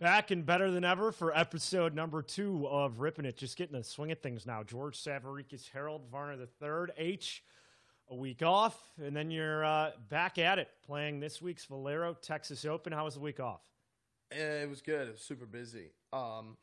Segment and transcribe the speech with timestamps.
[0.00, 3.36] Back and better than ever for episode number two of Ripping It.
[3.36, 4.62] Just getting the swing of things now.
[4.62, 7.44] George Savaricas, Harold Varner III, H,
[8.08, 12.64] a week off, and then you're uh, back at it playing this week's Valero Texas
[12.64, 12.94] Open.
[12.94, 13.60] How was the week off?
[14.30, 15.06] It was good.
[15.06, 15.90] It was super busy.
[16.14, 16.56] Um,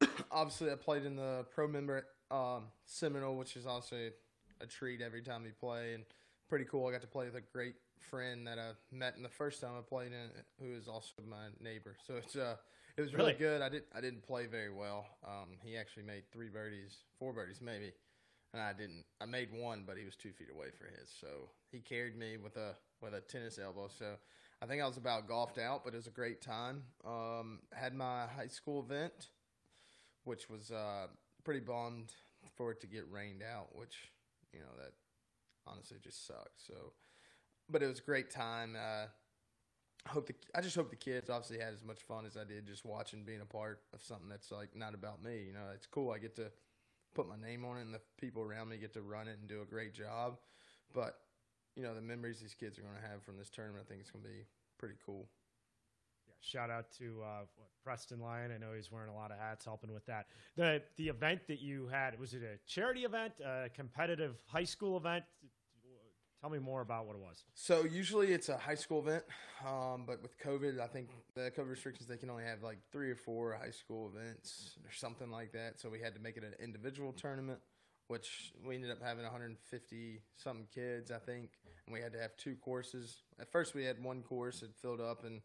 [0.32, 4.10] obviously, I played in the pro member um, Seminole, which is also
[4.60, 6.02] a treat every time you play, and
[6.48, 6.88] pretty cool.
[6.88, 7.76] I got to play with a great
[8.10, 10.30] friend that I met in the first time I played in,
[10.60, 11.96] who is also my neighbor.
[12.06, 12.56] So it's uh,
[12.96, 13.38] it was really, Really?
[13.38, 13.62] good.
[13.62, 15.06] I did I didn't play very well.
[15.26, 17.92] Um, he actually made three birdies, four birdies maybe,
[18.52, 19.04] and I didn't.
[19.20, 21.10] I made one, but he was two feet away for his.
[21.20, 23.88] So he carried me with a with a tennis elbow.
[23.98, 24.14] So
[24.62, 26.82] I think I was about golfed out, but it was a great time.
[27.04, 29.28] Um, had my high school event,
[30.24, 31.06] which was uh,
[31.44, 32.12] pretty bummed
[32.56, 34.10] for it to get rained out, which
[34.52, 34.92] you know that
[35.66, 36.64] honestly just sucks.
[36.66, 36.92] So,
[37.72, 38.76] but it was a great time.
[38.76, 39.06] Uh,
[40.04, 42.44] I hope the I just hope the kids obviously had as much fun as I
[42.44, 45.44] did just watching being a part of something that's like not about me.
[45.46, 46.10] You know, it's cool.
[46.10, 46.50] I get to
[47.14, 49.48] put my name on it, and the people around me get to run it and
[49.48, 50.38] do a great job.
[50.92, 51.18] But
[51.76, 54.00] you know, the memories these kids are going to have from this tournament, I think
[54.02, 54.44] it's going to be
[54.78, 55.28] pretty cool.
[56.26, 57.44] Yeah, shout out to uh,
[57.82, 58.52] Preston Lyon.
[58.52, 60.26] I know he's wearing a lot of hats, helping with that.
[60.56, 64.96] the The event that you had was it a charity event, a competitive high school
[64.96, 65.24] event?
[66.42, 67.44] Tell me more about what it was.
[67.54, 69.22] So usually it's a high school event,
[69.64, 73.12] um, but with COVID, I think the COVID restrictions they can only have like three
[73.12, 75.78] or four high school events or something like that.
[75.80, 77.60] So we had to make it an individual tournament,
[78.08, 81.50] which we ended up having 150 something kids, I think,
[81.86, 83.18] and we had to have two courses.
[83.38, 85.42] At first, we had one course it filled up, and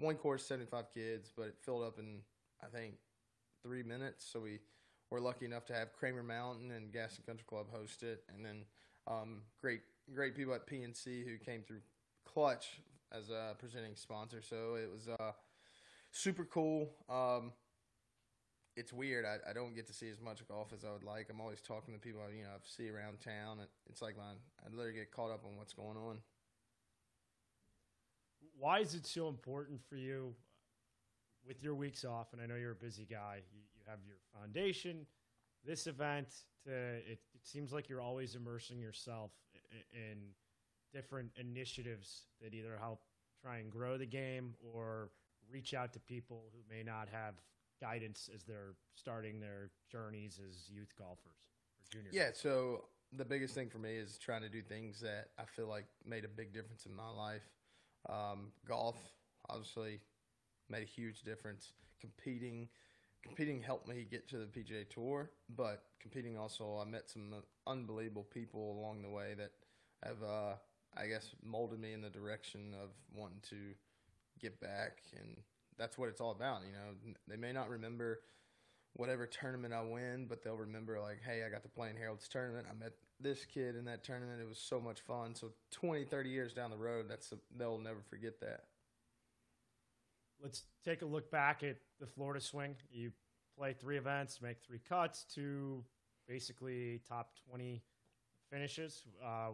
[0.00, 2.20] one course 75 kids, but it filled up in
[2.62, 2.96] I think
[3.62, 4.28] three minutes.
[4.30, 4.58] So we
[5.10, 8.66] were lucky enough to have Cramer Mountain and Gaston Country Club host it, and then
[9.06, 9.80] um, great
[10.14, 11.80] great people at PNC who came through
[12.24, 12.80] Clutch
[13.12, 14.40] as a presenting sponsor.
[14.42, 15.32] So it was uh,
[16.10, 16.90] super cool.
[17.08, 17.52] Um,
[18.76, 19.24] it's weird.
[19.24, 21.28] I, I don't get to see as much golf as I would like.
[21.30, 23.58] I'm always talking to people you know I see around town.
[23.88, 26.18] It's like my I literally get caught up on what's going on.
[28.58, 30.34] Why is it so important for you
[31.46, 32.32] with your weeks off?
[32.32, 33.40] And I know you're a busy guy.
[33.52, 35.06] You, you have your foundation,
[35.64, 36.28] this event.
[36.66, 40.18] To, it, it seems like you're always immersing yourself i- in
[40.92, 43.00] different initiatives that either help
[43.42, 45.10] try and grow the game or
[45.50, 47.34] reach out to people who may not have
[47.80, 51.46] guidance as they're starting their journeys as youth golfers
[51.78, 52.10] or junior.
[52.12, 52.40] Yeah, golfers.
[52.40, 52.84] so
[53.16, 56.24] the biggest thing for me is trying to do things that I feel like made
[56.24, 57.48] a big difference in my life.
[58.08, 58.96] Um, golf,
[59.48, 60.00] obviously,
[60.68, 61.72] made a huge difference.
[62.00, 62.68] Competing,
[63.22, 67.34] competing helped me get to the PGA Tour, but competing also, I met some
[67.66, 69.52] unbelievable people along the way that
[70.04, 70.54] have, uh,
[70.96, 73.74] I guess, molded me in the direction of wanting to
[74.40, 75.36] get back, and
[75.78, 76.62] that's what it's all about.
[76.64, 78.20] You know, they may not remember
[78.94, 82.28] whatever tournament I win, but they'll remember like, hey, I got to play in Harold's
[82.28, 82.66] tournament.
[82.70, 84.40] I met this kid in that tournament.
[84.40, 85.34] It was so much fun.
[85.34, 88.64] So 20, 30 years down the road, that's a, they'll never forget that.
[90.42, 92.76] Let's take a look back at the Florida swing.
[92.90, 93.12] You
[93.56, 95.84] play three events, make three cuts, two
[96.28, 97.82] basically top 20
[98.50, 99.02] finishes.
[99.24, 99.50] Uh,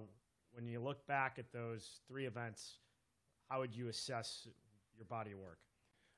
[0.52, 2.78] when you look back at those three events,
[3.48, 4.46] how would you assess
[4.96, 5.58] your body of work?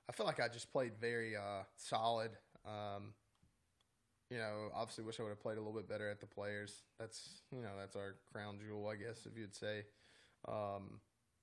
[0.08, 2.30] I feel like I just played very uh, solid.
[2.64, 3.14] Um,
[4.30, 6.82] you know, obviously wish I would have played a little bit better at the players.
[6.98, 9.84] That's you know that's our crown jewel, I guess, if you'd say.
[10.46, 11.00] Um,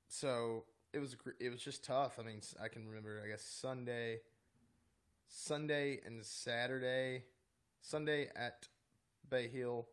[0.08, 2.18] so it was it was just tough.
[2.20, 4.20] I mean, I can remember I guess Sunday,
[5.28, 7.24] Sunday and Saturday,
[7.82, 8.68] Sunday at
[9.30, 9.88] Bay Hill,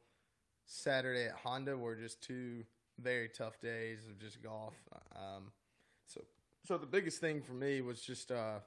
[0.65, 2.65] Saturday at Honda were just two
[3.01, 4.75] very tough days of just golf.
[5.17, 5.51] Um,
[6.07, 6.23] so
[6.65, 8.61] so the biggest thing for me was just uh,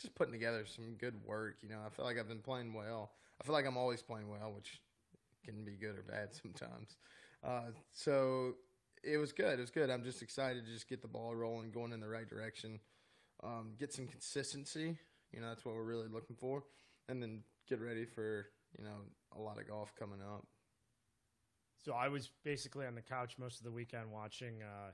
[0.00, 1.58] just putting together some good work.
[1.62, 3.12] You know, I feel like I've been playing well.
[3.40, 4.80] I feel like I'm always playing well, which
[5.44, 6.96] can be good or bad sometimes.
[7.44, 8.54] Uh, so
[9.04, 9.58] it was good.
[9.58, 9.90] It was good.
[9.90, 12.80] I'm just excited to just get the ball rolling, going in the right direction,
[13.42, 14.96] um, get some consistency.
[15.32, 16.64] You know, that's what we're really looking for,
[17.08, 18.46] and then get ready for
[18.78, 18.96] you know
[19.36, 20.46] a lot of golf coming up.
[21.84, 24.92] So I was basically on the couch most of the weekend watching uh,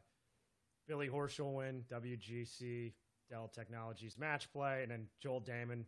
[0.88, 2.92] Billy Horschel win WGC
[3.28, 5.84] Dell Technologies match play, and then Joel Dahmen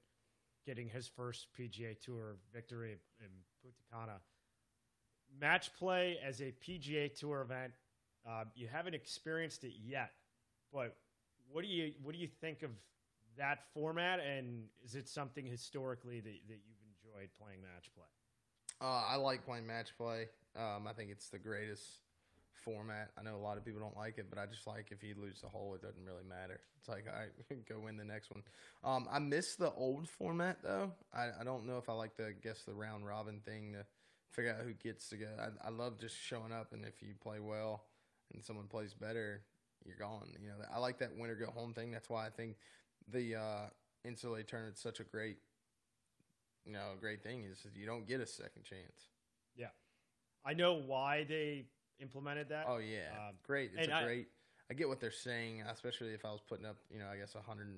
[0.65, 3.27] getting his first PGA Tour victory in
[3.61, 4.21] Punta Cana.
[5.41, 7.73] Match play as a PGA Tour event,
[8.27, 10.13] uh, you haven't experienced it yet,
[10.73, 10.97] but
[11.51, 12.71] what do you what do you think of
[13.39, 18.07] that format, and is it something historically that, that you've enjoyed playing match play?
[18.81, 20.29] Uh, I like playing match play.
[20.57, 21.83] Um, I think it's the greatest
[22.65, 23.11] format.
[23.19, 25.15] I know a lot of people don't like it, but I just like if you
[25.21, 26.61] lose the hole, it doesn't really matter.
[26.79, 28.43] It's like all right, go win the next one.
[28.85, 30.93] Um, I miss the old format though.
[31.15, 33.85] I, I don't know if I like the guess the round robin thing to
[34.31, 35.29] figure out who gets to go.
[35.39, 37.85] I, I love just showing up and if you play well
[38.35, 39.43] and someone plays better,
[39.85, 40.29] you're gone.
[40.41, 41.91] You know, I like that winner go home thing.
[41.91, 42.57] That's why I think
[43.11, 43.67] the uh,
[44.07, 45.39] NCAA tournament's such a great,
[46.65, 49.09] you know, great thing is you don't get a second chance.
[49.57, 49.67] Yeah,
[50.45, 51.67] I know why they
[52.01, 52.67] implemented that.
[52.69, 53.73] Oh yeah, um, great.
[53.77, 54.29] It's a I, great.
[54.71, 57.35] I get what they're saying, especially if I was putting up, you know, I guess
[57.35, 57.69] a hundred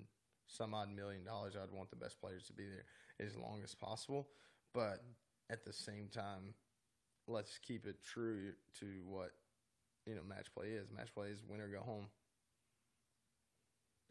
[0.47, 1.55] some odd million dollars.
[1.57, 4.29] I'd want the best players to be there as long as possible,
[4.73, 5.03] but
[5.51, 6.55] at the same time,
[7.27, 9.33] let's keep it true to what
[10.07, 10.91] you know match play is.
[10.91, 12.07] Match play is win or go home.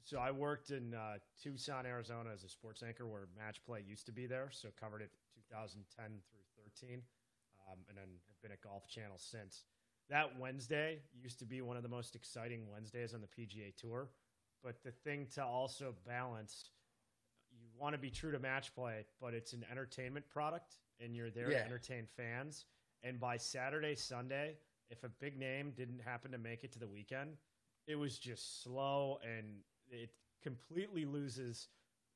[0.05, 4.05] So I worked in uh, Tucson, Arizona, as a sports anchor, where match play used
[4.07, 4.49] to be there.
[4.51, 5.11] So covered it
[5.49, 7.01] 2010 through 13,
[7.71, 9.63] um, and then have been at Golf Channel since
[10.09, 14.09] that Wednesday used to be one of the most exciting Wednesdays on the PGA Tour.
[14.63, 16.69] But the thing to also balance,
[17.51, 21.29] you want to be true to match play, but it's an entertainment product, and you're
[21.29, 21.59] there yeah.
[21.59, 22.65] to entertain fans.
[23.03, 24.55] And by Saturday, Sunday,
[24.93, 27.31] if a big name didn't happen to make it to the weekend,
[27.87, 29.45] it was just slow and
[29.89, 30.11] it
[30.41, 31.67] completely loses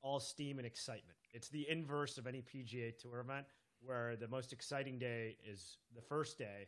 [0.02, 1.18] all steam and excitement.
[1.34, 3.48] It's the inverse of any PGA Tour event
[3.82, 6.68] where the most exciting day is the first day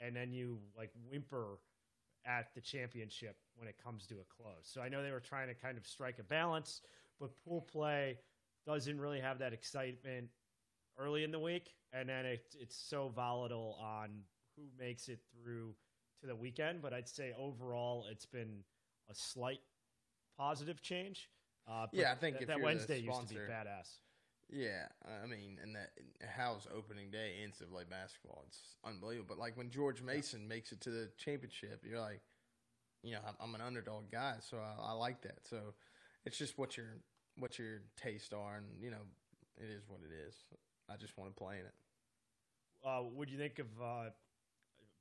[0.00, 1.58] and then you like whimper
[2.26, 4.64] at the championship when it comes to a close.
[4.64, 6.80] So I know they were trying to kind of strike a balance,
[7.18, 8.18] but pool play
[8.66, 10.28] doesn't really have that excitement
[10.98, 14.10] early in the week, and then it, it's so volatile on
[14.60, 15.74] who makes it through
[16.20, 16.82] to the weekend.
[16.82, 18.64] But I'd say overall, it's been
[19.10, 19.60] a slight
[20.38, 21.28] positive change.
[21.68, 23.98] Uh, yeah, I think th- that Wednesday sponsor, used to be badass.
[24.52, 24.86] Yeah,
[25.22, 25.90] I mean, and that
[26.36, 28.44] how's opening day NCAA basketball?
[28.48, 29.26] It's unbelievable.
[29.28, 30.48] But like when George Mason yeah.
[30.48, 32.20] makes it to the championship, you're like,
[33.02, 35.38] you know, I'm, an underdog guy, so I, I, like that.
[35.48, 35.58] So
[36.26, 36.98] it's just what your
[37.36, 39.04] what your tastes are, and you know,
[39.56, 40.34] it is what it is.
[40.90, 41.74] I just want to play in it.
[42.84, 44.10] Uh, what do you think of uh,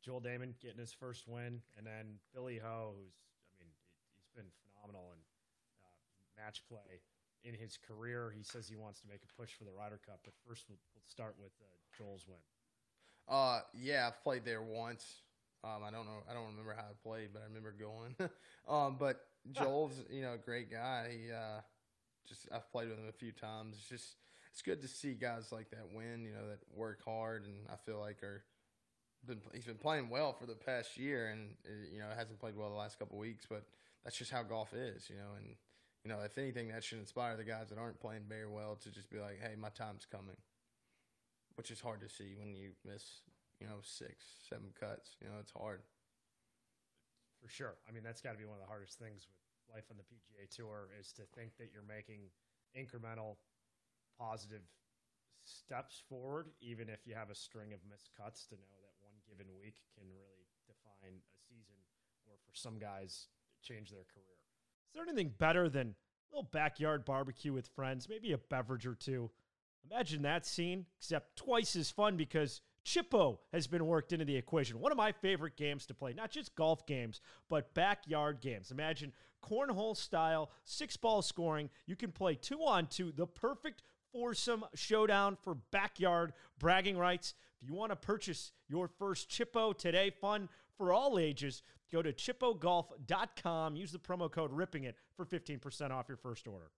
[0.02, 3.16] Joel Dahmen getting his first win, and then Billy Ho, who's
[3.60, 3.72] I mean,
[4.18, 5.20] he's been phenomenal in
[5.84, 7.02] uh, match play
[7.44, 8.34] in his career.
[8.36, 10.80] He says he wants to make a push for the Ryder Cup, but first we'll,
[10.96, 11.68] we'll start with uh,
[11.98, 12.40] Joel's win.
[13.28, 15.22] Uh, yeah, I've played there once.
[15.64, 18.16] Um, I don't know, I don't remember how I played, but I remember going.
[18.68, 21.10] um, but Joel's, you know, a great guy.
[21.12, 21.62] He, uh,
[22.28, 23.76] just I've played with him a few times.
[23.78, 24.16] It's just
[24.52, 26.24] it's good to see guys like that win.
[26.24, 28.44] You know, that work hard, and I feel like are
[29.26, 32.56] been he's been playing well for the past year, and uh, you know hasn't played
[32.56, 33.64] well the last couple weeks, but
[34.04, 35.10] that's just how golf is.
[35.10, 35.56] You know, and
[36.04, 38.92] you know, if anything, that should inspire the guys that aren't playing very well to
[38.92, 40.38] just be like, hey, my time's coming,
[41.56, 43.22] which is hard to see when you miss,
[43.60, 45.18] you know, six, seven cuts.
[45.22, 45.82] You know, it's hard.
[47.42, 47.76] For sure.
[47.88, 50.08] I mean, that's got to be one of the hardest things with life on the
[50.08, 52.32] PGA Tour is to think that you're making
[52.76, 53.36] incremental,
[54.20, 54.64] positive
[55.44, 58.89] steps forward, even if you have a string of missed cuts, to know that
[59.40, 61.76] given week can really define a season
[62.28, 63.28] or for some guys
[63.62, 64.36] change their career.
[64.90, 68.96] Is there anything better than a little backyard barbecue with friends, maybe a beverage or
[68.96, 69.32] two?
[69.90, 74.80] Imagine that scene, except twice as fun because Chippo has been worked into the equation.
[74.80, 78.72] One of my favorite games to play, not just golf games, but backyard games.
[78.72, 79.14] Imagine
[79.44, 81.70] cornhole style, six ball scoring.
[81.86, 83.84] You can play two on two, the perfect
[84.14, 87.34] foursome showdown for backyard bragging rights.
[87.62, 91.62] If you want to purchase your first Chippo today, fun for all ages,
[91.92, 93.76] Go to chippogolf.com.
[93.76, 96.70] Use the promo code Ripping It for 15% off your first order.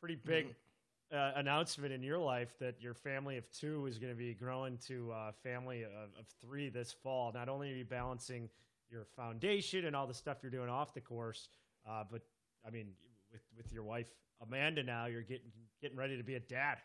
[0.00, 1.16] Pretty big mm-hmm.
[1.16, 4.76] uh, announcement in your life that your family of two is going to be growing
[4.88, 7.32] to a family of, of three this fall.
[7.32, 8.48] Not only are you balancing
[8.90, 11.48] your foundation and all the stuff you're doing off the course,
[11.88, 12.22] uh, but
[12.66, 12.88] I mean,
[13.32, 14.08] with with your wife
[14.40, 16.78] Amanda now, you're getting getting ready to be a dad.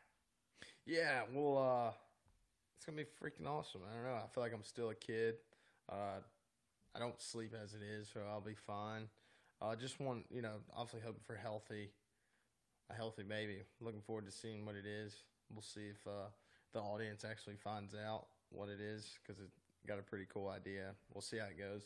[0.85, 1.91] Yeah, well, uh,
[2.75, 3.81] it's gonna be freaking awesome.
[3.89, 4.15] I don't know.
[4.15, 5.35] I feel like I'm still a kid.
[5.91, 6.19] Uh,
[6.95, 9.07] I don't sleep as it is, so I'll be fine.
[9.61, 11.91] I uh, just want, you know, obviously hoping for healthy,
[12.89, 13.59] a healthy baby.
[13.79, 15.15] Looking forward to seeing what it is.
[15.53, 16.29] We'll see if uh,
[16.73, 19.49] the audience actually finds out what it is because it
[19.87, 20.91] got a pretty cool idea.
[21.13, 21.83] We'll see how it goes.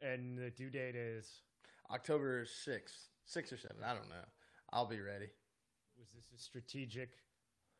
[0.00, 1.42] And the due date is
[1.90, 3.76] October sixth, six or seven.
[3.84, 4.24] I don't know.
[4.72, 5.28] I'll be ready.
[5.98, 7.10] Was this a strategic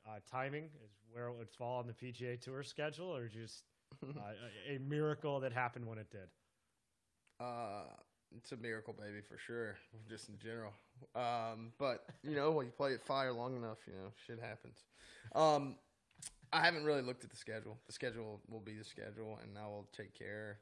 [0.06, 0.64] uh, timing?
[0.84, 3.64] Is where it would fall on the PGA Tour schedule, or just
[4.04, 4.20] uh,
[4.68, 6.28] a, miracle that happened when it did.
[7.40, 7.84] Uh,
[8.36, 9.76] it's a miracle, baby, for sure.
[10.08, 10.72] Just in general.
[11.14, 14.84] Um, but you know, when you play it fire long enough, you know, shit happens.
[15.34, 15.76] Um,
[16.52, 17.76] I haven't really looked at the schedule.
[17.86, 20.58] The schedule will be the schedule, and I will take care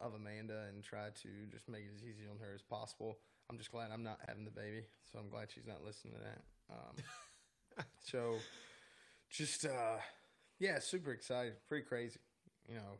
[0.00, 3.18] of Amanda and try to just make it as easy on her as possible.
[3.50, 6.20] I'm just glad I'm not having the baby, so I'm glad she's not listening to
[6.20, 6.40] that.
[6.74, 8.34] Um, so,
[9.30, 9.98] just uh,
[10.58, 12.18] yeah, super excited, pretty crazy.
[12.68, 12.98] You know,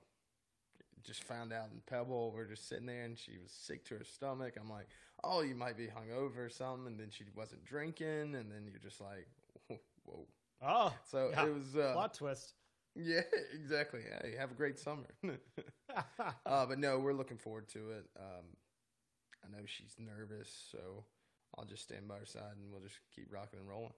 [1.04, 4.04] just found out in Pebble, we're just sitting there, and she was sick to her
[4.04, 4.54] stomach.
[4.60, 4.86] I'm like,
[5.24, 8.78] oh, you might be hungover or something, and then she wasn't drinking, and then you're
[8.80, 9.26] just like,
[10.04, 10.26] whoa.
[10.62, 11.46] Oh, So yeah.
[11.46, 12.54] it was uh, plot twist.
[12.94, 13.20] yeah,
[13.54, 14.00] exactly.
[14.22, 15.06] Hey, have a great summer.
[16.46, 18.06] uh, but no, we're looking forward to it.
[18.18, 18.44] Um,
[19.46, 21.04] I know she's nervous, so
[21.56, 23.94] I'll just stand by her side and we'll just keep rocking and rolling.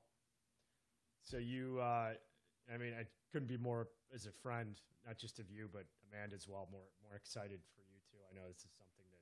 [1.23, 2.13] so you, uh,
[2.73, 4.77] I mean, I couldn't be more as a friend,
[5.07, 6.69] not just of you, but Amanda as well.
[6.71, 8.19] More, more excited for you too.
[8.31, 9.21] I know this is something that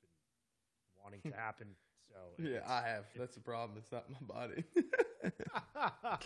[0.00, 1.68] you've been wanting to happen.
[2.08, 3.04] So Yeah, I have.
[3.16, 3.78] That's the problem.
[3.78, 4.64] It's not my body.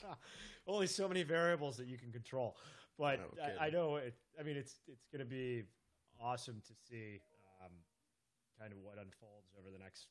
[0.66, 2.56] only so many variables that you can control.
[2.98, 4.14] But No I, I know it.
[4.38, 5.64] I mean, it's it's going to be
[6.20, 7.20] awesome to see
[8.58, 10.08] kind of what unfolds over the next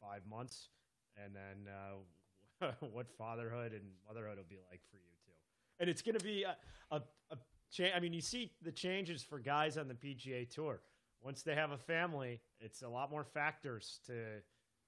[0.00, 0.68] five months,
[1.16, 5.32] and then uh, what fatherhood and motherhood will be like for you too.
[5.78, 6.56] And it's going to be a
[6.90, 7.36] a, a
[7.70, 10.80] cha- I mean, you see the changes for guys on the PGA Tour.
[11.22, 14.40] Once they have a family, it's a lot more factors to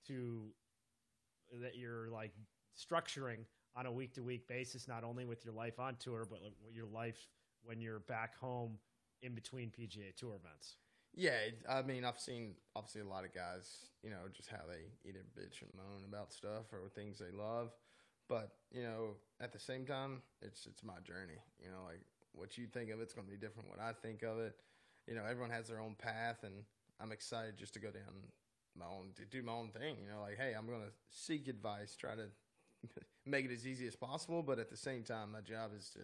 [0.08, 0.42] to
[1.60, 2.32] that you're like
[2.76, 3.44] structuring
[3.76, 6.40] on a week to week basis, not only with your life on tour, but
[6.72, 7.28] your life
[7.62, 8.78] when you're back home
[9.22, 10.76] in between PGA Tour events.
[11.14, 11.36] Yeah,
[11.68, 15.20] I mean, I've seen obviously a lot of guys, you know, just how they either
[15.38, 17.70] bitch and moan about stuff or things they love.
[18.28, 21.38] But you know, at the same time, it's it's my journey.
[21.62, 22.00] You know, like
[22.32, 23.68] what you think of it's going to be different.
[23.68, 24.56] What I think of it,
[25.06, 26.64] you know, everyone has their own path, and
[27.00, 28.32] I'm excited just to go down
[28.78, 29.96] my own to do my own thing.
[30.02, 32.28] You know, like hey, I'm going to seek advice, try to
[33.26, 36.00] make it as easy as possible, but at the same time, my job is to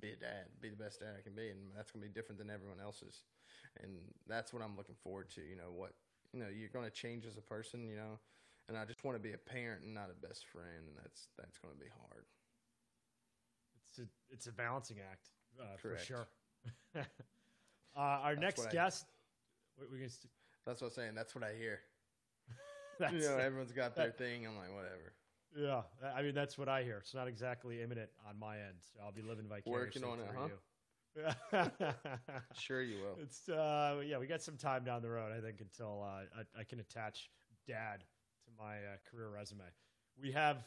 [0.00, 2.14] be a dad, be the best dad I can be, and that's going to be
[2.14, 3.22] different than everyone else's.
[3.82, 3.92] And
[4.28, 5.40] that's what I'm looking forward to.
[5.40, 5.92] You know what
[6.32, 7.84] you know you're going to change as a person.
[7.88, 8.18] You know,
[8.68, 11.28] and I just want to be a parent and not a best friend, and that's
[11.38, 12.24] that's going to be hard.
[13.88, 16.26] It's a it's a balancing act uh, for sure.
[16.96, 17.00] uh,
[17.96, 19.06] our That's next I- guest,
[19.78, 20.08] we, we can.
[20.08, 20.30] St-
[20.66, 21.14] That's what I'm saying.
[21.14, 21.80] That's what I hear.
[23.12, 24.46] you know, everyone's got their that- thing.
[24.46, 25.12] I'm like, whatever.
[25.56, 25.82] yeah,
[26.16, 26.98] I mean that's what I hear.
[26.98, 30.34] It's not exactly imminent on my end, so I'll be living vicariously Working on it,
[30.36, 30.46] huh?
[30.46, 30.58] you.
[32.58, 33.18] Sure, you will.
[33.22, 36.60] It's uh yeah, we got some time down the road, I think, until uh, I,
[36.60, 37.30] I can attach
[37.66, 38.04] dad
[38.46, 39.64] to my uh, career resume.
[40.20, 40.64] We have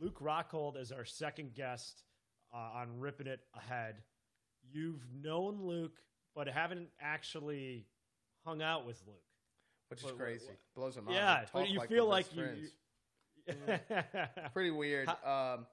[0.00, 2.04] Luke Rockhold as our second guest
[2.54, 3.96] uh, on Ripping It Ahead.
[4.72, 5.98] You've known Luke,
[6.34, 7.86] but haven't actually
[8.44, 9.16] hung out with Luke.
[9.88, 10.46] Which is What- what- crazy.
[10.74, 11.14] Blows my mind.
[11.16, 12.68] Yeah, but you like feel like best you-
[13.46, 14.22] yeah,
[14.54, 15.08] pretty weird.
[15.08, 15.66] Um,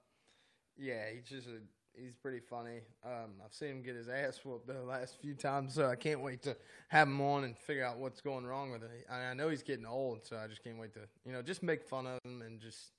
[0.77, 1.59] yeah, he's just a,
[1.95, 2.81] he's pretty funny.
[3.05, 6.21] Um, I've seen him get his ass whooped the last few times, so I can't
[6.21, 6.55] wait to
[6.89, 9.05] have him on and figure out what's going wrong with it.
[9.09, 11.63] I, I know he's getting old, so I just can't wait to you know just
[11.63, 12.91] make fun of him and just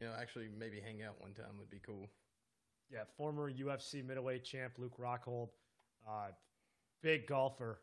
[0.00, 2.08] you know actually maybe hang out one time would be cool.
[2.90, 5.48] Yeah, former UFC middleweight champ Luke Rockhold,
[6.08, 6.28] uh,
[7.02, 7.80] big golfer,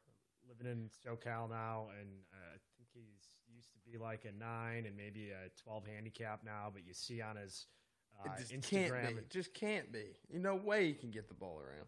[0.47, 4.85] living in SoCal now, and uh, I think he's used to be like a nine
[4.85, 6.69] and maybe a twelve handicap now.
[6.73, 7.67] But you see on his
[8.25, 9.21] it just Instagram, can't be.
[9.21, 10.05] It just can't be.
[10.29, 11.87] You no way he can get the ball around.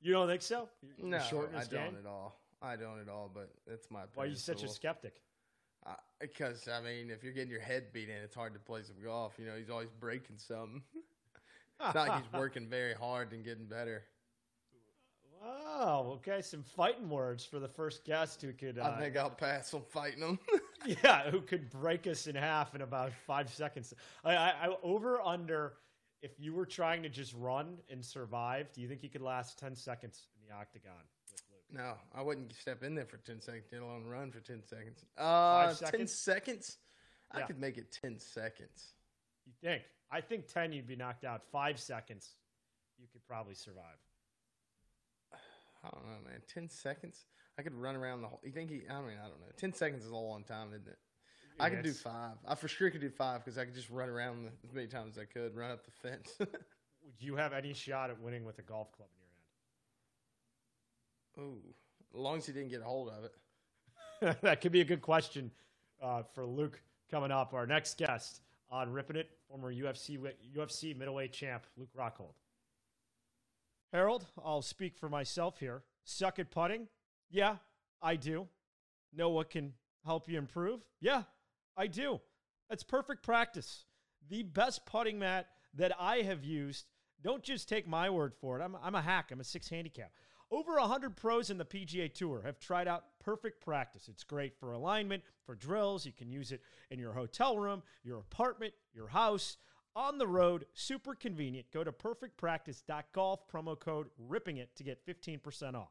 [0.00, 0.68] you don't think so?
[0.82, 2.40] You're- you're No, short I don't at all.
[2.62, 3.30] I don't at all.
[3.32, 4.02] But that's my.
[4.14, 5.22] Why are you such a opinion, so skeptic?
[5.86, 8.82] Uh, because I mean, if you're getting your head beat in, it's hard to play
[8.82, 9.38] some golf.
[9.38, 10.82] You know, he's always breaking something.
[10.94, 14.04] it's not like he's working very hard and getting better.
[15.42, 16.16] Wow.
[16.16, 18.78] Okay, some fighting words for the first guest who could.
[18.78, 20.38] Uh, I think I'll pass on fighting him.
[21.04, 23.92] Yeah, who could break us in half in about five seconds?
[24.24, 25.74] I, I, I over under.
[26.22, 29.58] If you were trying to just run and survive, do you think you could last
[29.58, 30.92] ten seconds in the octagon
[31.32, 31.80] with Luke?
[31.82, 35.04] no, I wouldn't step in there for ten seconds, let alone run for ten seconds.
[35.16, 36.12] Uh, ten seconds?
[36.12, 36.76] seconds.
[37.32, 37.46] I Yeah.
[37.46, 38.92] could make it ten seconds.
[39.46, 39.82] You think?
[40.10, 41.42] I think ten, you'd be knocked out.
[41.52, 42.34] Five seconds,
[42.98, 43.98] you could probably survive.
[45.84, 46.40] I don't know, man.
[46.52, 47.24] Ten seconds.
[47.60, 48.40] I could run around the whole.
[48.42, 48.80] You think he?
[48.88, 49.52] I mean, I don't know.
[49.58, 50.96] Ten seconds is a long time, isn't it?
[51.60, 52.38] I could do five.
[52.48, 54.86] I for sure could do five because I could just run around the, as many
[54.86, 56.34] times as I could, run up the fence.
[56.38, 56.48] Would
[57.18, 59.10] you have any shot at winning with a golf club
[61.36, 61.58] in your hand?
[61.62, 61.74] Ooh,
[62.14, 64.40] as long as he didn't get a hold of it.
[64.42, 65.50] that could be a good question
[66.02, 67.52] uh, for Luke coming up.
[67.52, 68.40] Our next guest
[68.70, 70.18] on Ripping It, former UFC
[70.56, 72.32] UFC middleweight champ Luke Rockhold.
[73.92, 75.82] Harold, I'll speak for myself here.
[76.04, 76.86] Suck at putting?
[77.30, 77.56] Yeah,
[78.02, 78.48] I do.
[79.14, 79.72] Know what can
[80.04, 80.80] help you improve?
[81.00, 81.22] Yeah,
[81.76, 82.20] I do.
[82.68, 83.84] That's perfect practice.
[84.28, 86.86] The best putting mat that I have used
[87.22, 88.62] Don't just take my word for it.
[88.62, 89.30] I'm, I'm a hack.
[89.30, 90.10] I'm a six handicap.
[90.50, 94.08] Over 100 pros in the PGA Tour have tried out Perfect Practice.
[94.08, 96.04] It's great for alignment, for drills.
[96.06, 96.60] You can use it
[96.90, 99.58] in your hotel room, your apartment, your house,
[99.94, 100.64] on the road.
[100.72, 101.66] Super convenient.
[101.72, 105.90] Go to perfectpractice.golf, promo code ripping it to get 15% off.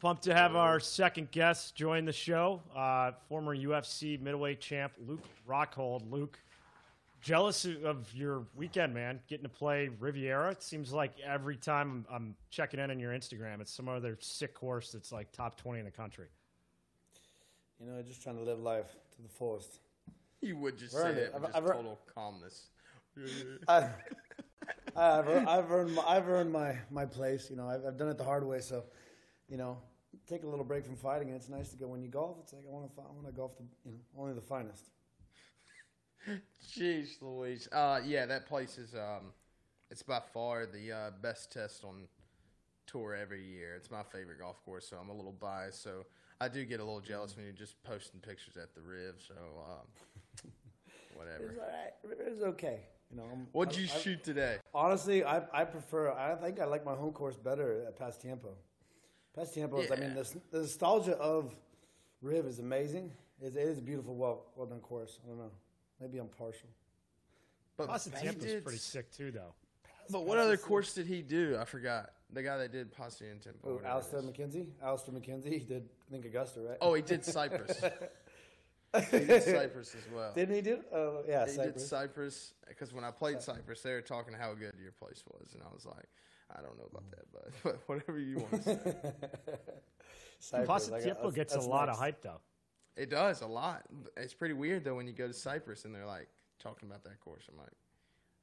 [0.00, 5.24] Pumped to have our second guest join the show, uh, former UFC middleweight champ Luke
[5.46, 6.10] Rockhold.
[6.10, 6.38] Luke,
[7.20, 9.20] jealous of your weekend, man.
[9.28, 10.52] Getting to play Riviera.
[10.52, 14.54] It seems like every time I'm checking in on your Instagram, it's some other sick
[14.54, 16.28] course that's like top 20 in the country.
[17.78, 19.80] You know, i just trying to live life to the fullest.
[20.40, 21.26] You would just Earned say it.
[21.26, 22.68] it with I've- just I've ear- total calmness.
[23.68, 23.76] I,
[24.96, 27.50] I've, I've earned my, I've earned my, my place.
[27.50, 28.60] You know, I've, I've done it the hard way.
[28.60, 28.84] So,
[29.46, 29.76] you know,
[30.30, 31.28] take a little break from fighting.
[31.28, 32.36] And it's nice to go when you golf.
[32.42, 34.84] It's like I want to I want to golf the you know only the finest.
[36.76, 37.68] Jeez, Louise.
[37.72, 39.32] Uh, yeah, that place is um,
[39.90, 42.06] it's by far the uh, best test on
[42.86, 43.74] tour every year.
[43.76, 45.82] It's my favorite golf course, so I'm a little biased.
[45.82, 46.04] So
[46.40, 49.14] I do get a little jealous when you're just posting pictures at the Riv.
[49.26, 49.86] So um,
[50.86, 51.54] It's whatever.
[51.60, 52.18] all right.
[52.26, 52.80] It's okay.
[53.10, 53.24] You know.
[53.24, 54.58] I'm- What'd I- you I- shoot today?
[54.74, 56.12] Honestly, I I prefer.
[56.12, 57.96] I think I like my home course better at
[59.36, 59.70] Pasatiempo.
[59.72, 59.90] Pasatiempo is.
[59.90, 61.54] I mean, the, the nostalgia of
[62.22, 63.12] Riv is amazing.
[63.40, 65.18] It's, it is a beautiful, well well done course.
[65.24, 65.50] I don't know.
[66.00, 66.68] Maybe I'm partial.
[67.76, 69.54] But Pasatiempo's did- pretty sick too, though.
[70.10, 71.56] But what other course did he do?
[71.60, 72.10] I forgot.
[72.32, 73.54] The guy that did Pasatiempo.
[73.64, 74.22] Oh, whatever Alister.
[74.22, 74.66] MacKenzie.
[74.82, 75.52] Alister MacKenzie.
[75.52, 75.88] He did.
[76.08, 76.78] I think Augusta, right?
[76.80, 77.80] Oh, he did Cypress.
[79.10, 80.32] he did Cypress as well.
[80.34, 80.80] Didn't he do?
[80.92, 81.88] Oh, yeah, he did Cypress.
[81.88, 85.62] Cypress because when I played Cypress, they were talking how good your place was, and
[85.62, 86.06] I was like,
[86.56, 88.78] I don't know about that, but, but whatever you want to say.
[90.38, 91.98] Cypress, I got- gets a lot next.
[91.98, 92.40] of hype, though.
[92.96, 93.82] It does a lot.
[94.16, 96.28] It's pretty weird though when you go to Cypress and they're like
[96.58, 97.44] talking about that course.
[97.50, 97.72] I'm like,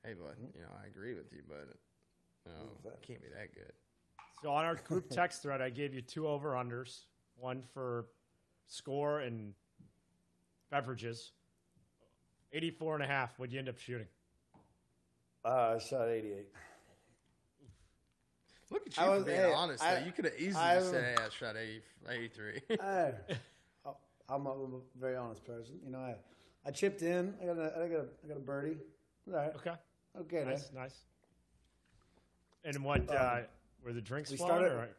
[0.03, 1.67] hey, bud, you know, I agree with you, but
[2.45, 3.73] you know, it can't be that good.
[4.41, 7.01] So on our group text thread, I gave you two over unders,
[7.35, 8.05] one for
[8.67, 9.53] score and
[10.71, 11.33] beverages.
[12.53, 13.37] 84 and a half.
[13.37, 14.07] What'd you end up shooting?
[15.45, 16.47] Uh, I shot 88.
[18.69, 19.83] Look at you I for was- being hey, honest.
[19.83, 22.61] I- You could have easily I- said, "Hey, I shot 80, 83.
[22.81, 23.11] I,
[24.29, 25.79] I'm a, I'm a very honest person.
[25.85, 26.15] You know, I,
[26.65, 27.33] I chipped in.
[27.41, 28.77] I got a, I got a, I got a birdie.
[29.29, 29.55] All right.
[29.55, 29.71] Okay.
[30.19, 30.37] Okay.
[30.39, 30.47] then.
[30.49, 30.95] Nice, nice.
[32.65, 33.41] And what uh,
[33.85, 34.65] were the drinks we flowing?
[34.65, 34.89] started- or-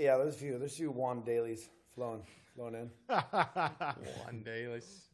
[0.00, 0.58] Yeah, there's a few.
[0.58, 2.22] There's a few John Dalys flowing,
[2.54, 2.90] flowing in.
[3.08, 5.08] One day, let's.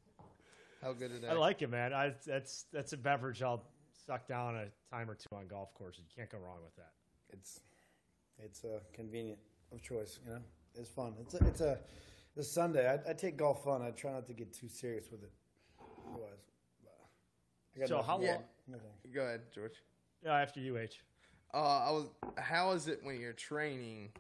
[0.83, 1.31] How good is that?
[1.31, 1.93] I like it, man.
[1.95, 3.65] I, that's that's a beverage I'll
[4.07, 6.03] suck down a time or two on golf courses.
[6.09, 6.93] You can't go wrong with that.
[7.31, 7.61] It's,
[8.39, 9.39] it's uh, convenient
[9.73, 10.19] of choice.
[10.25, 10.39] You know,
[10.75, 11.15] it's fun.
[11.21, 11.79] It's a, it's a,
[12.37, 12.89] this Sunday.
[12.89, 13.83] I, I take golf fun.
[13.83, 15.33] I try not to get too serious with it.
[16.11, 16.39] Otherwise,
[17.77, 18.33] I got So nothing- how Yeah.
[18.35, 18.45] long?
[18.69, 18.91] nothing.
[19.13, 19.83] Go ahead, George.
[20.25, 21.03] Yeah, after you, H.
[21.55, 22.07] Uh, I was.
[22.37, 24.11] How is it when you're training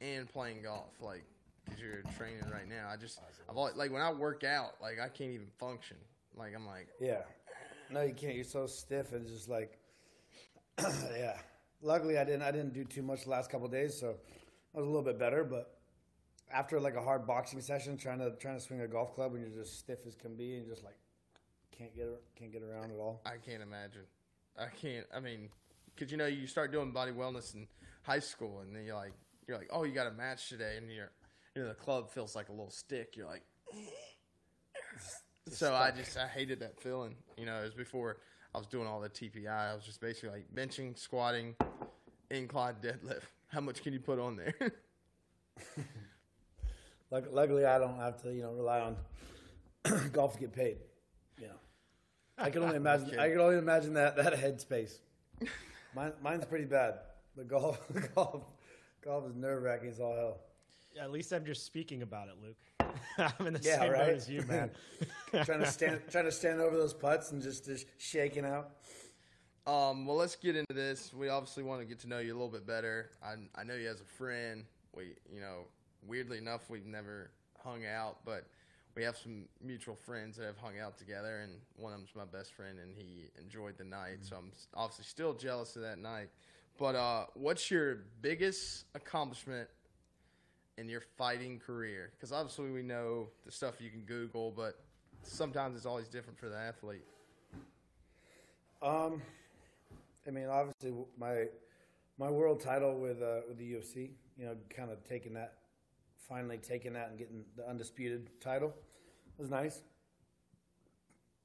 [0.00, 0.90] and playing golf?
[1.00, 1.22] Like,
[1.68, 2.88] cause you're training right now.
[2.90, 5.96] I just, I've always, like when I work out, like I can't even function.
[6.36, 7.22] Like I'm like, Yeah.
[7.90, 8.34] No, you can't.
[8.34, 9.78] You're so stiff and just like,
[10.78, 11.38] yeah.
[11.80, 12.42] Luckily, I didn't.
[12.42, 14.16] I didn't do too much the last couple of days, so
[14.74, 15.44] I was a little bit better.
[15.44, 15.78] But
[16.52, 19.42] after like a hard boxing session, trying to trying to swing a golf club when
[19.42, 20.96] you're just stiff as can be and just like
[21.76, 23.22] can't get can't get around at all.
[23.24, 24.02] I can't imagine.
[24.58, 25.06] I can't.
[25.14, 25.50] I mean,
[25.96, 27.68] cause you know you start doing body wellness in
[28.02, 29.12] high school, and then you're like,
[29.46, 31.12] you're like, oh, you got a match today, and you're,
[31.54, 33.14] you know, the club feels like a little stick.
[33.16, 33.44] You're like,
[35.48, 37.14] so I just I hated that feeling.
[37.36, 38.16] You know, it was before
[38.54, 39.48] I was doing all the TPI.
[39.48, 41.54] I was just basically like benching, squatting,
[42.30, 43.22] incline deadlift.
[43.48, 44.54] How much can you put on there?
[47.30, 48.96] Luckily, I don't have to you know rely on
[50.12, 50.78] golf to get paid.
[51.40, 51.58] You know,
[52.38, 53.18] I can only imagine.
[53.18, 54.98] I can only imagine that that headspace.
[55.94, 56.98] Mine, mine's pretty bad.
[57.36, 57.80] But golf,
[58.14, 58.42] golf,
[59.02, 60.38] golf is nerve wracking as all hell.
[60.94, 62.56] Yeah, at least I'm just speaking about it, Luke.
[63.18, 64.14] I'm in the Yeah, same boat right?
[64.14, 64.70] as you, man.
[65.44, 68.70] trying to stand trying to stand over those putts and just, just shaking out.
[69.66, 71.12] Um, well, let's get into this.
[71.12, 73.10] We obviously want to get to know you a little bit better.
[73.22, 74.64] I, I know you as a friend.
[74.96, 75.66] We, you know,
[76.06, 77.30] weirdly enough, we've never
[77.62, 78.46] hung out, but
[78.96, 82.24] we have some mutual friends that have hung out together, and one of them's my
[82.24, 84.18] best friend, and he enjoyed the night.
[84.22, 86.30] So I'm obviously still jealous of that night.
[86.78, 89.68] But uh, what's your biggest accomplishment
[90.78, 92.12] in your fighting career?
[92.16, 94.78] Because obviously we know the stuff you can Google, but
[95.22, 97.04] sometimes it's always different for the athlete.
[98.80, 99.20] Um,
[100.26, 101.46] I mean, obviously my
[102.18, 105.54] my world title with uh, with the UFC, you know, kind of taking that,
[106.28, 108.74] finally taking that and getting the undisputed title
[109.36, 109.80] was nice.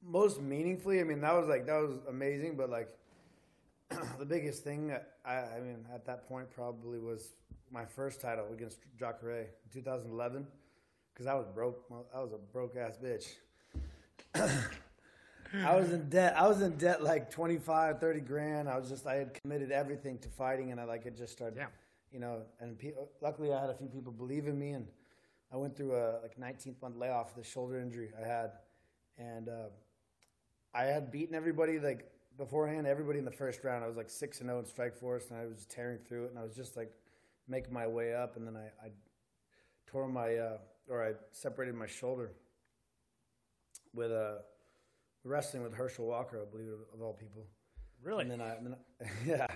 [0.02, 2.88] Most meaningfully, I mean, that was like that was amazing, but like
[4.18, 7.34] the biggest thing that I, I mean at that point probably was
[7.70, 10.46] my first title against Jacare in 2011
[11.12, 11.84] because I was broke.
[12.14, 13.34] I was a broke ass bitch.
[15.62, 16.34] I was in debt.
[16.36, 18.68] I was in debt like 25, 30 grand.
[18.68, 21.56] I was just I had committed everything to fighting, and I like it just started.
[21.58, 21.66] Yeah.
[22.12, 24.86] You know, and pe- luckily I had a few people believe in me, and
[25.52, 28.52] I went through a like 19th month layoff, the shoulder injury I had,
[29.18, 29.68] and uh,
[30.74, 32.86] I had beaten everybody like beforehand.
[32.86, 35.46] Everybody in the first round, I was like six and zero in Strikeforce, and I
[35.46, 36.92] was tearing through it, and I was just like
[37.48, 38.90] making my way up, and then I, I
[39.86, 42.32] tore my uh, or I separated my shoulder
[43.94, 44.16] with a.
[44.16, 44.34] Uh,
[45.26, 47.46] wrestling with Herschel Walker, I believe, of all people.
[48.02, 48.22] Really?
[48.22, 49.46] And then I, and then I yeah.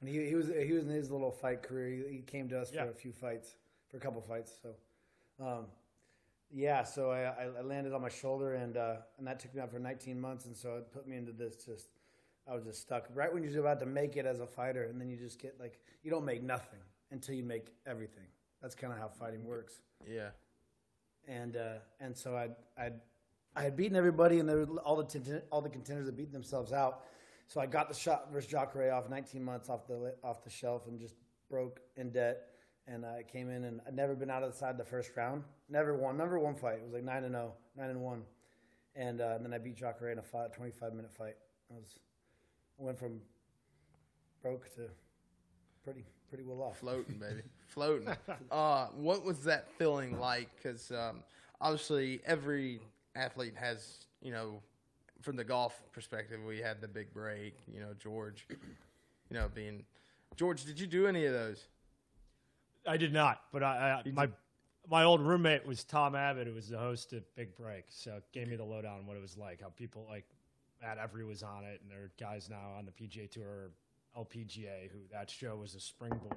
[0.00, 2.04] And he, he was he was in his little fight career.
[2.06, 2.84] He, he came to us Yeah.
[2.84, 3.56] for a few fights,
[3.90, 4.52] for a couple fights.
[4.62, 4.74] So,
[5.42, 5.66] um,
[6.52, 6.84] yeah.
[6.84, 9.70] So I, I I landed on my shoulder, and uh, and that took me out
[9.70, 11.88] for 19 months, and so it put me into this just.
[12.50, 15.00] I was just stuck right when you're about to make it as a fighter, and
[15.00, 16.80] then you just get like you don't make nothing
[17.12, 18.24] until you make everything.
[18.60, 20.30] That's kind of how fighting works Yeah.
[21.28, 22.48] and uh, and so I
[22.82, 22.90] I
[23.56, 26.72] I had beaten everybody, and there all the conten- all the contenders had beaten themselves
[26.72, 27.04] out.
[27.46, 30.86] So I got the shot versus Jacare off 19 months off the off the shelf
[30.86, 31.14] and just
[31.48, 32.46] broke in debt.
[32.86, 35.44] And I came in and I'd never been out of the side the first round.
[35.68, 36.16] Never won.
[36.16, 36.78] Number one fight.
[36.78, 38.22] It was like nine and 0, 9 and one.
[38.96, 41.36] And, uh, and then I beat Jacare in a five, 25 minute fight.
[41.70, 41.98] I was
[42.80, 43.20] went from
[44.42, 44.82] broke to
[45.84, 46.78] pretty pretty well off.
[46.78, 48.08] Floating, baby, floating.
[48.50, 50.48] Uh, what was that feeling like?
[50.56, 51.22] Because um,
[51.60, 52.80] obviously every
[53.14, 54.62] athlete has, you know,
[55.20, 57.54] from the golf perspective, we had the big break.
[57.72, 59.84] You know, George, you know, being
[60.36, 60.64] George.
[60.64, 61.66] Did you do any of those?
[62.86, 64.28] I did not, but I, I my
[64.88, 68.48] my old roommate was Tom Abbott, who was the host of Big Break, so gave
[68.48, 69.60] me the lowdown on what it was like.
[69.60, 70.24] How people like
[70.82, 73.70] Matt Every was on it, and there are guys now on the PGA Tour,
[74.16, 76.30] LPGA, who that show was a springboard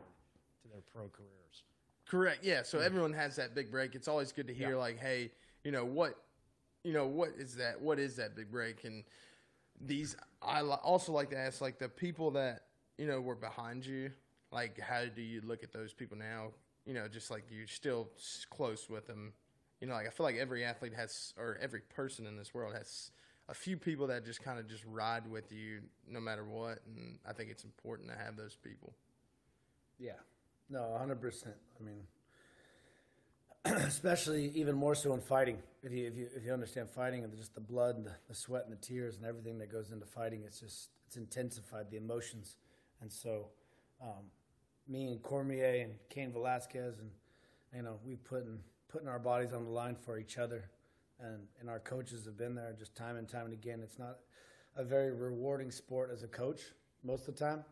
[0.61, 1.63] to their pro careers.
[2.05, 2.43] Correct.
[2.43, 2.63] Yeah.
[2.63, 3.95] So everyone has that big break.
[3.95, 4.75] It's always good to hear, Yeah.
[4.75, 5.31] like, hey,
[5.63, 6.15] you know what,
[6.83, 7.79] you know what is that?
[7.81, 8.83] What is that big break?
[8.83, 9.03] And
[9.79, 12.65] these, I also like to ask, like, the people that
[12.97, 14.11] you know were behind you.
[14.51, 16.49] Like, how do you look at those people now?
[16.85, 18.09] You know, just like you're still
[18.49, 19.33] close with them.
[19.81, 22.73] You know, like I feel like every athlete has, or every person in this world
[22.75, 23.09] has
[23.49, 26.79] a few people that just kind of just ride with you no matter what.
[26.87, 28.93] And I think it's important to have those people.
[29.99, 30.19] Yeah,
[30.69, 31.55] no, hundred percent.
[31.79, 32.03] I mean,
[33.65, 35.57] especially even more so in fighting.
[35.83, 38.63] If you if you if you understand fighting and just the blood and the, sweat
[38.65, 42.57] and the tears and everything that goes into fighting, it's just it's intensified the emotions.
[43.01, 43.47] And so,
[44.01, 44.31] um,
[44.87, 47.09] me and Cormier and Cain Velasquez and
[47.75, 50.69] you know we putting putting our bodies on the line for each other,
[51.23, 53.79] and and our coaches have been there just time and time and again.
[53.83, 54.19] It's not
[54.75, 56.61] a very rewarding sport as a coach
[57.03, 57.63] most of the time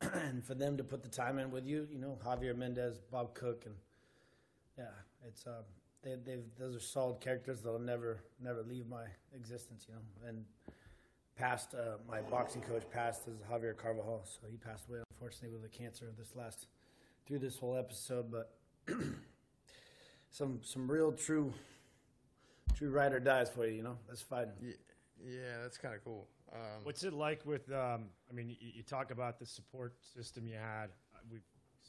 [0.00, 3.34] and for them to put the time in with you, you know, Javier Mendez, Bob
[3.34, 3.74] Cook, and
[4.78, 4.84] yeah,
[5.26, 5.64] it's um,
[6.02, 9.04] they they those are solid characters that'll never never leave my
[9.34, 10.28] existence, you know.
[10.28, 10.44] And
[11.36, 15.64] passed uh, my boxing coach passed is Javier Carvajal, so he passed away unfortunately with
[15.64, 16.66] a cancer this last
[17.26, 18.52] through this whole episode, but
[20.30, 21.52] some some real true
[22.76, 23.96] true ride or dies for you, you know.
[24.08, 24.52] That's fighting.
[24.62, 24.72] Yeah,
[25.24, 26.28] yeah, that's kind of cool.
[26.52, 27.70] Um, What's it like with?
[27.72, 30.90] Um, I mean, you, you talk about the support system you had.
[31.14, 31.42] Uh, We've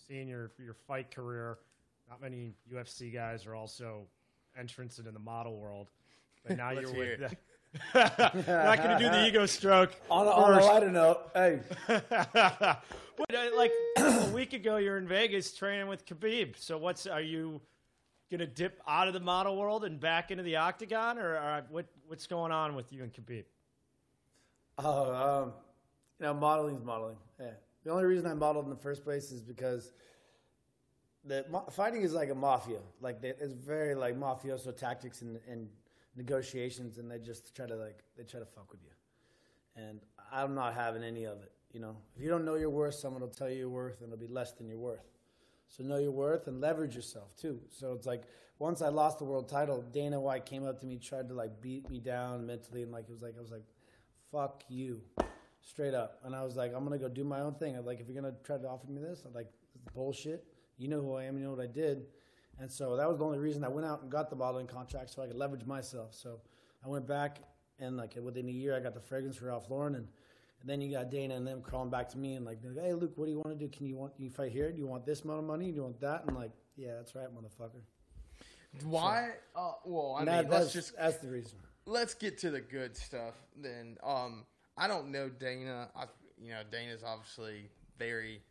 [0.07, 1.59] seen your your fight career.
[2.09, 4.07] Not many UFC guys are also
[4.57, 5.89] entrants into the model world,
[6.45, 7.35] but now you're hear with.
[7.93, 9.91] not going to do the ego stroke.
[10.09, 15.07] On a, on a lighter note, hey, but uh, like a week ago, you're in
[15.07, 16.57] Vegas training with Khabib.
[16.57, 17.61] So what's are you
[18.31, 21.85] gonna dip out of the model world and back into the octagon, or, or what?
[22.07, 23.45] What's going on with you and Khabib?
[24.77, 25.53] Oh, um,
[26.19, 27.17] you know, modeling's modeling.
[27.39, 27.51] Yeah.
[27.83, 29.91] The only reason I modeled in the first place is because
[31.23, 32.79] the fighting is like a mafia.
[33.01, 35.67] Like it's very like mafioso tactics and, and
[36.15, 38.91] negotiations, and they just try to like they try to fuck with you.
[39.81, 39.99] And
[40.31, 41.51] I'm not having any of it.
[41.73, 44.11] You know, if you don't know your worth, someone will tell you your worth, and
[44.11, 45.05] it'll be less than your worth.
[45.67, 47.59] So know your worth and leverage yourself too.
[47.69, 48.23] So it's like
[48.59, 51.61] once I lost the world title, Dana White came up to me, tried to like
[51.61, 53.65] beat me down mentally, and like it was like I was like,
[54.31, 55.01] "Fuck you,"
[55.61, 56.19] straight up.
[56.23, 58.19] And I was like, "I'm gonna go do my own thing." I'm like, if you're
[58.19, 59.49] gonna try to offer me this, I'm like,
[59.93, 60.45] bullshit.
[60.77, 61.37] You know who I am.
[61.37, 62.05] You know what I did.
[62.59, 65.11] And so that was the only reason I went out and got the modeling contract
[65.11, 66.13] so I could leverage myself.
[66.13, 66.41] So
[66.83, 67.39] I went back
[67.79, 70.07] and like within a year I got the fragrance for Ralph Lauren and.
[70.67, 73.25] Then you got Dana and them crawling back to me and like, "Hey, Luke, what
[73.25, 73.69] do you want to do?
[73.69, 74.69] Can you want you fight here?
[74.71, 75.69] Do you want this amount of money?
[75.71, 77.81] Do you want that?" And like, "Yeah, that's right, motherfucker."
[78.83, 79.31] why?
[79.55, 81.57] Uh, well, I mean, that- let's that's just that's the reason.
[81.85, 83.97] let's get to the good stuff then.
[84.03, 85.89] Um, I don't know Dana.
[85.95, 86.05] I,
[86.37, 88.41] you know, Dana's obviously very,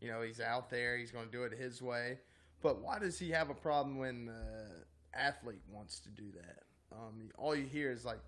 [0.00, 0.96] you know, he's out there.
[0.96, 2.18] He's going to do it his way.
[2.62, 4.84] But why does he have a problem when the
[5.14, 6.62] athlete wants to do that?
[6.92, 8.20] Um, all you hear is like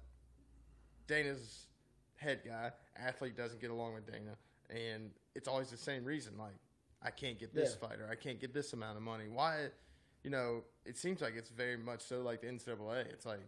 [1.07, 1.67] Dana's
[2.16, 4.37] head guy, athlete doesn't get along with Dana,
[4.70, 6.37] and it's always the same reason.
[6.38, 6.55] Like,
[7.03, 7.88] I can't get this Yeah.
[7.88, 9.29] fighter, I can't get this amount of money.
[9.29, 9.70] Why?
[10.22, 13.07] You know, it seems like it's very much so like the NCAA.
[13.11, 13.46] It's like,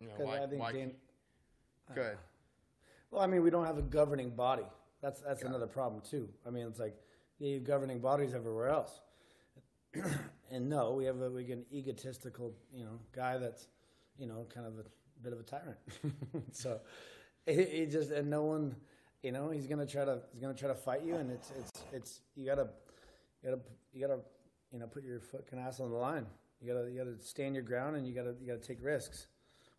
[0.00, 0.42] you know, why?
[0.42, 0.96] I think why Dan-
[1.94, 2.14] good.
[2.14, 2.20] Uh,
[3.10, 4.66] well, I mean, we don't have a governing body.
[5.02, 6.28] That's that's Got another problem too.
[6.46, 6.96] I mean, it's like
[7.38, 9.00] yeah, you have governing bodies everywhere else,
[10.50, 13.68] and no, we have a we get an egotistical, you know, guy that's,
[14.18, 14.84] you know, kind of a
[15.22, 15.78] bit of a tyrant.
[16.52, 16.80] so,
[17.46, 18.76] he, just and no one,
[19.22, 21.72] you know, he's gonna try to he's gonna try to fight you, and it's it's
[21.92, 22.68] it's you gotta
[23.42, 24.20] you gotta you gotta
[24.72, 26.26] you know put your fucking ass on the line.
[26.60, 29.26] You gotta you gotta stand your ground, and you gotta you gotta take risks.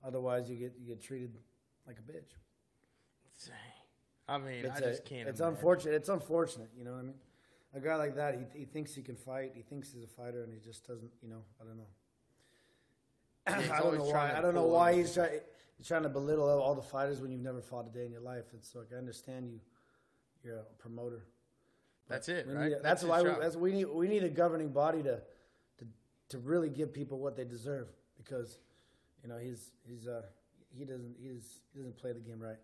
[0.06, 1.38] Otherwise, you get you get treated
[1.86, 2.36] like a bitch.
[3.46, 3.56] Dang.
[4.30, 5.30] I mean, It's, I just a- can't.
[5.30, 5.56] it's imagine.
[5.56, 5.94] unfortunate.
[5.96, 6.70] It's unfortunate.
[6.78, 7.16] You know what I mean?
[7.74, 9.52] A guy like that, he, he thinks he can fight.
[9.56, 11.12] He thinks he's a fighter, and he just doesn't.
[11.22, 11.88] You know, I don't know.
[13.74, 14.34] I don't know why.
[14.36, 15.40] I don't know why he's trying.
[15.78, 18.22] He's trying to belittle all the fighters when you've never fought a day in your
[18.22, 18.46] life.
[18.54, 19.60] It's like I understand you.
[20.44, 21.24] You're a promoter.
[22.10, 22.72] That's it, right?
[22.72, 23.86] a- that's his why we, that's we need.
[23.86, 25.22] We need a governing body to,
[25.78, 25.86] to,
[26.30, 27.88] to really give people what they deserve
[28.18, 28.60] because,
[29.22, 30.22] you know, he's he's uh
[30.76, 32.58] he doesn't he's he doesn't play the game right.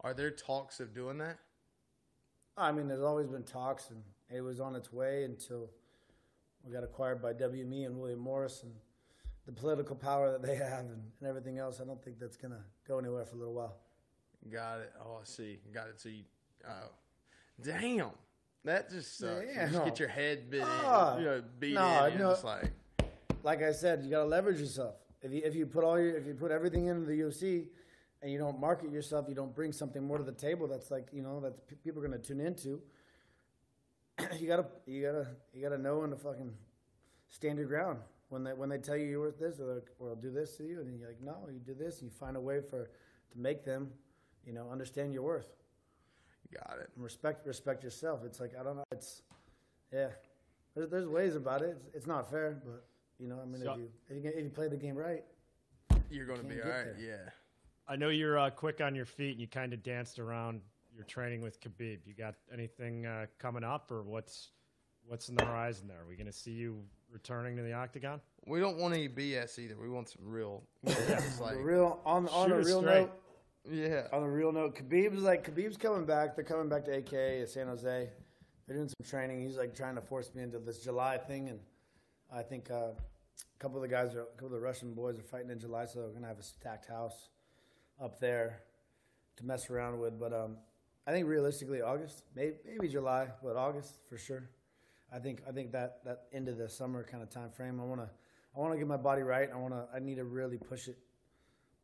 [0.00, 1.38] Are there talks of doing that?
[2.56, 4.02] I mean, there's always been talks, and
[4.34, 5.70] it was on its way until
[6.64, 8.72] we got acquired by WME and William Morris and
[9.46, 11.80] the political power that they have and, and everything else.
[11.80, 13.76] I don't think that's going to go anywhere for a little while.
[14.52, 14.92] Got it.
[15.04, 15.58] Oh, I see.
[15.72, 16.00] Got it.
[16.00, 16.22] So you,
[16.68, 16.90] oh,
[17.62, 18.10] damn.
[18.64, 19.44] That just sucks.
[19.52, 22.18] Yeah, you just get your head bit Ah, in, you know, beat no, in.
[22.18, 22.30] No.
[22.30, 22.70] just like,
[23.42, 24.94] Like I said, you got to leverage yourself.
[25.20, 27.66] If you if you put all your if you put everything into the UFC
[28.22, 30.66] and you don't market yourself, you don't bring something more to the table.
[30.68, 32.80] That's like you know that p- people are going to tune into.
[34.38, 36.52] you gotta you gotta you gotta know when to fucking
[37.30, 37.98] stand your ground
[38.32, 40.64] when they when they tell you you're worth this or, or I'll do this to
[40.64, 42.90] you and then you're like no you do this and you find a way for
[43.32, 43.90] to make them
[44.46, 45.50] you know understand your worth
[46.50, 46.88] You got it.
[46.94, 48.20] and respect respect yourself.
[48.24, 48.84] It's like I don't know.
[48.90, 49.22] It's
[49.92, 50.08] yeah.
[50.74, 51.76] There's there's ways about it.
[51.76, 52.86] It's, it's not fair, but
[53.18, 55.24] you know I mean So- if you if you, if you play the game right,
[56.10, 56.84] You're going to be get all right.
[56.96, 56.96] there.
[56.98, 57.30] Yeah.
[57.86, 60.60] I know you're uh, quick on your feet and you kind of danced around
[60.94, 61.98] your training with Khabib.
[62.06, 64.52] You got anything uh, coming up or what's
[65.06, 66.00] what's in the horizon there?
[66.00, 66.78] Are we going to see you
[67.12, 68.20] returning to the octagon?
[68.46, 69.76] We don't want any BS either.
[69.80, 70.62] We want some real.
[70.84, 73.00] It's like, real on on shoot a real straight.
[73.02, 73.12] note.
[73.70, 74.06] yeah.
[74.12, 76.34] On a real note, Khabib's like Khabib's coming back.
[76.34, 78.08] They're coming back to AK at San Jose.
[78.66, 79.42] They're doing some training.
[79.42, 81.60] He's like trying to force me into this July thing, and
[82.34, 85.18] I think uh, a couple of the guys, are, a couple of the Russian boys
[85.18, 87.28] are fighting in July, so we're gonna have a stacked house
[88.00, 88.62] up there
[89.36, 90.18] to mess around with.
[90.18, 90.56] But um,
[91.06, 94.48] I think realistically, August, maybe, maybe July, but August for sure.
[95.14, 97.80] I think I think that that end of the summer kind of time frame.
[97.80, 98.08] I wanna
[98.56, 99.48] I wanna get my body right.
[99.52, 100.98] I wanna I need to really push it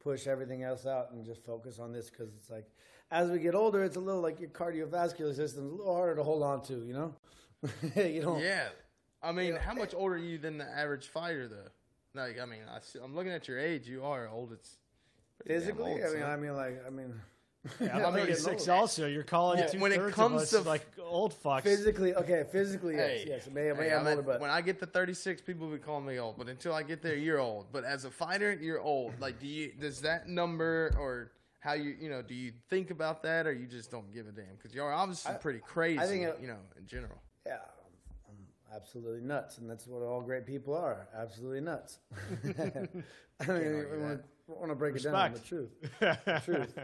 [0.01, 2.67] push everything else out and just focus on this because it's like
[3.11, 6.23] as we get older, it's a little like your cardiovascular system's a little harder to
[6.23, 7.15] hold on to, you know.
[7.97, 8.69] you know, Yeah.
[9.23, 9.61] I mean, Yeah.
[9.61, 11.69] how much older are you than the average fighter, though?
[12.15, 13.89] Like, I mean, I see, I'm looking at your age.
[13.89, 14.53] You are old.
[14.53, 14.77] It's
[15.47, 15.93] physically.
[15.93, 16.31] old, I mean, son.
[16.31, 17.15] I mean, like, I mean,
[17.81, 19.07] Yeah, I'm I'm 36 also.
[19.07, 21.63] You're calling Yeah, two when it comes of us to- like old fucks.
[21.63, 23.49] physically, okay, physically, yes, Hey, yes.
[23.53, 25.83] Maybe, maybe Hey, I'm at- older, but when I get to 36, people will be
[25.83, 26.37] calling me old.
[26.39, 27.67] But until I get there, you're old.
[27.73, 29.19] But as a fighter, you're old.
[29.21, 33.23] Like, do you does that number or how you you know do you think about
[33.25, 34.55] that or you just don't give a damn?
[34.57, 35.99] Because you're obviously pretty crazy.
[35.99, 37.21] I think it- you know, in general.
[37.47, 41.09] yeah, I'm, I'm absolutely nuts, and that's what all great people are.
[41.17, 41.99] Absolutely nuts.
[43.41, 43.87] I mean, argue
[44.49, 45.33] I want to break it down.
[45.33, 45.71] The truth.
[46.01, 46.75] the truth.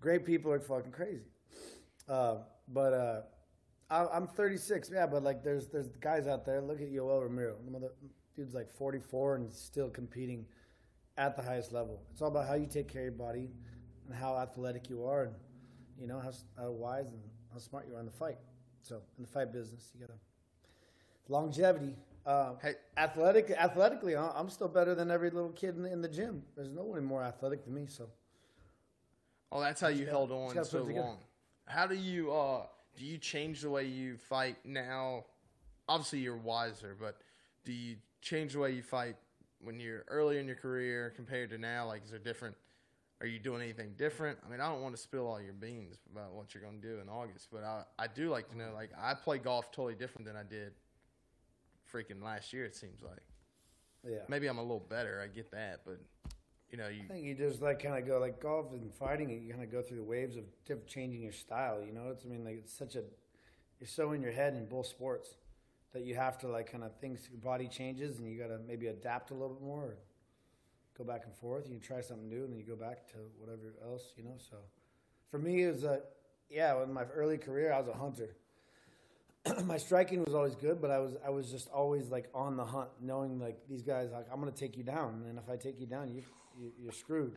[0.00, 1.24] Great people are fucking crazy.
[2.08, 2.36] Uh,
[2.68, 3.20] but uh,
[3.90, 4.90] I, I'm 36.
[4.92, 6.60] Yeah, but like there's there's guys out there.
[6.60, 7.56] Look at Yoel Romero.
[7.64, 7.92] The mother,
[8.36, 10.46] dude's like 44 and still competing
[11.16, 12.00] at the highest level.
[12.12, 13.50] It's all about how you take care of your body
[14.06, 15.34] and how athletic you are, and
[16.00, 17.20] you know how, how wise and
[17.52, 18.38] how smart you are in the fight.
[18.82, 20.18] So in the fight business, you gotta
[21.28, 21.96] longevity.
[22.24, 22.74] Uh, Hey.
[22.96, 26.42] athletic, athletically, I'm still better than every little kid in the, in the gym.
[26.56, 27.86] There's no one more athletic than me.
[27.86, 28.10] So
[29.50, 31.06] Oh, that's how you gotta- held on so put it together.
[31.06, 31.18] long.
[31.66, 35.24] How do you uh do you change the way you fight now?
[35.88, 37.20] Obviously, you're wiser, but
[37.64, 39.16] do you change the way you fight
[39.60, 41.86] when you're early in your career compared to now?
[41.86, 42.56] Like, is there different?
[43.20, 44.38] Are you doing anything different?
[44.46, 46.86] I mean, I don't want to spill all your beans about what you're going to
[46.86, 48.72] do in August, but I I do like to know.
[48.74, 50.72] Like, I play golf totally different than I did
[51.92, 52.64] freaking last year.
[52.64, 53.22] It seems like
[54.08, 55.20] yeah, maybe I'm a little better.
[55.22, 55.98] I get that, but
[56.70, 59.30] you know, you I think you just like kind of go like golf and fighting.
[59.30, 60.44] You kind of go through the waves of
[60.86, 61.82] changing your style.
[61.84, 63.02] You know, it's I mean like it's such a
[63.80, 65.36] you're so in your head in both sports
[65.92, 68.58] that you have to like kind of things your body changes and you got to
[68.66, 69.82] maybe adapt a little bit more.
[69.84, 69.98] Or
[70.98, 71.68] go back and forth.
[71.70, 74.12] You try something new and then you go back to whatever else.
[74.16, 74.56] You know, so
[75.30, 76.00] for me it was a
[76.50, 76.82] yeah.
[76.82, 78.36] In my early career, I was a hunter.
[79.64, 82.64] my striking was always good, but I was I was just always like on the
[82.64, 85.80] hunt, knowing like these guys like I'm gonna take you down, and if I take
[85.80, 86.22] you down, you
[86.80, 87.36] you're screwed.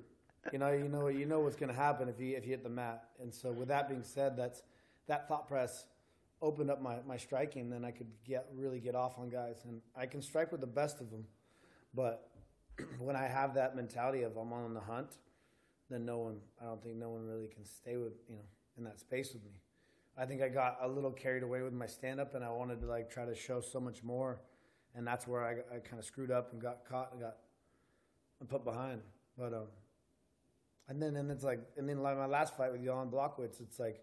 [0.51, 2.69] You know, you know, you know what's gonna happen if you if you hit the
[2.69, 3.03] mat.
[3.21, 4.63] And so, with that being said, that's
[5.07, 5.85] that thought press
[6.41, 7.69] opened up my my striking.
[7.69, 10.67] Then I could get really get off on guys, and I can strike with the
[10.67, 11.25] best of them.
[11.93, 12.29] But
[12.99, 15.17] when I have that mentality of I'm on the hunt,
[15.89, 18.45] then no one, I don't think no one really can stay with you know
[18.77, 19.61] in that space with me.
[20.17, 22.81] I think I got a little carried away with my stand up and I wanted
[22.81, 24.41] to like try to show so much more.
[24.93, 27.37] And that's where I, I kind of screwed up and got caught and got
[28.41, 28.99] and put behind.
[29.37, 29.67] But, um,
[30.89, 33.79] and then, and it's like, and then like my last fight with Jan Blachowicz, it's
[33.79, 34.01] like,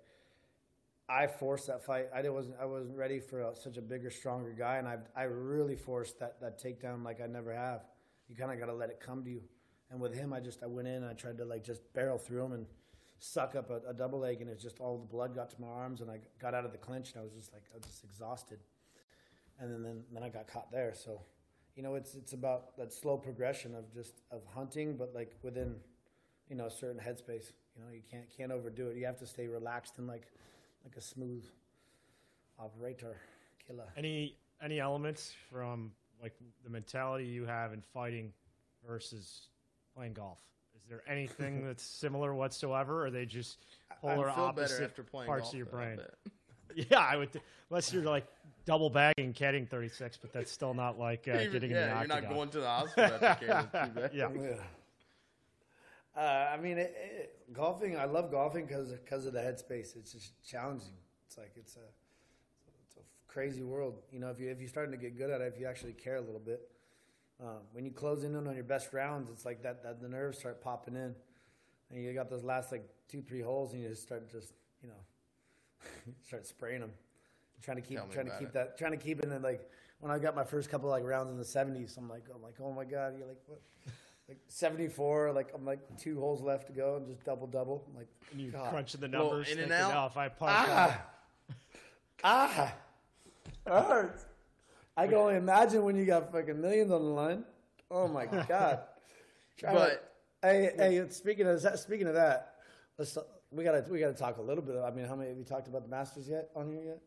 [1.11, 2.07] I forced that fight.
[2.15, 4.77] I wasn't, I wasn't ready for a, such a bigger, stronger guy.
[4.77, 7.83] And I, I really forced that, that takedown like I never have.
[8.29, 9.43] You kind of got to let it come to you.
[9.91, 12.19] And with him, I just, I went in and I tried to like just barrel
[12.19, 12.67] through him and,
[13.21, 15.67] suck up a, a, double leg and it's just all the blood got to my
[15.67, 17.85] arms and I got out of the clinch and I was just like I was
[17.87, 18.59] just exhausted.
[19.61, 20.95] And then, then then I got caught there.
[20.95, 21.21] So,
[21.79, 25.77] you know, it's it's about that slow progression of just of hunting, but like within,
[26.51, 27.53] you know, a certain headspace.
[27.77, 28.97] You know, you can't can't overdo it.
[28.97, 30.27] You have to stay relaxed and like
[30.85, 31.45] like a smooth
[32.59, 33.17] operator
[33.65, 33.85] killer.
[33.97, 38.33] Any any elements from like the mentality you have in fighting
[38.85, 39.43] versus
[39.95, 40.41] playing golf?
[40.77, 43.59] Is there anything that's similar whatsoever, or are they just
[44.03, 46.01] polar I'd feel better opposite after parts golf, of your though, I brain?
[46.77, 46.87] bet.
[46.91, 47.33] Yeah, I would.
[47.33, 48.27] Th- unless you're like
[48.65, 52.15] double bagging, caddying 36, but that's still not like uh, Even- getting yeah, in the
[52.15, 54.63] you're not going to the hospital after carrying two yeah, Yeah.
[56.17, 57.97] Uh, I mean, it, it, golfing.
[57.97, 59.97] I love golfing because because of the headspace.
[59.97, 60.97] It's just challenging.
[61.27, 61.87] It's like it's a
[62.85, 64.01] it's a crazy world.
[64.13, 65.93] You know, if you if you're starting to get good at it, if you actually
[65.93, 66.61] care a little bit,
[67.41, 70.39] um, when you close in on your best rounds, it's like that that the nerves
[70.39, 71.15] start popping in,
[71.93, 74.89] and you got those last like two three holes, and you just start just you
[74.89, 74.95] know
[76.27, 76.93] start spraying them,
[77.63, 78.55] trying to keep Tell me trying to about keep it.
[78.55, 79.69] that trying to keep it in like
[80.01, 82.55] when I got my first couple like rounds in the 70s, I'm like I'm like
[82.63, 83.61] oh my god, you're like what.
[84.31, 87.83] Like 74, like I'm like two holes left to go and just double double.
[87.89, 88.69] I'm like, and you God.
[88.69, 90.03] crunching the Little numbers, in and thinking, out.
[90.05, 91.03] "Oh, if I punch, ah,
[92.25, 92.75] ah,
[93.65, 94.27] that hurts.
[94.99, 97.45] I can only imagine when you got fucking millions on the line.
[97.91, 98.81] Oh my god!
[99.57, 100.13] Try to- But
[100.43, 102.57] hey, hey, speaking of that, speaking of that,
[102.99, 103.17] let's
[103.51, 104.77] we gotta we gotta talk a little bit.
[104.77, 106.99] I mean, how many have you talked about the Masters yet on here yet?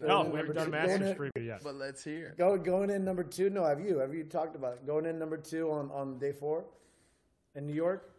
[0.00, 1.60] no, Going we haven't number done a Masters preview yet.
[1.64, 2.34] but let's hear.
[2.36, 3.48] Go, going in number two.
[3.50, 3.98] No, have you?
[3.98, 4.86] Have you talked about it?
[4.86, 6.64] going in number two on, on day four
[7.54, 8.10] in New York?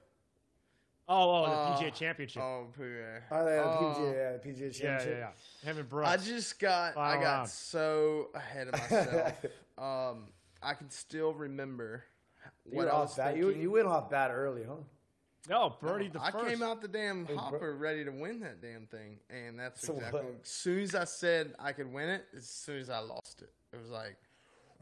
[1.12, 2.42] Oh, oh, the Uh, PGA Championship.
[2.44, 2.86] Oh, yeah.
[3.32, 5.10] Oh, yeah, Oh, PGA, yeah, PGA yeah, yeah,
[5.64, 5.68] yeah.
[5.70, 6.10] Him and Brooks.
[6.10, 7.50] I just got I got round.
[7.50, 9.46] so ahead of myself.
[9.80, 10.28] um,
[10.62, 12.04] I can still remember
[12.66, 13.38] You what went I off was bad.
[13.38, 14.76] You, you went off bad early, huh?
[15.48, 16.48] No, Birdie the I first.
[16.48, 19.94] came out the damn bro- hopper ready to win that damn thing, and that's So
[19.96, 20.22] exactly.
[20.22, 20.36] what?
[20.44, 23.52] As soon as I said I could win it, as soon as I lost it,
[23.74, 24.18] it was like,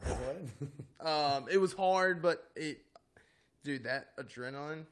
[0.04, 1.06] What?
[1.06, 2.78] um, it was hard, but it,
[3.64, 4.84] dude, that adrenaline,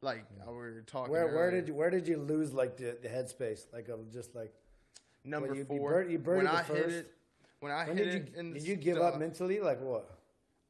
[0.00, 1.12] like we were talking.
[1.12, 3.66] where where did you where did you lose like the, the headspace?
[3.72, 4.52] Like of just like
[5.24, 5.90] number Well, you- you four?
[5.90, 7.14] bur- you buried when the I hit it,
[7.60, 9.60] when I when hit did it, you in did the you give up mentally?
[9.60, 10.18] Like what?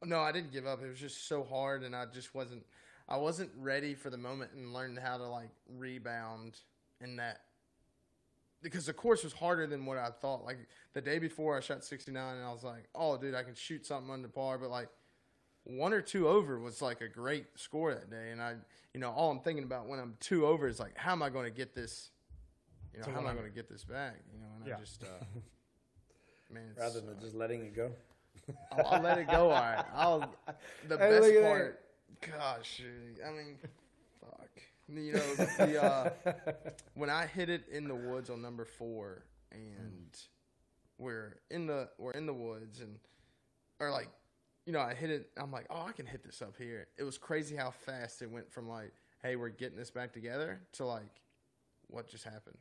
[0.05, 0.83] No, I didn't give up.
[0.83, 2.63] It was just so hard, and I just wasn't.
[3.07, 6.57] I wasn't ready for the moment and learned how to like rebound
[7.01, 7.41] in that
[8.61, 10.45] because the course was harder than what I thought.
[10.45, 10.57] Like
[10.93, 13.55] the day before, I shot sixty nine, and I was like, "Oh, dude, I can
[13.55, 14.87] shoot something under par." But like
[15.65, 18.55] one or two over was like a great score that day, and I,
[18.93, 21.29] you know, all I'm thinking about when I'm two over is like, how am I
[21.29, 22.09] going to get this?
[22.93, 24.15] You know, To how am I going to get this back?
[24.33, 24.75] You know, and Yeah.
[24.75, 25.07] I just, uh,
[26.53, 27.91] man, it's, Rather than just letting it go.
[28.73, 29.49] I'll, I'll let it go.
[29.51, 29.85] All right.
[29.95, 30.35] I'll.
[30.89, 31.82] The Hey, best look at part.
[32.21, 32.81] Gosh,
[33.25, 33.57] I mean,
[34.19, 34.49] fuck.
[34.89, 36.09] You know, the uh,
[36.93, 40.17] when I hit it in the woods on number four, and
[40.97, 42.97] we're in the we're in the woods, and
[43.79, 44.09] or like,
[44.65, 45.29] you know, I hit it.
[45.37, 46.87] I'm like, oh, I can hit this up here.
[46.97, 50.59] It was crazy how fast it went from like, hey, we're getting this back together,
[50.73, 51.21] to like,
[51.87, 52.57] what just happened.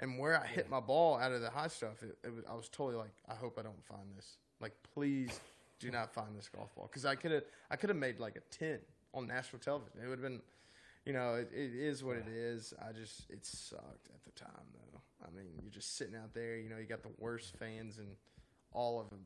[0.00, 2.54] And where I hit my ball out of the hot stuff, it, it was, I
[2.54, 4.38] was totally like, I hope I don't find this.
[4.60, 5.40] Like, please
[5.80, 8.36] do not find this golf ball because I could have, I could have made like
[8.36, 8.78] a ten
[9.14, 9.98] on national television.
[10.04, 10.40] It would have been,
[11.04, 12.72] you know, it, it is what it is.
[12.80, 15.00] I just, it sucked at the time though.
[15.26, 16.56] I mean, you're just sitting out there.
[16.58, 18.08] You know, you got the worst fans and
[18.72, 19.16] all of the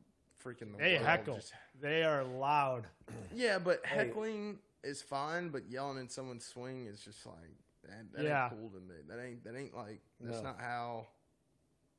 [0.43, 1.05] freaking the They world.
[1.05, 1.35] heckle.
[1.35, 2.87] Just- They are loud.
[3.35, 4.07] yeah, but Hey.
[4.07, 7.35] heckling is fine, but yelling in someone's swing is just like
[7.83, 8.45] that, that Yeah.
[8.45, 8.95] ain't cool to me.
[9.07, 10.49] That ain't that ain't like that's No.
[10.49, 11.07] not how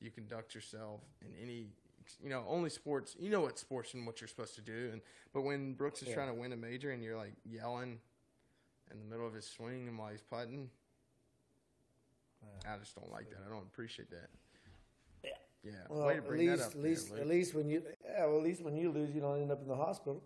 [0.00, 1.68] you conduct yourself in any
[2.22, 3.16] you know only sports.
[3.18, 5.00] You know what sports and what you're supposed to do, and
[5.32, 6.14] but when Brooks is Yeah.
[6.14, 7.98] trying to win a major and you're like yelling
[8.90, 10.70] in the middle of his swing and while he's putting,
[12.68, 13.38] I just don't like that.
[13.46, 14.28] I don't appreciate that.
[15.24, 15.30] Yeah.
[15.64, 15.72] Yeah.
[15.88, 17.20] Well, at least, at least, Luke.
[17.20, 19.60] at least when you, yeah, well, at least when you lose, you don't end up
[19.62, 20.22] in the hospital.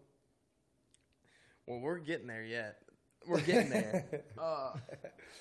[1.67, 2.83] Well, we're getting there yet.
[3.27, 4.23] We're getting there.
[4.39, 4.73] uh,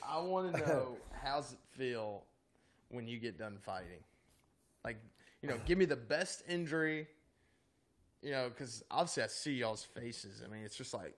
[0.07, 2.23] I want to know how's it feel
[2.89, 4.03] when you get done fighting?
[4.85, 4.97] Like,
[5.41, 7.07] you know, give me the best injury.
[8.21, 10.41] You know, because obviously I see y'all's faces.
[10.45, 11.15] I mean, it's just like,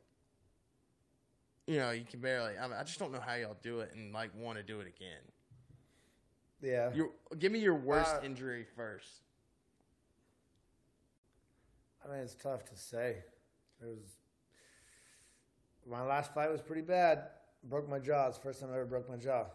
[1.65, 2.53] you know, you can barely.
[2.59, 4.79] I, mean, I just don't know how y'all do it and like want to do
[4.81, 5.21] it again.
[6.61, 6.91] Yeah.
[6.93, 9.21] You give me your worst Uh, injury first.
[12.05, 13.17] I mean, it's tough to say.
[13.81, 14.17] It was
[15.89, 17.29] my last fight was pretty bad.
[17.63, 18.27] Broke my jaw.
[18.27, 19.45] It's the first time I ever broke my jaw.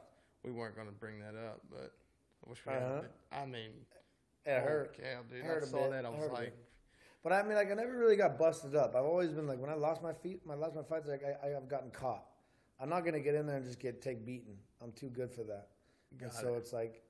[0.45, 1.93] We weren't going to bring that up, but
[2.45, 3.03] I wish we Uh-huh.
[3.33, 3.41] had.
[3.43, 3.71] I mean,
[4.47, 4.97] It hurt.
[4.97, 5.45] cow, dude!
[5.45, 5.91] Hurt I saw bit.
[5.91, 6.07] that.
[6.07, 6.55] I was like.
[7.23, 8.95] But I mean, like, I never really got busted up.
[8.95, 11.49] I've always been like, when I lost my feet, my lost my fights, like, I,
[11.49, 12.25] I have gotten caught.
[12.79, 14.55] I'm not gonna get in there and just get take beaten.
[14.81, 15.71] I'm too good for that.
[16.13, 16.59] And Got so it.
[16.59, 17.03] it's like,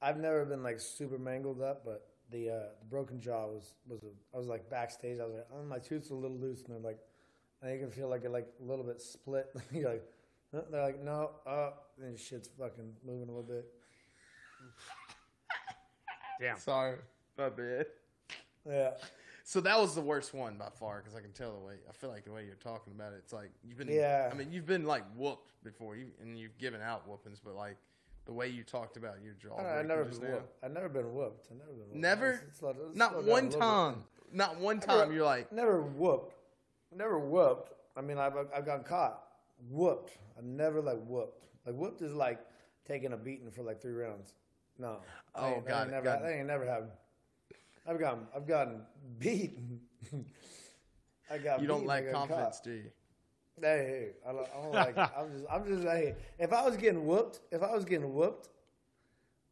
[0.00, 4.02] I've never been like super mangled up, but the uh, the broken jaw was was
[4.04, 5.20] a, I was like backstage.
[5.20, 6.98] I was like, oh, my tooth's a little loose, and I'm like,
[7.60, 9.46] and you can feel like it like a little bit split.
[9.72, 10.04] You're like,
[10.70, 11.70] they're like, no, uh,
[12.02, 13.66] and shit's fucking moving a little bit.
[16.42, 16.58] Damn.
[16.58, 16.98] sorry,
[17.38, 17.86] my bad.
[18.68, 18.90] Yeah.
[19.44, 21.92] So that was the worst one by far because I can tell the way I
[21.92, 23.16] feel like the way you're talking about it.
[23.24, 24.28] It's like you've been, Yeah.
[24.30, 27.76] I mean, you've been like whooped before, you and you've given out whoopings, but like
[28.24, 30.64] the way you talked about your jaw, I, I've never been whooped.
[30.64, 31.48] I've never been whooped.
[31.50, 31.94] I've never been whooped.
[31.96, 32.26] Never?
[32.30, 35.12] Let's- let's slow- let's slow Not one time, not one time.
[35.12, 36.34] You're like, Never whooped.
[36.94, 37.72] Never whooped.
[37.96, 39.22] I mean, I've, I've gotten caught.
[39.70, 40.16] Whooped.
[40.38, 41.46] I've never like whooped.
[41.66, 42.38] Like whooped is like
[42.86, 44.34] taking a beating for like three rounds.
[44.78, 44.98] No.
[45.34, 46.90] Oh, ain't- got ain't it, Never, got that ain't never happened.
[47.86, 48.82] I've gotten I've gotten
[49.18, 49.80] beaten.
[51.30, 51.60] I got.
[51.60, 52.64] you don't I got confidence, caught.
[52.64, 52.90] do you?
[53.60, 54.98] Hey, hey, I don't, I don't like.
[54.98, 55.82] I'm just, I'm just.
[55.84, 58.48] Hey, if I was getting whooped, if I was getting whooped,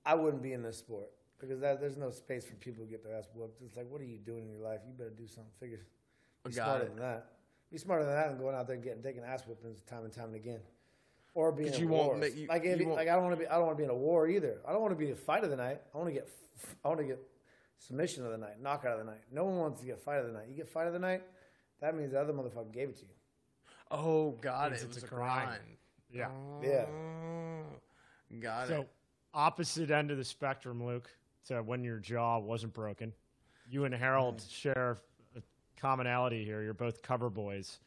[0.05, 3.05] I wouldn't be in this sport because that, there's no space for people to get
[3.05, 3.61] their ass whooped.
[3.63, 4.81] It's like, what are you doing in your life?
[4.87, 5.53] You better do something.
[5.61, 5.87] Figure,
[6.45, 6.89] be Got smarter it.
[6.95, 7.27] than that.
[7.71, 10.13] Be smarter than that and going out there and getting taking ass whoopings time and
[10.13, 10.61] time and again,
[11.35, 12.21] or being 'Cause in you won't wars.
[12.21, 13.47] make- you- like, if, you won't- like I don't want to be.
[13.47, 14.61] I don't want to be in a war either.
[14.67, 15.81] I don't want to be a fight of the night.
[15.95, 16.29] I want to get.
[16.85, 17.19] I want to get
[17.79, 19.21] submission of the night, knockout of the night.
[19.33, 20.49] No one wants to get fight of the night.
[20.49, 21.23] You get fight of the night.
[21.81, 23.15] That means the other motherfucker gave it to you.
[23.91, 24.85] Oh, got Means it.
[24.85, 25.47] It it's was a a grind.
[25.49, 25.63] grind.
[26.13, 26.31] Yeah.
[26.63, 26.87] Yeah.
[26.87, 28.77] Oh, Got So it.
[28.83, 28.87] So
[29.35, 31.09] opposite end of the spectrum, Luke,
[31.47, 33.13] to when your jaw wasn't broken.
[33.69, 34.49] You and Harold mm-hmm.
[34.51, 34.99] share
[35.37, 35.41] a
[35.77, 36.63] commonality here.
[36.63, 37.81] You're both cover boys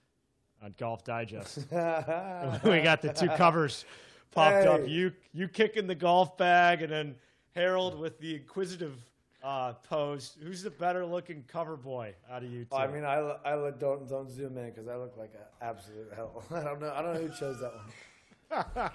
[0.64, 1.58] on Golf Digest.
[1.72, 3.86] we got the two covers
[4.32, 4.88] popped up.
[4.88, 7.16] You you kicking the golf bag, and then
[7.56, 8.96] Harold with the inquisitive
[9.44, 10.38] uh, pose.
[10.42, 12.76] Who's the better looking cover boy out of you two?
[12.76, 16.44] I mean, I, I don't don't zoom in because I look like an absolute hell.
[16.52, 16.94] I don't know.
[16.96, 18.92] I don't know who chose that one.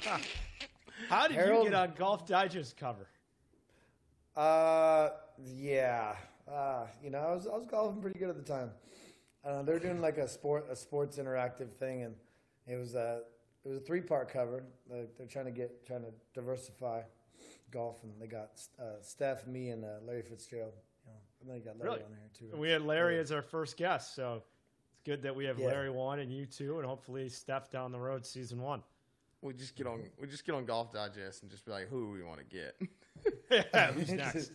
[1.08, 3.08] how did Harold- you get on Golf Digest cover?
[4.36, 5.10] Uh,
[5.56, 6.14] yeah.
[6.50, 8.70] Uh, you know, I was I was golfing pretty good at the time.
[9.48, 12.14] Uh, they're doing like a sport a sports interactive thing, and
[12.66, 13.22] it was a
[13.64, 14.62] it was a three part cover.
[14.90, 17.00] Like, they're trying to get trying to diversify
[17.70, 20.72] golf, and they got uh, Steph, me, and uh, Larry Fitzgerald.
[21.06, 22.04] You know, and then you got Larry Really?
[22.04, 22.56] on here too.
[22.58, 24.42] We had Larry as our first guest, so
[24.92, 25.68] it's good that we have Yeah.
[25.68, 28.82] Larry one and you two, and hopefully Steph down the road season one.
[29.40, 30.02] We just get on.
[30.20, 32.44] We just get on Golf Digest and just be like, who do we want to
[32.44, 32.76] get?
[33.72, 34.52] yeah, who's next?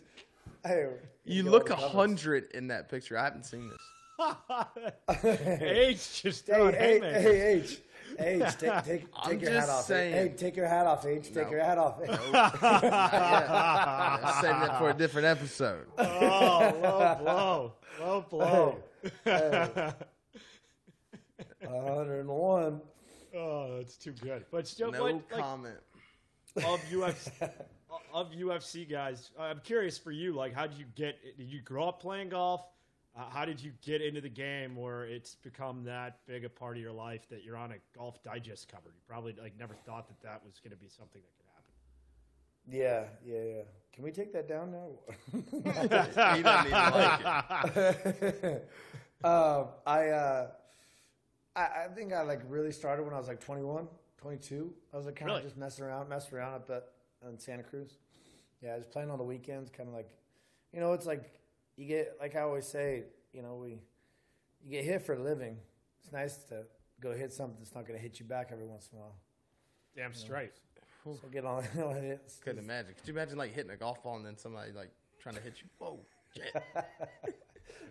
[0.64, 0.88] Hey,
[1.24, 3.18] You go look a hundred in that picture.
[3.18, 3.80] I haven't seen this.
[5.24, 7.22] H just Hey, throwing hey, haymakers.
[7.22, 7.80] hey, H.
[8.16, 9.84] H, take, take, I'm take your hat just off.
[9.86, 10.12] saying.
[10.14, 11.24] Hey, take your hat off, H.
[11.34, 11.50] Take No.
[11.50, 11.98] your hat off.
[12.62, 15.86] I'll save that for a different episode.
[15.98, 18.76] Oh, low blow, low blow.
[19.24, 19.92] Hey.
[21.62, 22.80] 101.
[23.36, 24.44] oh, that's too good.
[24.50, 25.78] But still, No but, like, comment.
[26.58, 27.50] of UFC
[28.12, 30.34] of UFC guys, I'm curious for you.
[30.34, 31.16] Like, how did you get?
[31.36, 32.62] Did you grow up playing golf?
[33.16, 36.76] Uh, how did you get into the game where it's become that big a part
[36.76, 38.88] of your life that you're on a Golf Digest cover?
[38.88, 41.74] You probably like never thought that that was going to be something that could happen.
[42.66, 43.62] Yeah, yeah, yeah.
[43.92, 44.88] Can we take that down now?
[45.30, 48.68] He doesn't even like it.
[49.24, 50.46] um, I, uh,
[51.54, 53.86] I, I think I like really started when I was like 21,
[54.18, 54.72] 22.
[54.92, 55.46] I was like kind of Really?
[55.46, 56.88] just messing around, messing around up at
[57.28, 57.98] in Santa Cruz.
[58.60, 60.10] Yeah, I was playing on the weekends, kind of like,
[60.72, 61.30] you know, it's like
[61.76, 63.80] you get like I always say, you know, we
[64.64, 65.58] you get hit for a living.
[66.02, 66.64] It's nice to
[67.00, 69.16] go hit something that's not going to hit you back every once in a while.
[69.96, 70.52] Damn straight.
[71.04, 71.96] So get on, on.
[71.96, 72.94] It's- Couldn't imagine.
[72.94, 75.54] Could you imagine like hitting a golf ball and then somebody like trying to hit
[75.62, 75.68] you?
[75.78, 76.00] Whoa.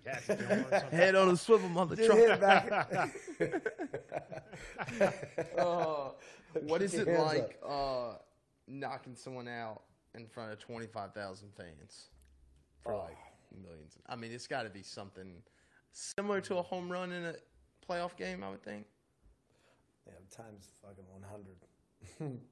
[0.05, 0.99] Yeah, it's Dylan or something.
[0.99, 2.39] Head on a swivel, mother Just truck.
[2.39, 3.09] back.
[5.57, 6.09] Uh,
[6.67, 8.13] what is it like uh,
[8.67, 9.81] knocking someone out
[10.15, 12.07] in front of 25,000 fans
[12.83, 12.97] for Oh.
[13.05, 13.17] like
[13.61, 13.97] millions?
[14.07, 15.33] I mean, it's got to be something
[15.91, 17.35] similar to a home run in a
[17.87, 18.85] playoff game, I would think.
[20.07, 21.05] Yeah, times fucking
[22.19, 22.39] 100.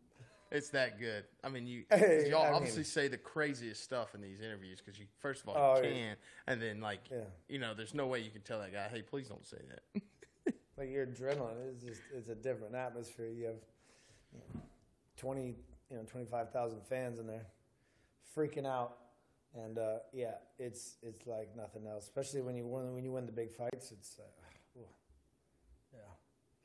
[0.53, 1.23] It's that good.
[1.45, 4.81] I mean, you Hey, y'all I obviously mean- say the craziest stuff in these interviews
[4.83, 5.95] because you first of all Oh, you yeah.
[5.95, 6.15] can,
[6.47, 7.19] and then like Yeah.
[7.47, 10.01] you know, there's no way you can tell that guy, hey, please don't say that.
[10.77, 13.29] Like your adrenaline is just, it's a different atmosphere.
[13.29, 13.55] You have
[14.33, 14.61] you know,
[15.15, 15.55] 20,
[15.89, 17.45] you know, 25,000 fans in there
[18.35, 18.97] freaking out.
[19.53, 22.03] And uh, yeah, it's it's like nothing else.
[22.05, 23.91] Especially when you win when you win the big fights.
[23.91, 24.23] It's uh,
[25.93, 25.99] yeah,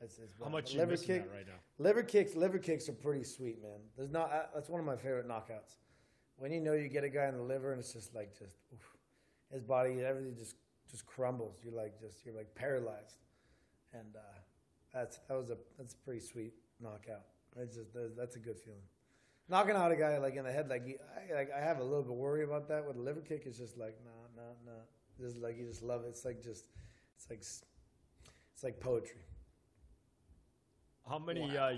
[0.00, 1.24] it's, it's How much liver kick?
[1.24, 1.58] that right now?
[1.78, 3.80] Liver kicks, liver kicks are pretty sweet, man.
[3.96, 4.32] There's not.
[4.32, 5.78] uh, That's one of my favorite knockouts.
[6.36, 8.56] When you know you get a guy in the liver and it's just like just
[8.72, 8.96] oof,
[9.52, 10.56] his body, everything just
[10.90, 11.56] just crumbles.
[11.64, 13.16] You're like just you're like paralyzed,
[13.92, 14.20] and uh,
[14.92, 17.22] that's that was a that's a pretty sweet knockout.
[17.56, 18.80] It's just that's a good feeling.
[19.48, 21.84] Knocking out a guy like in the head, like, you, I, like I have a
[21.84, 23.42] little bit worry about that with a liver kick.
[23.46, 24.80] It's just like nah, nah, nah.
[25.20, 26.08] Just like you just love it.
[26.08, 26.66] It's like just
[27.16, 29.20] it's like it's like poetry.
[31.08, 31.74] How many uh,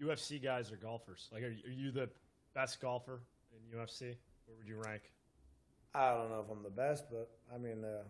[0.00, 1.28] UFC guys are golfers?
[1.32, 2.08] Like, are you, are you the
[2.54, 3.20] best golfer
[3.52, 4.14] in UFC?
[4.46, 5.02] Where would you rank?
[5.94, 8.04] I don't know if I'm the best, but I mean, uh,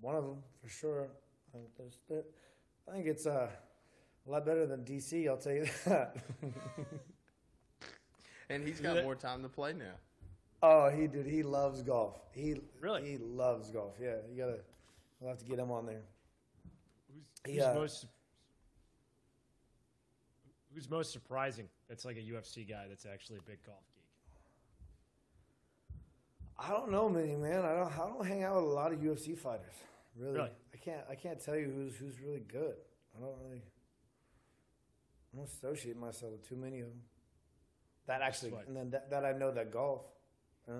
[0.00, 1.08] one of them for sure.
[1.52, 2.24] I think,
[2.88, 3.48] I think it's uh,
[4.26, 5.28] a lot better than DC.
[5.28, 6.16] I'll tell you that.
[8.50, 9.94] and he's got more time to play now.
[10.62, 11.26] oh, he did.
[11.26, 12.18] He loves golf.
[12.32, 13.02] He Really?
[13.10, 13.94] he loves golf.
[14.00, 14.60] Yeah, you gotta.
[15.20, 16.02] We'll have to get him on there.
[17.12, 17.74] Who's, who's Yeah.
[17.74, 18.06] most
[20.74, 21.68] Who's most surprising?
[21.88, 22.86] That's like a UFC guy.
[22.88, 24.02] That's actually a big golf geek.
[26.58, 27.64] I don't know many man.
[27.64, 27.92] I don't.
[27.92, 29.74] I don't hang out with a lot of UFC fighters.
[30.16, 30.50] Really, Really?
[30.72, 31.00] I can't.
[31.08, 32.74] I can't tell you who's who's really good.
[33.16, 33.62] I don't really.
[35.32, 37.00] I don't associate myself with too many of them.
[38.06, 38.66] That actually, Sweat.
[38.66, 40.02] and then that, that I know that golf.
[40.68, 40.72] Uh,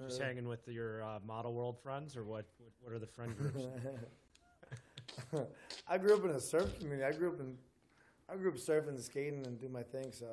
[0.00, 2.46] Just uh, hanging with your uh, model world friends, or what?
[2.58, 3.66] What, what are the friend groups?
[5.88, 7.04] I grew up in a surf community.
[7.04, 7.54] I grew up in,
[8.30, 10.06] I grew up surfing and skating and do my thing.
[10.12, 10.26] So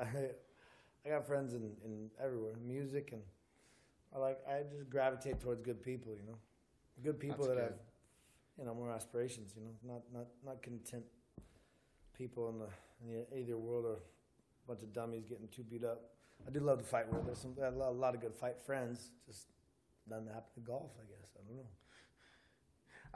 [0.00, 0.06] I, I,
[1.06, 3.22] I got friends in, in everywhere, music and
[4.14, 4.38] I like.
[4.48, 6.12] I just gravitate towards good people.
[6.14, 6.38] You know,
[7.04, 7.62] good people That's that good.
[7.62, 7.78] have,
[8.58, 9.52] you know, more aspirations.
[9.56, 11.04] You know, not not not content
[12.16, 12.68] people in the
[13.04, 13.98] in the either world or
[14.68, 16.02] bunch of dummies getting too beat up.
[16.46, 17.24] I do love to fight with.
[17.26, 19.10] There's some a lot, of good fight friends.
[19.26, 19.48] Just
[20.08, 20.92] nothing happened to golf.
[21.00, 21.66] I guess I don't know.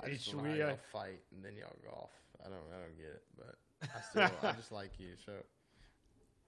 [0.02, 2.10] I Hey, just should don't know how we, uh, y'all fight and then y'all golf.
[2.44, 5.10] I don't, I don't get it, but I still, I just like you.
[5.24, 5.32] So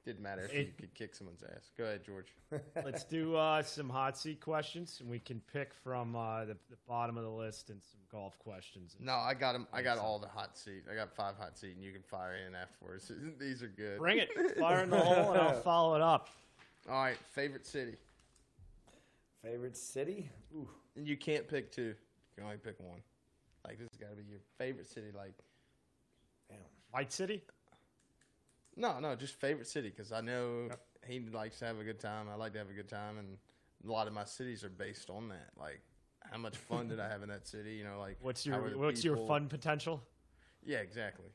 [0.05, 1.71] didn't matter if you could kick someone's ass.
[1.79, 2.27] Go ahead, George.
[2.85, 6.77] Let's do uh, some hot seat questions, and we can pick from uh, the, the
[6.87, 8.97] bottom of the list and some golf questions.
[9.01, 9.67] No, I got them.
[9.73, 10.83] I got all the hot seat.
[10.91, 13.11] I got five hot seat, and you can fire in afterwards.
[13.41, 13.99] These are good.
[13.99, 16.29] Bring it, fire in the hole, and I'll follow it up.
[16.89, 17.97] All right, favorite city.
[19.43, 20.29] Favorite city?
[20.55, 20.69] Ooh.
[20.97, 21.83] And you can't pick two.
[21.83, 21.95] You
[22.37, 23.01] can only pick one.
[23.67, 25.09] Like this has got to be your favorite city.
[25.17, 25.33] Like
[26.49, 26.59] Damn.
[26.91, 27.43] White City.
[28.77, 30.81] No, no, just favorite city because I know Yep.
[31.07, 32.29] he likes to have a good time.
[32.29, 33.37] I like to have a good time, and
[33.87, 35.51] a lot of my cities are based on that.
[35.59, 35.81] Like
[36.31, 37.75] how much fun did I have in that city?
[37.75, 40.03] You know, like What's your were the What's your fun potential?
[40.65, 41.29] Yeah, exactly.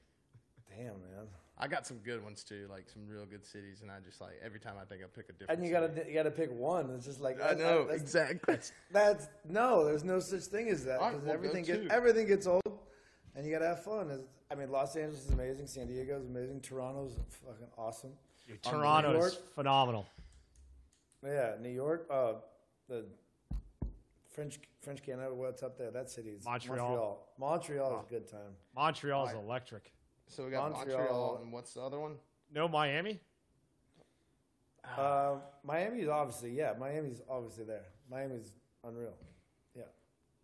[0.69, 1.27] Damn, man.
[1.61, 4.39] I got some good ones too, like some real good cities, and I just like
[4.41, 5.59] every time I think I pick a different.
[5.59, 5.87] And you city.
[5.95, 6.89] gotta you gotta pick one.
[6.95, 8.57] It's just like I know that's, exactly.
[8.91, 12.27] That's no, there's no such thing as that All right, because well, everything gets everything
[12.27, 12.79] gets old,
[13.35, 14.09] and you gotta have fun.
[14.09, 15.67] It's- I mean, Los Angeles is amazing.
[15.67, 16.59] San Diego is amazing.
[16.61, 18.11] Toronto's fucking awesome.
[18.63, 19.53] Toronto New is York?
[19.53, 20.07] phenomenal.
[21.23, 22.07] Yeah, New York.
[22.09, 22.33] Uh,
[22.87, 23.05] the
[24.33, 25.33] French French Canada.
[25.33, 25.91] What's up there?
[25.91, 26.77] That city is Montreal.
[26.79, 28.05] Montreal, Montreal is Wow.
[28.07, 28.55] a good time.
[28.75, 29.43] Montreal is Right.
[29.43, 29.91] electric.
[30.27, 30.97] So we got Montreal.
[30.97, 31.37] Montreal.
[31.43, 32.17] and what's the other one?
[32.51, 33.19] No Miami.
[34.97, 36.73] Uh, Miami's obviously yeah.
[36.79, 37.85] Miami's obviously there.
[38.09, 39.13] Miami's unreal.
[39.75, 39.83] Yeah,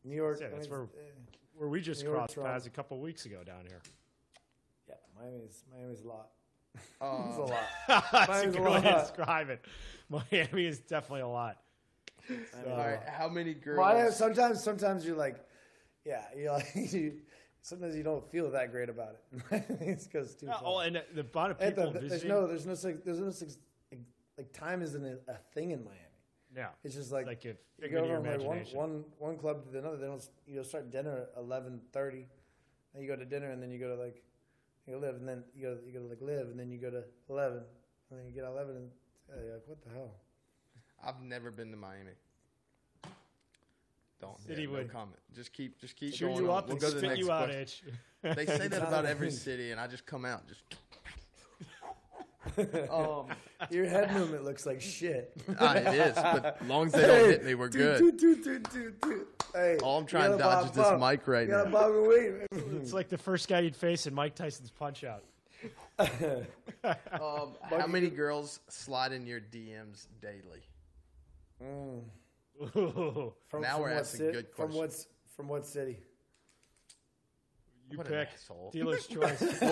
[0.03, 0.39] New York.
[0.41, 1.11] Yeah, I that's mean, where- eh,
[1.57, 2.53] Where we just New York, crossed Toronto.
[2.53, 3.81] paths a couple weeks ago down here.
[4.89, 6.29] yeah, Miami's Miami's a lot.
[6.77, 7.63] It's a Uh, lot.
[8.11, 9.61] That's a Miami's good a way to describe it.
[10.09, 11.57] Miami is definitely a lot.
[12.29, 12.85] Miami's a all lot.
[12.87, 13.77] right, how many girls?
[13.77, 15.37] Well, I- sometimes, sometimes you're like,
[16.05, 17.21] yeah, you're like, you,
[17.61, 19.15] sometimes you don't feel that great about
[19.51, 19.65] it.
[19.79, 20.47] it's because too.
[20.47, 20.61] Yeah, far.
[20.65, 23.49] oh, and the amount of people the- there's no, there's no, such- there's no, such-
[24.37, 25.99] like time isn't a, a thing in Miami.
[26.55, 28.77] Yeah, It's just like, like a you go from like one, imagination.
[28.77, 29.97] one, one club to another.
[29.97, 32.25] They don't, you know, start dinner at eleven thirty,
[32.93, 34.23] and you go to dinner, and then you go to like
[34.87, 36.89] You live, and then you go, you go to like live, and then you go
[36.91, 37.61] to eleven,
[38.09, 38.89] and then you get eleven, and
[39.33, 40.11] uh, you're like, what the hell?
[41.03, 42.11] I've never been to Miami.
[44.21, 44.39] Don't.
[44.41, 45.19] City yeah, no would- comment.
[45.35, 46.43] Just keep, just keep Cheer going.
[46.45, 46.57] you on.
[46.59, 47.87] up We'll and go to the spit next you out, question.
[48.23, 50.61] They say that about every city, and I just come out just.
[52.91, 53.27] um,
[53.69, 55.31] Your head movement looks like shit.
[55.59, 57.99] ah, it is, but as long as they don't hit me, we're good.
[57.99, 59.43] Toot, toot, toot, toot, toot.
[59.53, 61.11] Hey, All I'm trying to gotta dodge is bob- this bob.
[61.11, 61.79] mic right You gotta now.
[61.79, 62.31] bob and wait.
[62.81, 65.23] It's like the first guy you'd face in Mike Tyson's Punch Out.
[67.13, 70.61] Um, how many girls slide in your DMs daily?
[71.63, 72.01] Mm.
[72.77, 74.75] Ooh, From, Now from we're what asking ci- good From questions.
[74.77, 75.99] what, c- from what city?
[77.89, 78.29] You What an pick.
[78.33, 78.71] asshole.
[78.71, 79.41] Dealer's choice.
[79.41, 79.59] What?
[79.61, 79.63] Do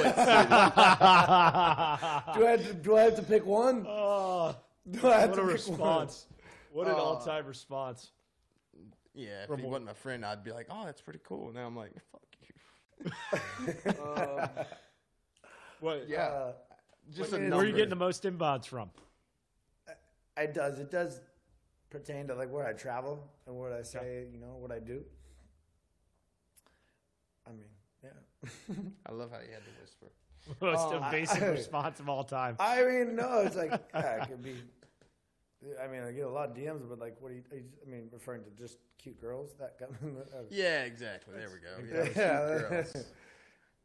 [2.47, 3.86] I, have to, do I have to pick one?
[3.88, 4.55] oh,
[4.91, 6.28] Do I have what to a pick response.
[6.72, 8.11] What an Uh, all-time response.
[9.14, 11.51] yeah, if From he what- wasn't my friend, I'd be like, "Oh, that's pretty cool."
[11.53, 14.49] Now I'm like, "Fuck you." um,
[15.80, 16.07] What?
[16.09, 16.53] yeah, Uh,
[17.11, 17.51] just where a are you.
[17.51, 18.89] Where are you getting the most inbounds from?
[20.38, 20.80] it does.
[20.80, 21.22] It does
[21.91, 24.28] pertain to like where I travel and what I say.
[24.32, 25.03] You know what I do.
[27.45, 27.70] I mean,
[28.03, 28.09] yeah.
[29.08, 30.08] I love how you had to whisper.
[30.62, 32.56] Most Oh, I- invasive I- response of all time.
[32.60, 34.56] I mean, no, it's like yeah, it could be.
[35.82, 37.44] I mean, I get a lot of DMs, but like, what do you?
[37.52, 39.96] are you- I mean, referring to just cute girls that come.
[40.34, 41.36] uh, Yeah, exactly.
[41.38, 41.78] There we go.
[41.89, 42.60] Yeah, Yeah.
[42.60, 43.06] cute girls.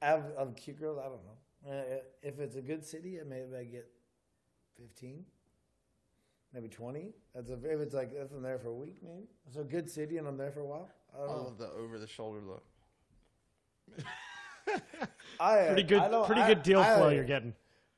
[0.03, 1.71] Of, of cute girls, I don't know.
[1.73, 3.89] Uh, if it's a good city, maybe I get
[4.77, 5.25] fifteen,
[6.53, 7.15] maybe twenty.
[7.35, 9.27] That's a, if it's like if I'm there for a week, maybe.
[9.47, 10.89] It's a good city and I'm there for a while.
[11.13, 11.43] I I don't know.
[11.45, 12.65] love the over-the-shoulder look.
[15.41, 17.55] I, Pretty good, I don't- pretty I- good deal I- flow you're getting.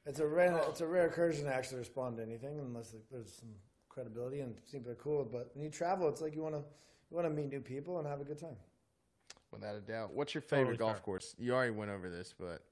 [0.06, 3.50] It's a rare, it's a rare occasion to actually respond to anything unless there's some
[3.88, 5.24] credibility and people are cool.
[5.24, 6.62] But when you travel, it's like you want to
[7.10, 8.56] you want to meet new people and have a good time.
[9.52, 10.12] Without a doubt.
[10.14, 11.00] What's your favorite Totally golf fair.
[11.02, 11.34] course?
[11.38, 12.62] You already went over this, but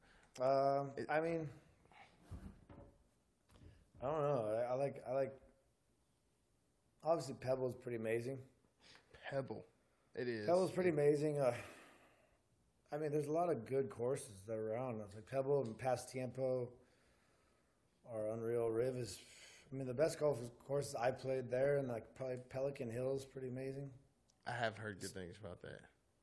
[0.42, 1.48] Um, It- I mean,
[4.02, 4.64] I don't know.
[4.68, 5.34] I, I like I like.
[7.04, 8.38] Obviously, Pebble's pretty amazing.
[9.30, 9.64] Pebble.
[10.14, 10.46] It is.
[10.46, 11.38] Pebble's pretty amazing.
[11.38, 11.54] Uh,
[12.92, 15.00] I mean, there's a lot of good courses that are around.
[15.04, 16.68] It's like Pebble and Pasatiempo
[18.04, 19.18] or Unreal Riv is.
[19.70, 23.48] I mean, the best golf courses I played there, and like probably Pelican Hills, pretty
[23.48, 23.90] amazing.
[24.46, 25.80] I have heard good things about that.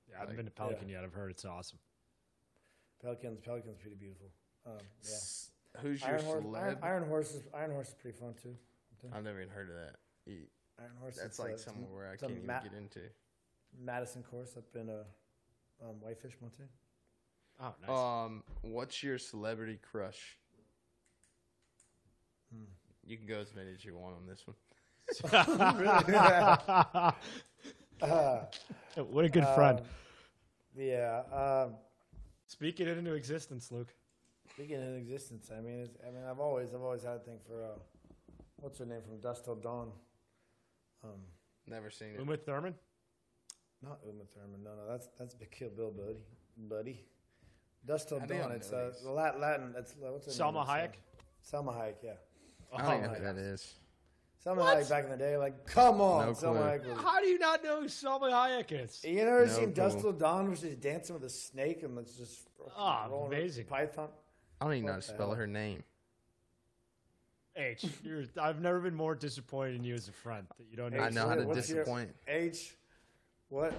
[0.09, 1.03] Yeah, I haven't been to Pelican yet.
[1.03, 1.78] I've heard it's awesome.
[3.01, 4.32] Pelican's Pelican's pretty beautiful.
[4.66, 5.09] Um, yeah.
[5.11, 5.51] S-
[5.82, 6.57] Who's your Iron Horse, celeb?
[6.63, 8.55] Iron, Iron Horse is Iron Horse is pretty fun too.
[9.13, 9.95] I've never even heard of that.
[10.26, 10.47] You-
[10.80, 11.16] Iron Horse.
[11.18, 13.01] That's it's, uh, like somewhere where I can't even ma- get into.
[13.80, 15.03] Madison course up in uh,
[15.82, 16.69] um, Whitefish, Montana.
[17.61, 17.89] Oh, nice.
[18.26, 20.38] Um, what's your celebrity crush?
[22.53, 22.65] Hmm.
[23.05, 24.55] You can go as many as you want on this one.
[28.01, 28.41] Uh,
[29.09, 29.80] what a good friend.
[29.80, 29.86] um,
[30.78, 31.21] yeah.
[31.32, 31.76] Um,
[32.47, 33.93] Speaking it into existence, Luke.
[34.51, 37.39] speaking in existence, I mean, it's, I mean, I've always, I've always had a thing
[37.47, 37.67] for uh,
[38.57, 39.91] what's her name from Dusk Till Dawn.
[41.05, 41.21] Um,
[41.67, 42.19] Never seen it.
[42.19, 42.76] Uma Thurman.
[43.82, 44.63] Not Uma Thurman.
[44.63, 46.17] No, no, that's that's Big Kill Bill, buddy,
[46.57, 47.05] buddy.
[47.86, 48.51] Dust Till How Dawn.
[48.53, 49.41] It's know uh, Latin.
[49.41, 50.76] Latin that's uh, what's her Salma name?
[50.76, 50.89] Hayek.
[51.41, 51.93] It's, uh, Salma Hayek.
[52.03, 52.11] Yeah.
[52.76, 53.73] I don't even know Oh, who that is.
[54.43, 56.80] Salma Hayek back in the day, like, come on, No Salma.
[56.80, 56.88] Hayek.
[56.89, 59.03] Was, How do you not know who Salma Hayek is?
[59.03, 59.99] You never No seen Dust.
[59.99, 63.65] Till Dawn, where she's dancing with a snake and it's just Ah, rolling amazing.
[63.65, 64.09] Python.
[64.61, 65.36] I don't even know how to spell hell?
[65.36, 65.84] her name.
[67.57, 70.91] H, you're, I've never been more disappointed in you as a friend that you don't
[70.93, 70.99] know.
[71.03, 72.09] I H, know how to what's your- disappoint.
[72.28, 72.76] H,
[73.49, 73.73] what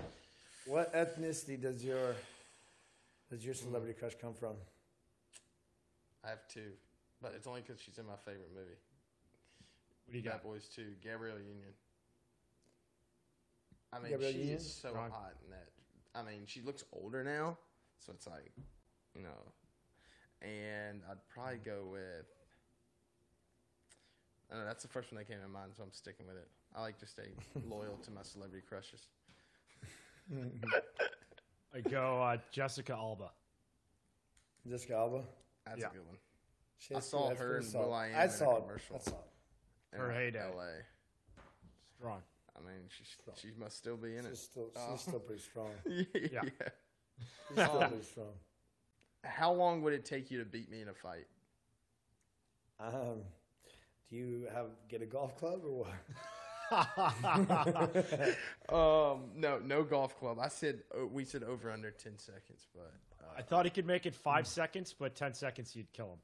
[0.67, 2.15] what ethnicity does your
[3.31, 4.55] does your celebrity crush come from?
[6.25, 6.73] I have two,
[7.23, 8.79] but it's only because she's in my favorite movie.
[10.07, 10.43] What do you Bad got?
[10.45, 11.75] Boys 2, Gabrielle Union.
[13.93, 14.57] I mean, Gabrielle she Union?
[14.57, 15.11] is so Strong.
[15.11, 15.69] hot in that.
[16.15, 17.59] I mean, she looks older now,
[17.99, 18.53] so it's like,
[19.15, 19.43] you know.
[20.43, 22.27] And I'd probably go with.
[24.51, 26.37] I don't know, that's the first one that came to mind, so I'm sticking with
[26.37, 26.49] it.
[26.75, 27.31] I like to stay
[27.69, 29.09] loyal to my celebrity crushes.
[31.75, 33.31] I go uh, Jessica Alba.
[34.69, 35.23] Jessica Alba.
[35.67, 35.89] That's Yeah.
[35.89, 36.17] a good one.
[36.79, 37.87] She I has- saw that's her pretty in solid.
[37.87, 38.61] Will I Am I in a saw it.
[38.63, 38.97] commercial.
[38.97, 39.95] I saw it.
[39.95, 40.45] in Her heyday.
[40.55, 40.69] LA.
[41.99, 42.23] Strong.
[42.57, 43.05] I mean, she
[43.41, 44.37] she must still be in She's it.
[44.39, 44.97] still she's Oh.
[44.97, 45.71] still pretty strong.
[45.87, 46.41] yeah.
[46.43, 48.33] She's still pretty strong.
[49.25, 51.27] How long would it take you to beat me in a fight?
[52.79, 53.23] Um,
[54.09, 55.89] do you have get a golf club or what?
[58.69, 60.39] Um, no, no golf club.
[60.41, 62.93] I said uh, we said over under ten seconds, but
[63.37, 66.19] I uh, thought he could make it five seconds, but ten seconds you'd kill him.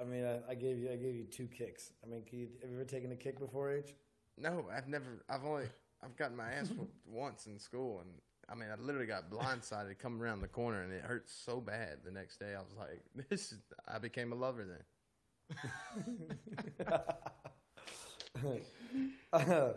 [0.00, 1.92] I mean, I, I gave you I gave you two kicks.
[2.04, 3.94] I mean, can you, have you ever taken a kick before, H?
[4.38, 5.22] no, I've never.
[5.28, 5.66] I've only
[6.02, 8.10] I've gotten my ass whooped once in school, and
[8.48, 11.98] I mean, I literally got blindsided coming around the corner, and it hurt so bad.
[12.04, 14.82] The next day, I was like, "This is." I became a lover then.
[19.32, 19.72] I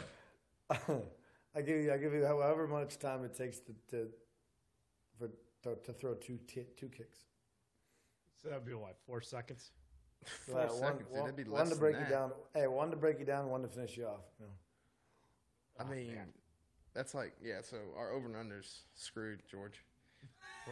[1.61, 4.07] give you, I give you however much time it takes to to
[5.17, 5.29] for
[5.63, 7.19] to, to throw two t- two kicks.
[8.41, 9.71] So that'd be what four seconds.
[10.47, 11.07] Four Right, seconds.
[11.11, 12.09] One, It'd be one, less one to than break that.
[12.09, 12.31] you down.
[12.53, 14.21] Hey, one to break you down, one to finish you off.
[14.39, 14.51] You know.
[15.79, 16.27] I Oh, mean, man.
[16.93, 17.61] that's like yeah.
[17.61, 19.83] So our over and unders screwed, George.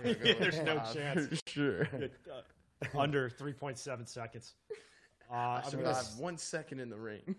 [0.06, 1.42] Yeah, there's no chance.
[1.48, 1.88] sure.
[1.92, 4.54] Uh, under three point seven seconds.
[5.32, 7.36] Uh, I I'm should gonna have s- one second in the ring.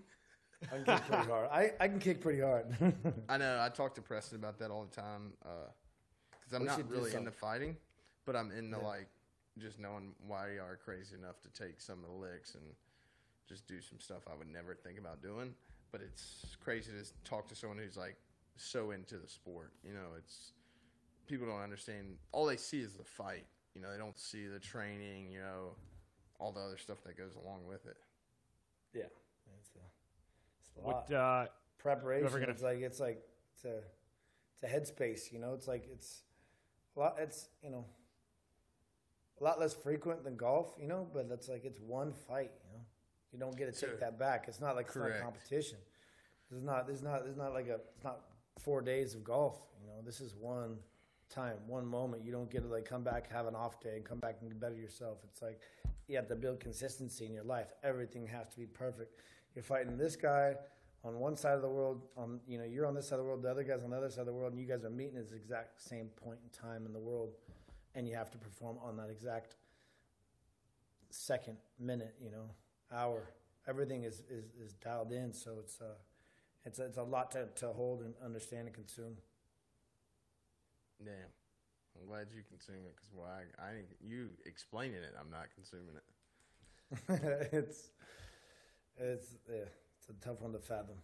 [0.62, 1.48] I can kick pretty hard.
[1.52, 2.66] I, I can kick pretty hard.
[3.28, 3.60] I know.
[3.62, 5.70] I talk to Preston about that all the time uh,
[6.30, 7.76] because I'm We not really into fighting,
[8.26, 8.86] but I'm into Yeah.
[8.86, 9.08] like
[9.58, 12.64] just knowing why you are crazy enough to take some of the licks and
[13.48, 15.54] just do some stuff I would never think about doing.
[15.90, 18.16] But it's crazy to talk to someone who's like
[18.56, 19.72] so into the sport.
[19.84, 20.52] You know, it's
[21.26, 22.16] people don't understand.
[22.32, 23.46] All they see is the fight.
[23.74, 25.30] You know, they don't see the training.
[25.32, 25.76] You know,
[26.40, 27.96] all the other stuff that goes along with it.
[28.92, 29.02] yeah,
[29.58, 29.78] it's a,
[30.60, 30.67] it's a lot.
[30.82, 31.46] What uh,
[31.78, 32.28] preparation.
[32.30, 33.22] Gonna- It's like it's like
[33.54, 33.78] it's a
[34.54, 35.32] it's a headspace.
[35.32, 36.22] You know, it's like it's
[36.96, 37.16] a lot.
[37.18, 37.84] It's you know
[39.40, 40.74] a lot less frequent than golf.
[40.80, 42.50] You know, but it's like it's one fight.
[42.66, 42.84] You know,
[43.32, 43.98] you don't get to take Sure.
[43.98, 44.46] that back.
[44.48, 45.22] It's not like it's not Correct.
[45.22, 45.78] competition.
[46.50, 46.88] It's not.
[46.88, 47.26] It's not.
[47.26, 47.78] It's not like a.
[47.94, 48.20] It's not
[48.58, 49.60] four days of golf.
[49.80, 50.78] You know, this is one
[51.30, 52.24] time, one moment.
[52.24, 54.58] You don't get to like come back, have an off day, and come back and
[54.58, 55.18] better yourself.
[55.30, 55.60] It's like
[56.08, 57.68] you have to build consistency in your life.
[57.84, 59.20] Everything has to be perfect.
[59.58, 60.54] You're fighting this guy
[61.02, 62.02] on one side of the world.
[62.16, 63.42] On you know, you're on this side of the world.
[63.42, 65.16] The other guy's on the other side of the world, and you guys are meeting
[65.16, 67.32] at the exact same point in time in the world,
[67.96, 69.56] and you have to perform on that exact
[71.10, 72.44] second, minute, you know,
[72.92, 73.32] hour.
[73.66, 75.96] Everything is is, is dialed in, so it's uh,
[76.64, 79.16] it's it's a lot to, to hold and understand and consume.
[81.04, 81.14] Damn.
[82.00, 85.96] I'm glad you consume it because why I, I you explaining it, I'm not consuming
[85.96, 87.48] it.
[87.52, 87.90] it's
[88.98, 89.64] it's yeah,
[89.98, 90.96] it's a tough one to fathom.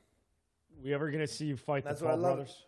[0.82, 2.64] we ever gonna see you fight That's the Paul brothers?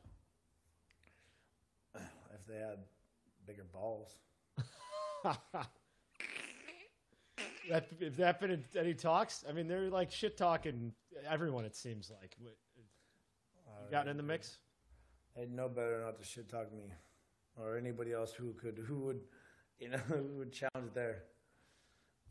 [2.34, 2.78] If they had
[3.46, 4.14] bigger balls,
[7.70, 9.44] that if that been in any talks?
[9.48, 10.92] I mean, they're like shit talking
[11.28, 11.64] everyone.
[11.64, 12.36] It seems like.
[12.38, 12.48] You
[13.90, 14.58] gotten in the mix?
[15.36, 16.84] they'd know better not to shit talk me
[17.56, 19.20] or anybody else who could who would
[19.78, 21.24] you know who would challenge their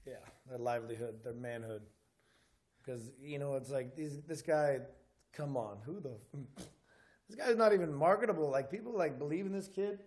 [0.05, 0.13] yeah
[0.49, 1.83] their livelihood, their manhood.
[2.85, 4.79] Because you know it's like these this guy,
[5.33, 6.17] come on, who the
[7.29, 8.49] this guy's not even marketable.
[8.49, 9.99] Like people like believe in this kid.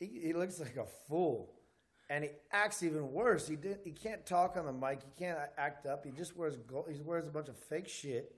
[0.00, 1.54] He, he looks like a fool,
[2.08, 3.46] and he acts even worse.
[3.46, 3.78] He did.
[3.84, 5.00] He can't talk on the mic.
[5.02, 6.04] He can't act up.
[6.04, 8.34] He just wears gold, he wears a bunch of fake shit.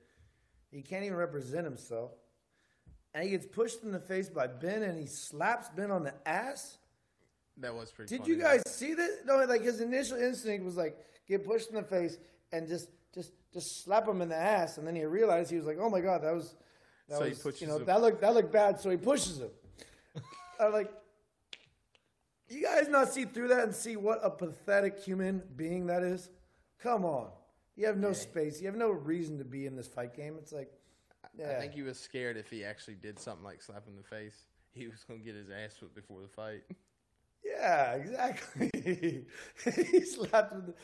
[0.71, 2.13] He can't even represent himself,
[3.15, 6.15] and he gets pushed in the face by Ben, and he slaps Ben on the
[6.27, 6.79] ass.
[7.57, 8.11] That was pretty.
[8.11, 9.19] Did funny, you guys see this?
[9.27, 12.19] No, like his initial instinct was like get pushed in the face
[12.53, 15.67] and just just just slap him in the ass, and then he realized he was
[15.67, 16.55] like, oh my god, that was
[17.09, 17.85] that So he was pushes you know him.
[17.87, 19.51] that looked that looked bad, so he pushes him.
[20.61, 20.93] I'm like,
[22.49, 26.29] you guys not see through that and see what a pathetic human being that is?
[26.83, 27.29] Come on,
[27.77, 30.37] you have no space, you have no reason to be in this fight game.
[30.39, 30.71] It's like,
[31.37, 33.97] yeah, I think he was scared if he actually did something like slap him in
[33.97, 36.63] the face, he was gonna get his ass whipped before the fight.
[37.45, 38.71] Yeah, exactly.
[39.93, 40.75] he slapped him.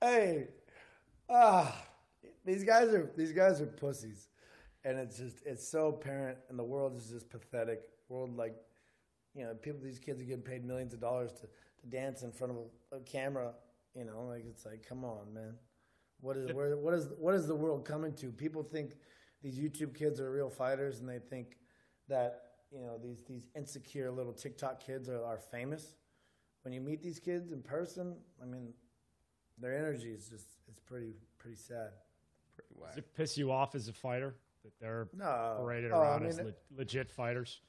[0.00, 0.48] Hey,
[1.28, 1.76] ah,
[2.44, 4.28] these guys are these guys are pussies,
[4.84, 7.82] and it's just it's so apparent, and the world is just pathetic.
[8.08, 8.54] World like,
[9.34, 12.32] you know, people these kids are getting paid millions of dollars to, to dance in
[12.32, 13.52] front of a, camera.
[13.94, 15.54] You know, like it's like, come on, man.
[16.20, 18.30] What is where, what is what is the world coming to?
[18.30, 18.92] People think
[19.42, 21.56] these YouTube kids are real fighters, and they think
[22.08, 25.94] that you know these these insecure little TikTok kids are, are famous.
[26.62, 28.72] When you meet these kids in person, I mean,
[29.58, 31.90] their energy is just it's pretty pretty sad.
[32.54, 32.90] Pretty whack.
[32.90, 34.34] Does it piss you off as a fighter
[34.64, 37.60] that they're No, paraded Oh, I around as le- legit fighters?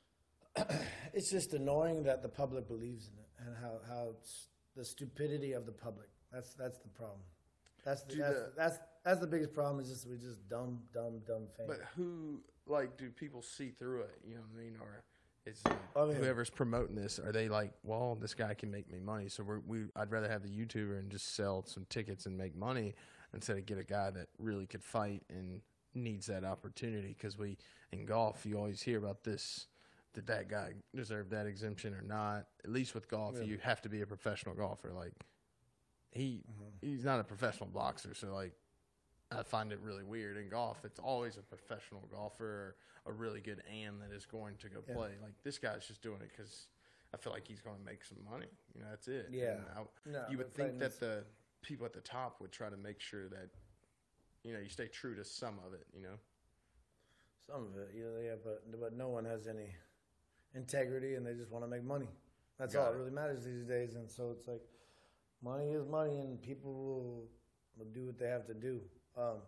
[1.13, 4.15] it's just annoying that the public believes in it and how how
[4.75, 6.09] the stupidity of the public.
[6.31, 7.19] That's that's the problem.
[7.85, 9.79] That's the, that's, the- that's that's the biggest problem.
[9.79, 11.69] Is just we just dumb dumb dumb fans.
[11.69, 14.19] But who like do people see through it?
[14.27, 14.75] You know what I mean?
[14.81, 15.03] Or
[15.47, 17.19] is it I mean- whoever's promoting this?
[17.19, 20.29] Are they like, well, this guy can make me money, so we're, we I'd rather
[20.29, 22.93] have the YouTuber and just sell some tickets and make money
[23.33, 25.61] instead of get a guy that really could fight and
[25.93, 27.09] needs that opportunity.
[27.09, 27.57] Because we
[27.91, 29.67] in golf, you always hear about this.
[30.13, 32.47] Did that guy deserve that exemption or not?
[32.63, 33.43] At least with golf, Yeah.
[33.43, 34.91] you have to be a professional golfer.
[34.93, 35.13] Like
[36.11, 36.87] he, Mm-hmm.
[36.87, 38.53] he's not a professional boxer, so like
[39.31, 40.85] I find it really weird in golf.
[40.85, 42.75] It's always a professional golfer,
[43.05, 44.95] or a really good am that is going to go Yeah.
[44.95, 45.11] play.
[45.21, 46.67] Like this guy's just doing it because
[47.13, 48.47] I feel like he's going to make some money.
[48.73, 49.27] You know, that's it.
[49.29, 49.59] Yeah.
[49.75, 51.25] I- No, you would think that the
[51.61, 53.49] people at the top would try to make sure that
[54.43, 55.85] you know you stay true to some of it.
[55.93, 56.19] You know.
[57.45, 59.73] Some of it, yeah, yeah, but but no one has any
[60.53, 62.09] integrity, and they just want to make money.
[62.57, 62.91] That's Got all it.
[62.93, 63.95] that really matters these days.
[63.95, 64.63] And so it's like,
[65.41, 67.27] money is money, and people will,
[67.77, 68.81] will do what they have to do.
[69.17, 69.41] Um,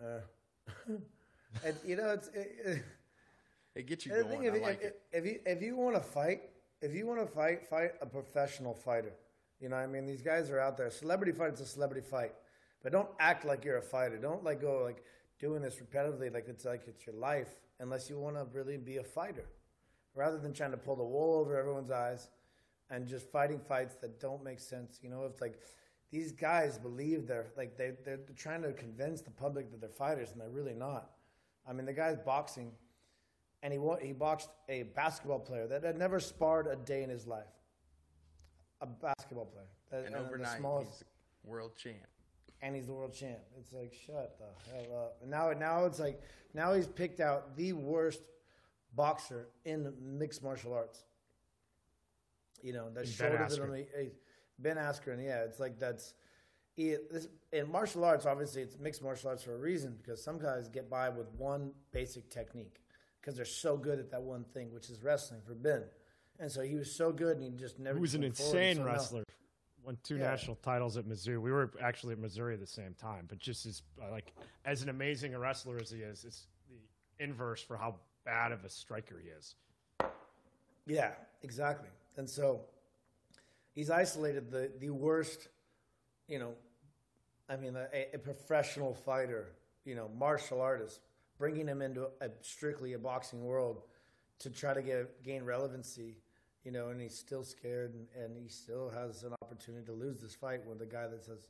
[0.00, 0.20] uh,
[1.64, 2.82] and you know, it's it, it,
[3.76, 4.28] It gets you going.
[4.28, 5.02] thing, if, I you- like if, it.
[5.12, 6.42] if you if you want to fight,
[6.82, 9.12] if you want to fight, fight a professional fighter.
[9.60, 10.90] You know, what I mean, these guys are out there.
[10.90, 12.32] Celebrity fight is a celebrity fight,
[12.82, 14.18] but don't act like you're a fighter.
[14.18, 15.04] Don't like go like
[15.40, 17.48] doing this repetitively, like it's like it's your life,
[17.80, 19.46] unless you want to really be a fighter,
[20.14, 22.28] rather than trying to pull the wool over everyone's eyes
[22.90, 24.98] and just fighting fights that don't make sense.
[25.02, 25.58] You know, it's like
[26.14, 30.30] these guys believe they're like they they're trying to convince the public that they're fighters,
[30.30, 31.10] and they're really not.
[31.68, 32.70] I mean, the guy's boxing
[33.64, 37.26] and he he boxed a basketball player that had never sparred a day in his
[37.26, 37.52] life.
[38.80, 41.04] A basketball player, That- And the overnight, smallest- he's
[41.50, 42.06] world champ.
[42.62, 43.40] and he's the world champ.
[43.58, 45.18] It's like shut the hell up.
[45.22, 46.20] And now, now it's like
[46.52, 48.22] now he's picked out the worst
[48.94, 51.02] boxer in mixed martial arts.
[52.62, 54.10] You know, that's Ben shorter than Askren.
[54.58, 55.24] Ben Askren.
[55.24, 56.14] Yeah, it's like that's.
[56.76, 60.38] He, this, in martial arts, obviously, it's mixed martial arts for a reason because some
[60.38, 62.80] guys get by with one basic technique
[63.20, 65.84] because they're so good at that one thing, which is wrestling for Ben.
[66.40, 67.96] And so he was so good, and he just never.
[67.96, 69.22] He was an insane wrestler.
[69.84, 70.30] Won two Yeah.
[70.30, 71.38] national titles at Missouri.
[71.38, 74.32] We were actually at Missouri at the same time, but just as uh, like
[74.64, 78.64] as an amazing a wrestler as he is, it's the inverse for how bad of
[78.64, 79.54] a striker he is.
[80.86, 81.88] Yeah, exactly.
[82.16, 82.62] And so
[83.74, 85.48] he's isolated the, the worst,
[86.28, 86.52] you know,
[87.48, 89.52] I mean, a, a professional fighter,
[89.84, 91.00] you know, martial artist,
[91.38, 93.82] bringing him into a, strictly a boxing world
[94.38, 96.16] to try to get gain relevancy,
[96.64, 100.20] you know, and he's still scared and, and he still has an opportunity to lose
[100.20, 101.48] this fight with a guy that says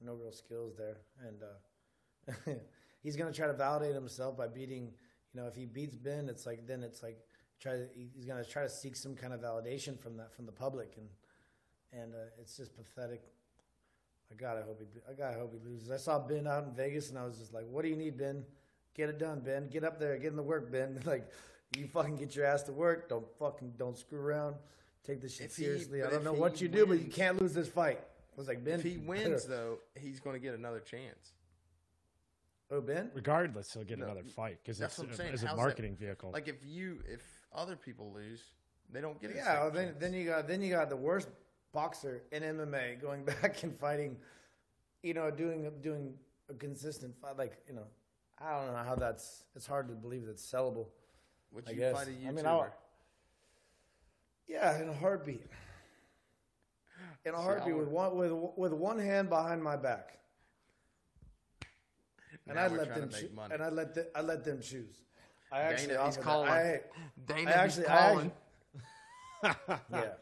[0.00, 0.98] no real skills there.
[1.26, 2.54] And uh,
[3.02, 4.92] he's going to try to validate himself by beating,
[5.34, 7.18] you know, if he beats Ben, it's like, then it's like,
[7.60, 10.52] try he's going to try to seek some kind of validation from that, from the
[10.52, 10.94] public.
[10.96, 11.08] And,
[11.92, 13.22] and uh, it's just pathetic.
[14.30, 14.86] I God, I hope he.
[15.08, 15.90] I God, I hope he loses.
[15.90, 18.16] I saw Ben out in Vegas, and I was just like, "What do you need,
[18.18, 18.44] Ben?
[18.94, 19.68] Get it done, Ben.
[19.68, 21.00] Get up there, get in the work, Ben.
[21.06, 21.30] like,
[21.76, 23.08] you fucking get your ass to work.
[23.08, 24.56] Don't fucking don't screw around.
[25.04, 26.02] Take this shit If he- seriously.
[26.02, 28.62] I don't know what you do, but you can't lose this fight." I was like,
[28.64, 31.32] Ben, If he wins, better- though, he's going to get another chance.
[32.70, 35.32] oh Ben, Regardless, he'll get No, another fight because that's it's what I'm a- saying.
[35.34, 36.32] as a that- marketing vehicle.
[36.32, 37.22] Like if you, if
[37.54, 38.42] other people lose,
[38.92, 39.44] they don't get a yeah.
[39.44, 39.96] second Well, then chance.
[40.00, 41.28] then you got then you got the worst
[41.80, 44.16] boxer in MMA going back and fighting,
[45.02, 46.14] you know, doing doing
[46.48, 47.36] a consistent fight.
[47.36, 47.86] Like you know,
[48.38, 49.44] I don't know how that's.
[49.54, 50.86] It's hard to believe that's sellable.
[51.52, 51.94] Would I you guess.
[51.94, 52.28] fight a YouTuber?
[52.28, 52.74] I mean, I'll-
[54.48, 55.44] Yeah, in a heartbeat.
[57.26, 60.18] In a See, heartbeat I with one with with one hand behind my back,
[62.48, 63.54] and I'd let them to choo- make money.
[63.54, 65.02] and I let the, I let them choose.
[65.52, 66.50] I actually Dana, he's calling.
[66.50, 66.80] I,
[67.26, 68.32] Dana, I actually, he's calling.
[69.44, 70.12] actually, yeah,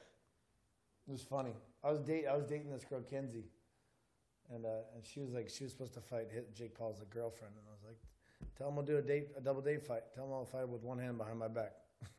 [1.07, 1.53] it was funny.
[1.83, 3.47] I was date I was dating this girl Kenzie,
[4.53, 7.11] and uh, and she was like she was supposed to fight hit Jake Paul's like,
[7.11, 7.97] girlfriend, and I was like,
[8.57, 10.03] tell him I'll do a date a double date fight.
[10.15, 11.73] Tell him I'll fight with one hand behind my back.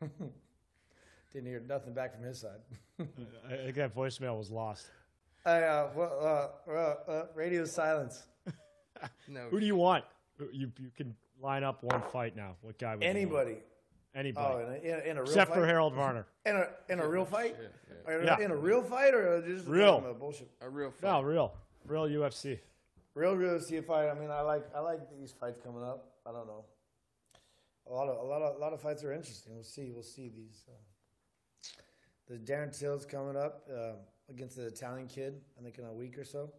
[1.32, 2.60] Didn't hear nothing back from his side.
[3.00, 3.04] I
[3.52, 4.86] I think that voicemail was lost.
[5.44, 8.24] I, uh, well, uh, uh, uh, radio silence.
[9.28, 10.04] no, Who do you want?
[10.52, 12.56] You you can line up one fight now.
[12.62, 12.94] What guy?
[12.94, 13.16] Would you want?
[13.16, 13.56] Anybody?
[14.14, 14.64] Anybody.
[14.64, 15.58] Oh, in a, in a, real Except fight?
[15.58, 16.26] for Harold Varner.
[16.46, 17.54] In a in a real fight?
[17.60, 17.85] yeah.
[18.06, 18.38] Or Yeah.
[18.40, 19.94] In a real fight or just Real.
[19.94, 20.48] talking about bullshit?
[20.60, 21.02] a real fight.
[21.08, 21.52] No, real,
[21.86, 22.58] real UFC.
[23.14, 24.08] Real real see fight.
[24.08, 26.12] I mean, I like I like these fights coming up.
[26.26, 26.64] I don't know.
[27.88, 29.54] A lot of a lot of a lot of fights are interesting.
[29.54, 29.90] We'll see.
[29.92, 30.64] We'll see these.
[30.68, 30.72] Uh,
[32.28, 33.92] the Darren Till's coming up uh,
[34.28, 35.40] against the Italian kid.
[35.58, 36.50] I think in a week or so.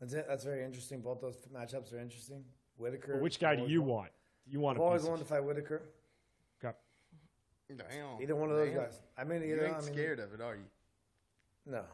[0.00, 0.26] That's it.
[0.28, 1.00] That's very interesting.
[1.00, 2.44] Both those matchups are interesting.
[2.76, 3.14] Whittaker.
[3.14, 4.10] But which guy do you wa- want?
[4.46, 5.82] You want I've a always piece of wanted to fight Whittaker.
[7.68, 8.20] Damn.
[8.22, 8.78] Either one of those Damn.
[8.84, 9.00] guys.
[9.16, 10.64] I mean, You either, ain't I mean, scared of it, are you?
[11.66, 11.84] No.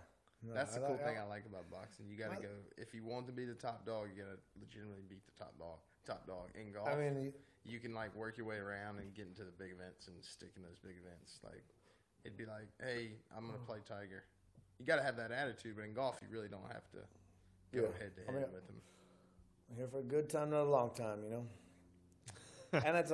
[0.42, 2.06] no That's the I cool like- thing I like about boxing.
[2.08, 2.48] You got to go.
[2.76, 5.58] If you want to be the top dog, you got to legitimately beat the top
[5.58, 5.78] dog.
[6.06, 6.88] Top dog in golf.
[6.88, 7.32] I mean,
[7.64, 10.50] you can like work your way around and get into the big events and stick
[10.56, 11.40] in those big events.
[11.42, 11.64] Like
[12.24, 14.22] it'd be like, hey, I'm gonna play Tiger.
[14.78, 16.98] You got to have that attitude, but in golf, you really don't have to
[17.72, 17.98] go Yeah.
[17.98, 18.76] head to I head with him.
[19.70, 21.46] I'm here for a good time, not a long time, you know.
[22.84, 23.10] and it's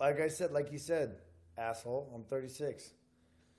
[0.00, 1.16] like I said, like you said,
[1.58, 2.10] asshole.
[2.14, 2.90] I'm 36,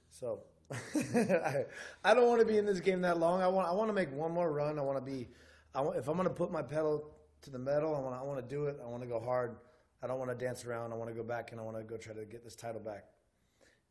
[0.10, 0.42] so
[1.16, 1.66] I,
[2.04, 3.42] I don't want to be in this game that long.
[3.42, 4.80] I want I want to make one more run.
[4.80, 5.28] I want to be.
[5.76, 7.10] I want, if I'm going to put my pedal
[7.42, 8.80] to the metal, I want I want to do it.
[8.84, 9.58] I want to go hard.
[10.02, 10.92] I don't want to dance around.
[10.92, 12.82] I want to go back and I want to go try to get this title
[12.82, 13.06] back,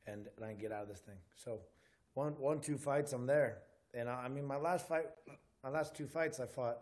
[0.06, 1.16] and, and I get out of this thing.
[1.36, 1.60] So,
[2.14, 3.58] one one two fights, I'm there.
[3.94, 5.06] And I, I mean, my last fight,
[5.62, 6.78] my last two fights, I fought.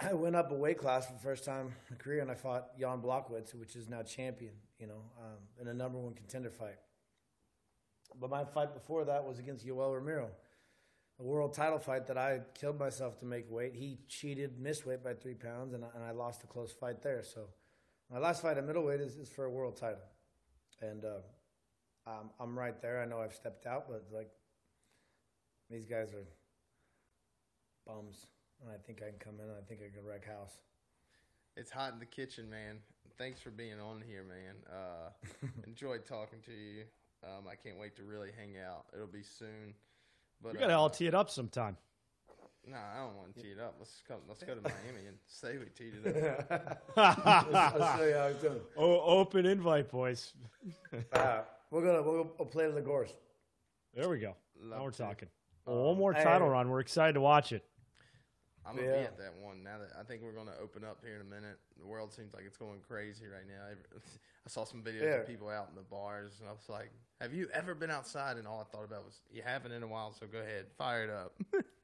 [0.00, 2.34] I went up a weight class for the first time in my career, and I
[2.34, 4.52] fought Jan Blachowicz, which is now champion.
[4.78, 6.78] You know, um, in a number one contender fight.
[8.20, 10.30] But my fight before that was against Yoel Romero,
[11.18, 13.74] a world title fight that I killed myself to make weight.
[13.74, 17.02] He cheated, missed weight by three pounds, and I, and I lost a close fight
[17.02, 17.22] there.
[17.22, 17.48] So
[18.10, 20.06] my last fight at middleweight is, is for a world title,
[20.80, 21.18] and uh,
[22.06, 23.02] I'm, I'm right there.
[23.02, 24.30] I know I've stepped out, but like
[25.68, 26.24] these guys are
[27.86, 28.26] bums,
[28.62, 29.50] and I think I can come in.
[29.50, 30.60] I think I can wreck house.
[31.56, 32.78] It's hot in the kitchen, man.
[33.18, 34.54] Thanks for being on here, man.
[34.70, 36.84] Uh, enjoyed talking to you.
[37.24, 38.84] Um, I can't wait to really hang out.
[38.94, 39.74] It'll be soon.
[40.42, 41.76] But We gotta uh, all tee it up sometime.
[42.66, 43.74] Nah, I don't want to tee it up.
[43.78, 44.18] Let's come.
[44.28, 46.82] Let's go to Miami and say we teed it up.
[46.96, 48.60] I'll show you how it's done.
[48.76, 50.32] oh, open invite, boys.
[51.12, 51.40] Uh,
[51.70, 53.12] we're gonna we'll, we'll play to the course.
[53.94, 54.36] There we go.
[54.62, 54.98] Love now we're to.
[54.98, 55.28] talking.
[55.66, 56.22] Well, one more Hey.
[56.22, 56.68] title run.
[56.68, 57.64] We're excited to watch it.
[58.68, 61.14] I'm gonna be at that one now that I think we're gonna open up here
[61.14, 61.58] in a minute.
[61.80, 63.64] The world seems like it's going crazy right now.
[63.70, 63.98] I-
[64.46, 65.08] I saw some videos Yeah.
[65.20, 66.90] of people out in the bars, and I was like,
[67.20, 69.86] "Have you ever been outside?" And all I thought about was, "You haven't in a
[69.86, 71.34] while, so go ahead, fire it up."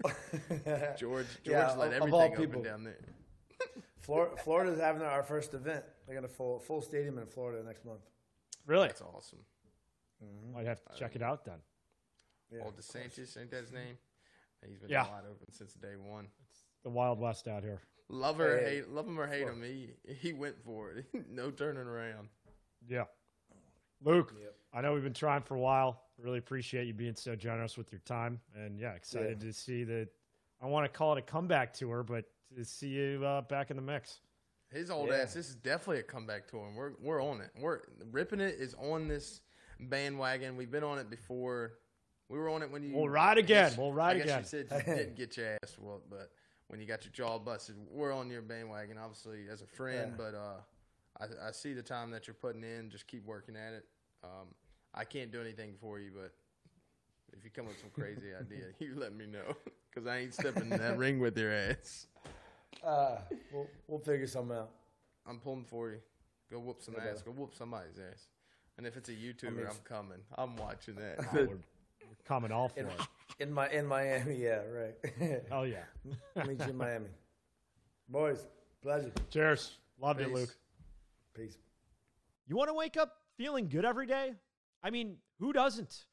[0.99, 2.99] George, George Yeah, let of- of everything all open down there.
[4.01, 5.85] Florida, Florida's having our first event.
[6.07, 8.01] They got a full full stadium in Florida next month.
[8.66, 8.87] Really?
[8.89, 9.39] That's awesome.
[10.22, 10.57] Mm-hmm.
[10.59, 11.59] I'd have to check it out then.
[12.51, 12.61] Yeah.
[12.64, 13.97] Old DeSantis, ain't that his name?
[14.66, 15.03] He's been Yeah.
[15.09, 16.28] wide open since day one.
[16.85, 17.80] The Wild West out here.
[18.09, 19.53] Love or Hey, hate, love him or hate sure.
[19.53, 21.07] him, he he went for it.
[21.30, 22.28] no turning around.
[22.89, 23.05] Yeah.
[24.03, 24.55] Luke, Yep.
[24.74, 26.03] I know we've been trying for a while.
[26.18, 28.41] Really appreciate you being so generous with your time.
[28.55, 30.09] And yeah, excited to see that.
[30.62, 32.24] I want to call it a comeback tour, but
[32.57, 34.20] to see you uh, back in the mix.
[34.70, 35.16] His old Yeah.
[35.16, 35.35] ass.
[35.35, 37.51] This is definitely a comeback tour, and we're we're on it.
[37.59, 37.80] We're
[38.11, 39.41] ripping it is on this
[39.80, 40.57] bandwagon.
[40.57, 41.74] We've been on it before.
[42.28, 42.95] We were on it when you.
[42.95, 43.70] We'll ride again.
[43.70, 44.62] guess- We'll ride I guess again.
[44.62, 46.30] You said you didn't get your ass whooped, but
[46.75, 48.99] when you got your jaw busted, we're on your bandwagon.
[48.99, 50.25] Obviously, as a friend, Yeah.
[50.25, 50.57] but uh,
[51.20, 52.91] I, I see the time that you're putting in.
[52.91, 53.85] Just keep working at it.
[54.25, 54.49] Um,
[54.93, 56.33] I can't do anything for you, but
[57.33, 59.55] if you come up with some crazy idea, you let me know
[59.89, 62.09] because I ain't stepping in that ring with your ass.
[62.85, 63.18] Uh,
[63.53, 64.70] we'll we'll figure something out.
[65.29, 65.99] I'm pulling for you.
[66.51, 67.22] Go whoop some Yeah, ass.
[67.22, 68.27] Go whoop somebody's ass.
[68.79, 70.18] And if it's a YouTuber, mean, I'm coming.
[70.37, 71.33] I'm watching that.
[71.33, 71.57] We're, we're
[72.27, 73.01] coming all for it.
[73.39, 74.95] In my in Miami, yeah, right.
[75.18, 75.85] Hell oh, yeah.
[76.47, 77.09] Meet you in Miami,
[78.09, 78.47] boys.
[78.82, 79.12] Pleasure.
[79.30, 79.78] Cheers.
[80.01, 80.55] Loved it, Luke.
[81.35, 81.57] Peace.
[82.47, 84.35] You want to wake up feeling good every day?
[84.82, 86.05] I mean, who doesn't?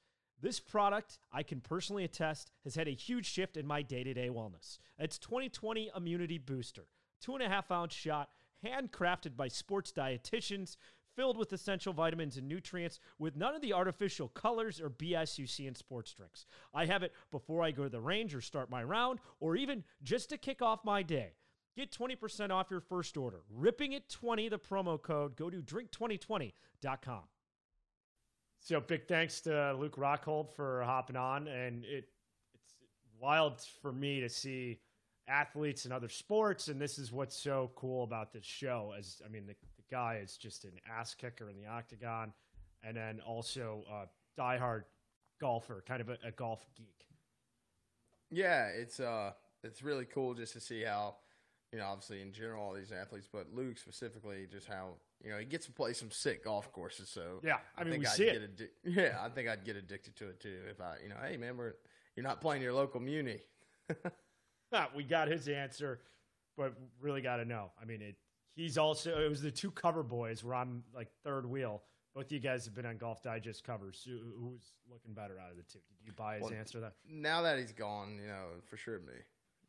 [0.41, 4.13] This product, I can personally attest, has had a huge shift in my day to
[4.13, 4.79] day wellness.
[4.97, 6.85] It's 2020 Immunity Booster,
[7.21, 8.29] two and a half ounce shot,
[8.65, 10.77] handcrafted by sports dietitians,
[11.21, 15.45] filled with essential vitamins and nutrients, with none of the artificial colors or BS you
[15.45, 16.47] see in sports drinks.
[16.73, 19.83] I have it before I go to the range or start my round, or even
[20.01, 21.33] just to kick off my day.
[21.75, 23.41] Get 20% off your first order.
[23.55, 25.35] Ripping it 20, the promo code.
[25.35, 27.21] Go to drink2020.com.
[28.59, 32.05] So big thanks to Luke Rockhold for hopping on, and it
[32.55, 32.73] it's
[33.19, 34.79] wild for me to see
[35.27, 38.93] athletes in other sports, and this is what's so cool about this show.
[38.97, 42.33] As I mean, the, the guy is just an ass kicker in the octagon,
[42.83, 44.05] and then also a
[44.41, 44.83] diehard
[45.39, 47.05] golfer, kind of a, a golf geek.
[48.31, 49.31] yeah, it's uh,
[49.63, 51.15] it's really cool just to see how,
[51.71, 55.37] you know, obviously in general all these athletes, but Luke specifically, just how you know
[55.37, 57.09] he gets to play some sick golf courses.
[57.09, 58.57] So Yeah, I mean, think we I'd see get it.
[58.57, 61.37] addi- yeah, I think I'd get addicted to it too if I, you know, hey
[61.37, 61.73] man, we're
[62.15, 63.39] you're not playing your local muni.
[64.95, 65.99] We got his answer,
[66.57, 67.71] but really got to know.
[67.81, 68.15] I mean, it.
[68.55, 71.83] He's also it was the two cover boys where I'm like third wheel.
[72.13, 74.05] Both of you guys have been on Golf Digest covers.
[74.05, 75.79] Who's looking better out of the two?
[75.97, 76.81] Did you buy his Well, answer?
[76.81, 79.13] That Now that he's gone, you know, for sure me.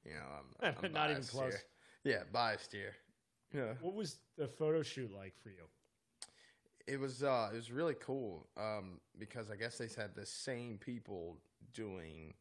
[0.05, 1.53] You know, I'm, I'm Not even close.
[1.53, 2.15] Here.
[2.15, 2.95] Yeah, biased here.
[3.55, 3.75] Yeah.
[3.81, 5.69] what was the photo shoot like for you?
[6.89, 10.79] It was uh it was really cool um because I guess they had the same
[10.79, 11.39] people
[11.75, 12.35] doing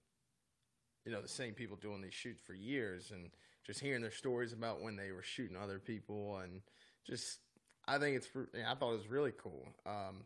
[1.06, 3.30] you know the same people doing these shoots for years and
[3.66, 6.62] just hearing their stories about when they were shooting other people and
[7.06, 7.40] just
[7.88, 8.30] I think it's
[8.68, 9.68] I thought it was really cool.
[9.86, 10.26] Um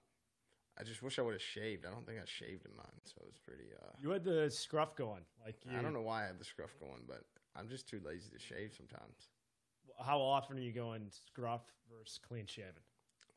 [0.77, 1.85] I just wish I would have shaved.
[1.85, 4.49] I don't think I shaved in mine, so it was pretty uh You had the
[4.49, 5.23] scruff going.
[5.43, 7.23] Like you, I don't know why I had the scruff going, but
[7.55, 9.29] I'm just too lazy to shave sometimes.
[10.05, 12.83] how often are you going scruff versus clean shaven.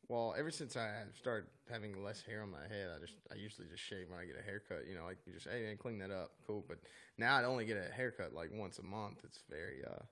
[0.09, 0.91] Well, ever since I
[1.21, 4.25] started having less hair on my head, I just I usually just shave when I
[4.25, 4.87] get a haircut.
[4.89, 6.65] You know, like you just hey man, clean that up, cool.
[6.67, 6.79] But
[7.19, 9.19] now I only get a haircut like once a month.
[9.25, 10.03] It's very uh,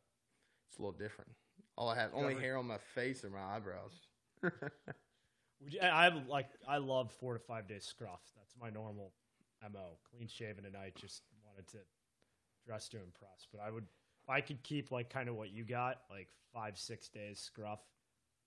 [0.68, 1.30] it's a little different.
[1.78, 3.92] All I have only hair on my face are my eyebrows.
[4.42, 8.20] Would you, I I like I love four to five days scruff.
[8.36, 9.12] That's my normal
[9.72, 9.98] mo.
[10.10, 10.92] Clean shaven tonight.
[11.00, 11.78] Just wanted to
[12.66, 13.46] dress to impress.
[13.50, 16.76] But I would if I could keep like kind of what you got, like five
[16.76, 17.80] six days scruff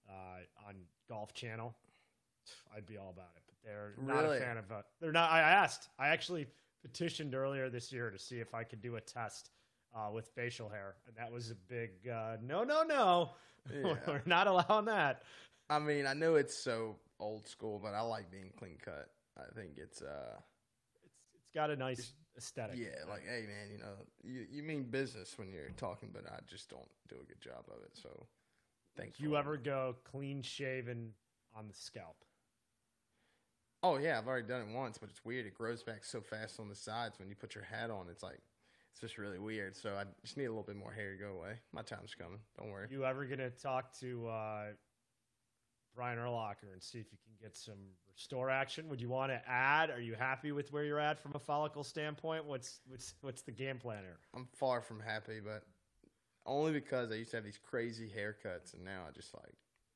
[0.10, 0.76] uh, on
[1.08, 1.76] Golf Channel.
[2.76, 3.44] I'd be all about it.
[3.46, 4.72] But they're not a fan of.
[4.72, 5.32] Uh, they're not.
[5.32, 5.90] I asked.
[6.00, 6.48] I actually
[6.82, 9.52] petitioned earlier this year to see if I could do a test
[9.96, 13.32] uh, with facial hair, and that was a big uh, no, no, no.
[13.74, 13.96] Yeah.
[14.08, 15.24] We're not allowing that.
[15.70, 19.10] I mean, I know it's so old school, but I like being clean cut.
[19.38, 20.38] I think it's uh
[21.04, 22.78] It's it's got a nice aesthetic.
[22.78, 23.94] yeah, like hey man, you know,
[24.24, 27.66] you you mean business when you're talking, but I just don't do a good job
[27.68, 27.92] of it.
[28.02, 28.26] So
[29.00, 29.18] thanks.
[29.18, 31.12] Do you ever go clean shaven
[31.56, 32.18] on the scalp?
[33.82, 35.46] Oh yeah, I've already done it once, but it's weird.
[35.46, 38.08] It grows back so fast on the sides when you put your hat on.
[38.12, 38.40] It's like
[38.92, 39.76] it's just really weird.
[39.76, 41.54] So I just need a little bit more hair to go away.
[41.74, 42.40] My time's coming.
[42.58, 42.88] Don't worry.
[42.90, 44.64] You ever gonna talk to uh,
[45.96, 47.80] Brian Erlocker and see if you can get some
[48.12, 48.90] restore action?
[48.90, 49.90] Would you want to add?
[49.92, 52.46] Are you happy with where you're at from a follicle standpoint?
[52.46, 54.20] What's what's what's the game plan here?
[54.36, 55.64] I'm far from happy, but
[56.50, 59.54] only because I used to have these crazy haircuts, and now I just like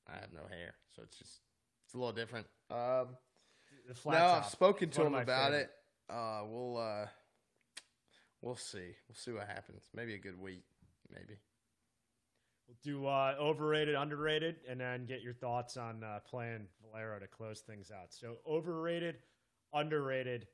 [0.07, 1.39] I have no hair, so it's just
[1.85, 2.45] it's a little different.
[2.69, 3.07] Um,
[3.87, 4.43] The flat no, top.
[4.45, 5.69] I've spoken to him about favorite.
[6.09, 6.13] it.
[6.13, 7.07] Uh, we'll uh,
[8.41, 8.95] we'll see.
[9.07, 9.83] We'll see what happens.
[9.93, 10.63] Maybe a good week.
[11.11, 11.39] Maybe.
[12.67, 17.27] We'll do uh, overrated, underrated, and then get your thoughts on uh, playing Valero to
[17.27, 18.13] close things out.
[18.13, 19.17] So overrated,
[19.73, 20.47] underrated,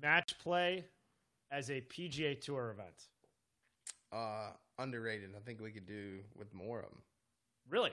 [0.00, 0.84] match play
[1.50, 3.08] as a PGA Tour event.
[4.12, 4.50] Uh,
[4.82, 5.30] underrated.
[5.36, 7.02] I think we could do with more of them.
[7.68, 7.92] Really?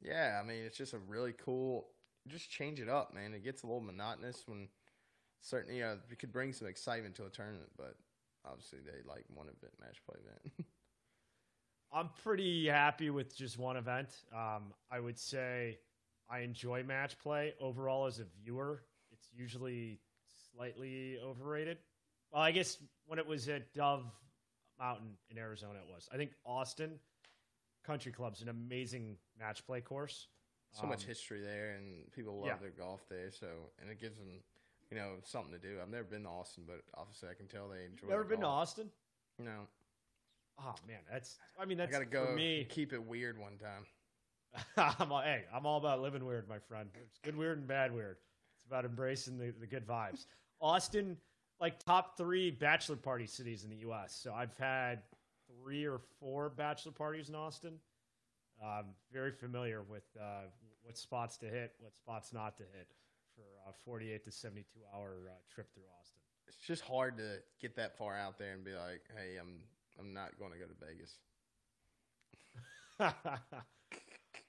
[0.00, 1.88] Yeah, I mean, it's just a really cool.
[2.28, 3.34] Just change it up, man.
[3.34, 4.68] It gets a little monotonous when
[5.40, 7.96] certain, you know, you could bring some excitement to a tournament, but
[8.44, 10.66] obviously they like one event, match play event.
[11.92, 14.08] I'm pretty happy with just one event.
[14.34, 15.78] Um, I would say
[16.30, 18.82] I enjoy match play overall as a viewer.
[19.12, 20.00] It's usually
[20.54, 21.78] slightly overrated.
[22.30, 24.06] Well, I guess when it was at Dove
[24.82, 26.08] Mountain in Arizona, it was.
[26.12, 26.98] I think Austin
[27.84, 30.26] Country Club's an amazing match play course.
[30.72, 32.56] so much Um, history there, and people love yeah.
[32.56, 33.30] their golf there.
[33.30, 33.46] So,
[33.80, 34.40] and it gives them,
[34.90, 35.78] you know, something to do.
[35.80, 38.08] I've never been to Austin, but obviously I can tell they enjoy.
[38.08, 38.46] Never been to.
[38.46, 38.90] Austin?
[39.38, 39.66] No,
[40.58, 41.38] Oh man, that's.
[41.58, 42.66] I mean, I that's gotta go for me.
[42.68, 43.86] keep it weird one time.
[45.00, 46.90] I'm all, hey, I'm all about living weird, my friend.
[47.02, 48.16] It's good weird and bad weird.
[48.58, 50.26] It's about embracing the, the good vibes.
[50.60, 51.16] Austin,
[51.62, 54.18] like top three bachelor party cities in the U.S.
[54.20, 54.98] So I've had
[55.46, 57.74] three or four bachelor parties in Austin.
[58.60, 60.48] Um, very familiar with uh,
[60.82, 62.88] what spots to hit, what spots not to hit
[63.36, 66.18] for a 48 to 72 hour uh, trip through Austin.
[66.48, 69.60] It's just hard to get that far out there and be like, hey, I'm
[70.00, 71.14] I'm not going to go to Vegas.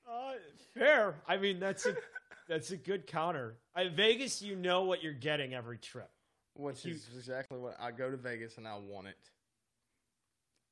[0.09, 0.33] uh,
[0.73, 1.15] fair.
[1.27, 1.95] I mean, that's a
[2.49, 3.57] that's a good counter.
[3.75, 6.09] I, Vegas, you know what you're getting every trip.
[6.55, 9.17] Which you- is exactly what I go to Vegas and I want it.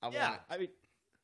[0.01, 0.53] I yeah, want it.
[0.53, 0.69] I mean,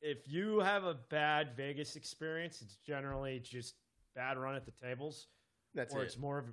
[0.01, 3.75] if you have a bad Vegas experience, it's generally just
[4.15, 5.27] bad run at the tables,
[5.73, 6.05] That's or it.
[6.05, 6.45] it's more of,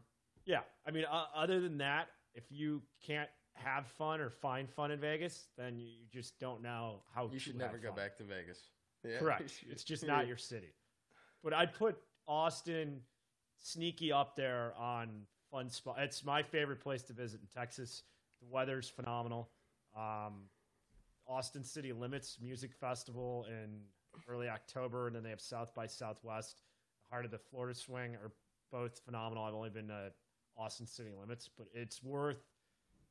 [0.44, 0.60] yeah.
[0.86, 5.00] I mean, uh, other than that, if you can't have fun or find fun in
[5.00, 7.96] Vegas, then you, you just don't know how You should never go fun.
[7.96, 8.70] back to Vegas.
[9.04, 9.64] Yeah, Correct.
[9.68, 10.74] It's just not your city.
[11.42, 11.96] But I'd put
[12.26, 13.00] Austin
[13.58, 15.96] sneaky up there on fun spot.
[16.00, 18.02] It's my favorite place to visit in Texas.
[18.40, 19.50] The weather's phenomenal.
[19.96, 20.48] Um,
[21.28, 23.78] Austin City Limits Music Festival in
[24.28, 26.62] early October, and then they have South by Southwest,
[27.08, 28.32] Heart of the Florida Swing, are
[28.72, 29.44] both phenomenal.
[29.44, 30.10] I've only been to
[30.58, 32.42] Austin City Limits, but it's worth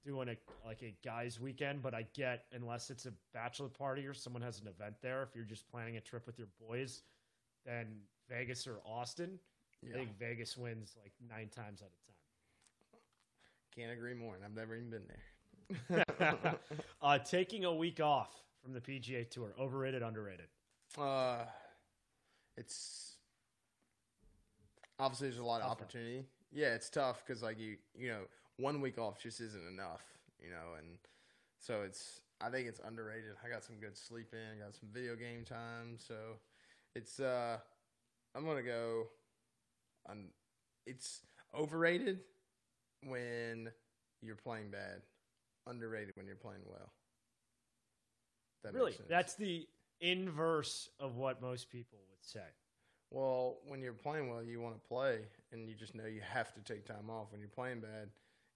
[0.05, 0.35] doing a
[0.67, 1.81] like a guys weekend.
[1.81, 5.23] But I get unless it's a bachelor party or someone has an event there.
[5.23, 7.03] If you're just planning a trip with your boys,
[7.65, 7.87] then
[8.29, 9.39] Vegas or Austin.
[9.85, 12.03] I think Vegas wins like nine times out of
[13.75, 16.55] Can't agree more, and I've never even been there.
[17.01, 18.29] uh, taking a week off
[18.61, 20.47] from the PGA Tour, overrated, underrated.
[20.97, 21.45] Uh,
[22.55, 23.15] it's
[24.99, 25.83] obviously there's a lot of Tough one.
[25.85, 26.25] opportunity.
[26.51, 28.21] Yeah, it's tough because like you you know
[28.57, 30.03] one week off just isn't enough,
[30.39, 30.97] you know, and
[31.59, 33.31] so it's I think it's underrated.
[33.43, 36.13] I got some good sleep in, got some video game time, so
[36.95, 37.57] it's uh
[38.35, 39.07] I'm gonna go.
[40.05, 40.25] On,
[40.85, 41.21] it's
[41.57, 42.19] overrated
[43.07, 43.71] when
[44.21, 45.01] you're playing bad,
[45.67, 46.91] underrated when you're playing well.
[48.63, 49.67] That really, that's the
[49.99, 52.45] inverse of what most people would say.
[53.09, 55.19] Well, when you're playing well, you want to play,
[55.51, 57.31] and you just know you have to take time off.
[57.31, 58.09] When you're playing bad,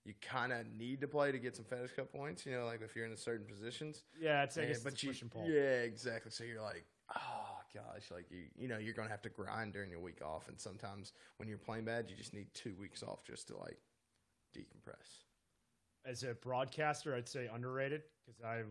[0.04, 2.46] you kind of need to play to get some FedEx Cup points.
[2.46, 4.04] You know, like if you're in certain positions.
[4.20, 5.46] Yeah, it's I guess but it's you, push and pull.
[5.48, 6.32] yeah, exactly.
[6.32, 9.92] So you're like, oh, gosh, like you, you know, you're gonna have to grind during
[9.92, 13.24] your week off, and sometimes when you're playing bad, you just need two weeks off
[13.26, 13.78] just to like
[14.58, 15.24] decompress.
[16.06, 18.62] As a broadcaster, I'd say underrated because I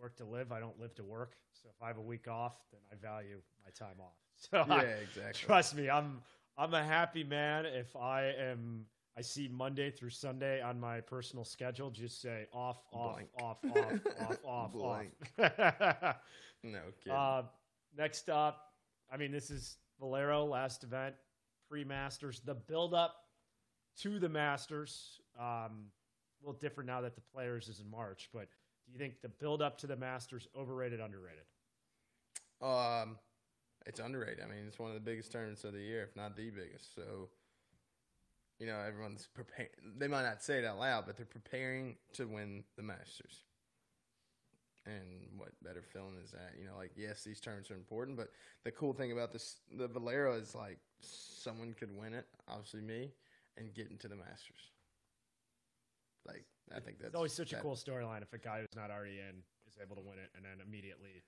[0.00, 0.52] work to live.
[0.52, 1.34] I don't live to work.
[1.52, 4.14] So if I have a week off, then I value my time off.
[4.38, 5.32] So Yeah, I- exactly.
[5.46, 6.20] trust me, I'm
[6.58, 8.86] I'm a happy man if I am.
[9.18, 11.90] I see Monday through Sunday on my personal schedule.
[11.90, 13.28] Just say off, off, Blank.
[13.42, 15.06] off, off, off, off,
[15.38, 16.16] off.
[16.62, 17.16] No kidding.
[17.16, 17.42] Uh,
[17.96, 18.72] next up,
[19.10, 21.14] I mean, this is Valero last event,
[21.68, 22.40] pre Masters.
[22.44, 23.14] The build up
[24.00, 25.90] to the Masters, um,
[26.42, 28.28] a little different now that the Players is in March.
[28.32, 28.48] But
[28.86, 31.44] do you think the build up to the Masters overrated, underrated?
[32.62, 33.18] Um,
[33.86, 34.42] it's underrated.
[34.42, 36.94] I mean, it's one of the biggest tournaments of the year, if not the biggest.
[36.94, 37.28] So,
[38.58, 39.70] you know, everyone's preparing.
[39.98, 43.42] They might not say it out loud, but they're preparing to win the Masters.
[44.86, 46.52] And what better feeling is that?
[46.58, 48.30] You know, like yes, these tournaments are important, but
[48.62, 53.10] the cool thing about this, the Valero, is like someone could win it, obviously me,
[53.56, 54.70] and get into the Masters.
[56.26, 56.44] Like
[56.74, 59.18] I think that's It's always such a cool storyline if a guy who's not already
[59.20, 61.22] in is able to win it and then immediately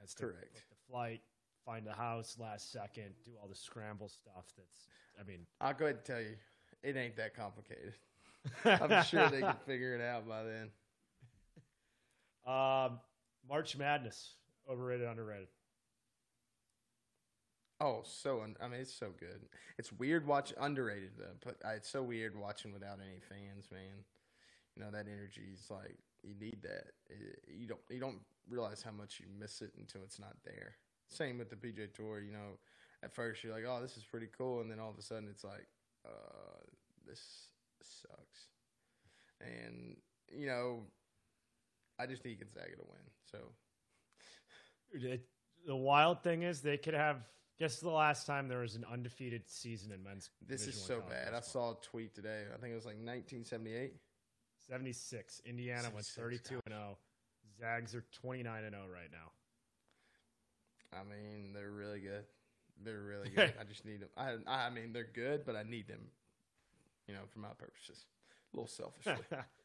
[0.00, 0.64] has to Correct.
[0.70, 1.20] the flight,
[1.64, 4.52] find the house last second, do all the scramble stuff.
[4.56, 4.88] That's,
[5.20, 6.34] I mean, I'll go ahead and tell you,
[6.82, 7.94] it ain't that complicated.
[8.64, 10.70] I'm sure they can figure it out by then.
[12.44, 12.98] Um,
[13.48, 14.34] March Madness,
[14.68, 15.46] overrated, underrated.
[17.82, 19.40] Oh, so un- I mean, it's so good.
[19.76, 24.04] It's weird watch underrated though, but uh, it's so weird watching without any fans, man.
[24.76, 26.92] You know that energy is like you need that.
[27.10, 30.76] It, you don't you don't realize how much you miss it until it's not there.
[31.08, 32.20] Same with the PGA Tour.
[32.20, 32.58] You know,
[33.02, 35.26] at first you're like, oh, this is pretty cool, and then all of a sudden
[35.28, 35.66] it's like,
[36.06, 36.60] uh,
[37.04, 37.48] this
[37.82, 38.46] sucks.
[39.40, 39.96] And
[40.30, 40.82] you know,
[41.98, 43.00] I just need Gonzaga to win.
[43.28, 43.38] So
[45.66, 47.16] the wild thing is they could have.
[47.62, 50.30] Guess the last time there was an undefeated season in men's.
[50.44, 51.32] this is so bad.
[51.32, 52.42] I saw a tweet today.
[52.52, 53.92] I think it was like 1978.
[54.68, 55.42] 76.
[55.46, 56.98] Indiana went 76, 32 and 0.
[57.60, 59.30] Zags are 29 and 0 right now.
[60.92, 62.24] I mean, they're really good.
[62.84, 63.54] They're really good.
[63.60, 64.08] I just need them.
[64.16, 66.00] I, I mean, they're good, but I need them.
[67.06, 68.06] You know, for my purposes.
[68.52, 69.14] A little selfishly.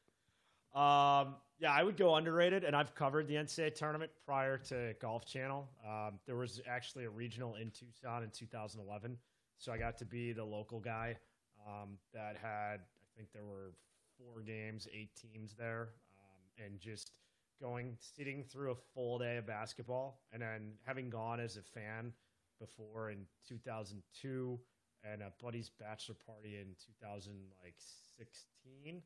[0.73, 5.25] um, yeah, I would go underrated, and I've covered the NCAA tournament prior to Golf
[5.25, 5.67] Channel.
[5.87, 9.17] Um, there was actually a regional in Tucson in 2011,
[9.57, 11.17] so I got to be the local guy
[11.67, 12.81] um, that had.
[12.81, 13.73] I think there were
[14.17, 15.89] four games, eight teams there,
[16.19, 17.11] um, and just
[17.59, 22.13] going sitting through a full day of basketball, and then having gone as a fan
[22.59, 24.59] before in 2002
[25.03, 29.01] and a buddy's bachelor party in 2016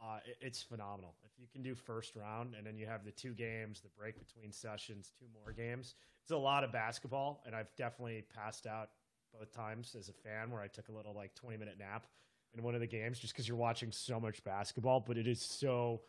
[0.00, 1.14] uh, it- it's phenomenal.
[1.24, 4.18] If you can do first round and then you have the two games, the break
[4.18, 7.42] between sessions, two more games, it's a lot of basketball.
[7.46, 8.90] And I've definitely passed out
[9.38, 12.06] both times as a fan where I took a little like 20 minute nap
[12.54, 15.40] in one of the games just because you're watching so much basketball, but it is
[15.42, 16.00] so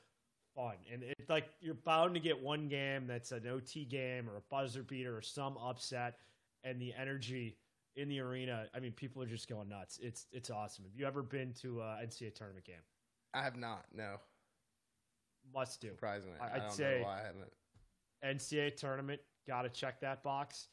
[0.56, 0.76] fun.
[0.92, 4.42] And it's like you're bound to get one game that's an OT game or a
[4.50, 6.18] buzzer beater or some upset,
[6.64, 7.58] and the energy
[7.96, 8.68] in the arena.
[8.74, 10.00] I mean, people are just going nuts.
[10.02, 10.86] It's it's awesome.
[10.86, 12.76] Have you ever been to a NCAA tournament game?
[13.34, 13.86] I have not.
[13.94, 14.18] No,
[15.54, 15.90] Must do.
[15.90, 17.54] surprisingly, I- don't say- know why I haven't.
[18.22, 20.68] NCAA tournament, got to check that box.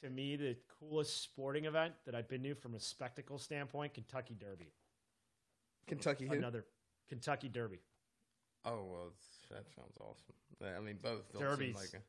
[0.00, 4.34] To me, the coolest sporting event that I've been to from a spectacle standpoint, Kentucky
[4.34, 4.72] Derby.
[5.86, 6.34] Kentucky who?
[6.34, 6.66] Another
[7.08, 7.80] Kentucky Derby.
[8.64, 9.12] Oh well,
[9.50, 10.34] that sounds awesome.
[10.64, 12.02] I mean, both seem like a,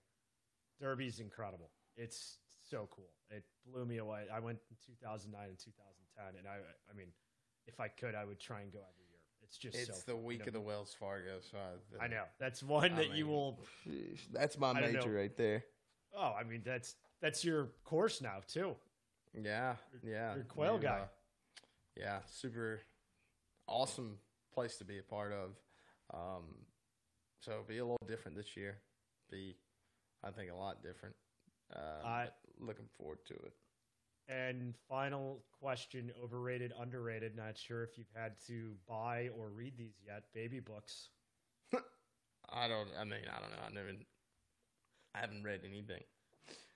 [0.84, 1.72] Derby's incredible.
[1.96, 2.38] It's
[2.70, 3.12] so cool.
[3.30, 4.28] It blew me away.
[4.32, 6.58] I went in 2009 and 2010, and I,
[6.90, 7.08] I mean,
[7.68, 9.03] if I could, I would try and go every.
[9.46, 11.58] It's just It's so the week of the Wells Fargo, so
[12.00, 13.60] I, I know that's one I that you will.
[14.32, 15.20] That's my major know.
[15.20, 15.64] right there.
[16.16, 18.76] Oh, I mean that's that's your course now too.
[19.34, 20.34] Yeah, yeah.
[20.34, 21.00] you're a quail And, guy.
[21.02, 21.06] uh,
[21.98, 22.82] yeah, super
[23.68, 24.18] awesome
[24.54, 25.52] place to be a part of.
[26.14, 26.44] Um,
[27.42, 28.78] so be a little different this year.
[29.32, 29.56] Be,
[30.24, 31.16] I think, a lot different.
[31.76, 32.30] Uh, I-
[32.60, 33.54] looking forward to it.
[34.30, 37.36] And final question: overrated, underrated?
[37.36, 40.24] Not sure if you've had to buy or read these yet.
[40.34, 41.10] Baby books.
[42.50, 42.90] I don't.
[43.00, 43.64] I mean, I don't know.
[43.68, 43.90] I never.
[45.16, 46.04] I haven't read anything.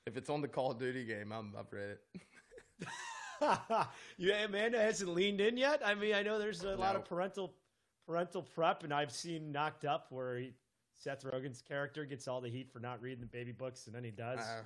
[0.05, 2.87] If it's on the Call of Duty game, I'm, I've read it.
[4.17, 5.81] yeah, Amanda hasn't leaned in yet.
[5.83, 7.53] I mean, I know there's a lot of parental
[8.05, 10.53] parental prep, and I've seen Knocked Up where he,
[10.95, 14.03] Seth Rogen's character gets all the heat for not reading the baby books, and then
[14.03, 14.39] he does.
[14.39, 14.61] Uh,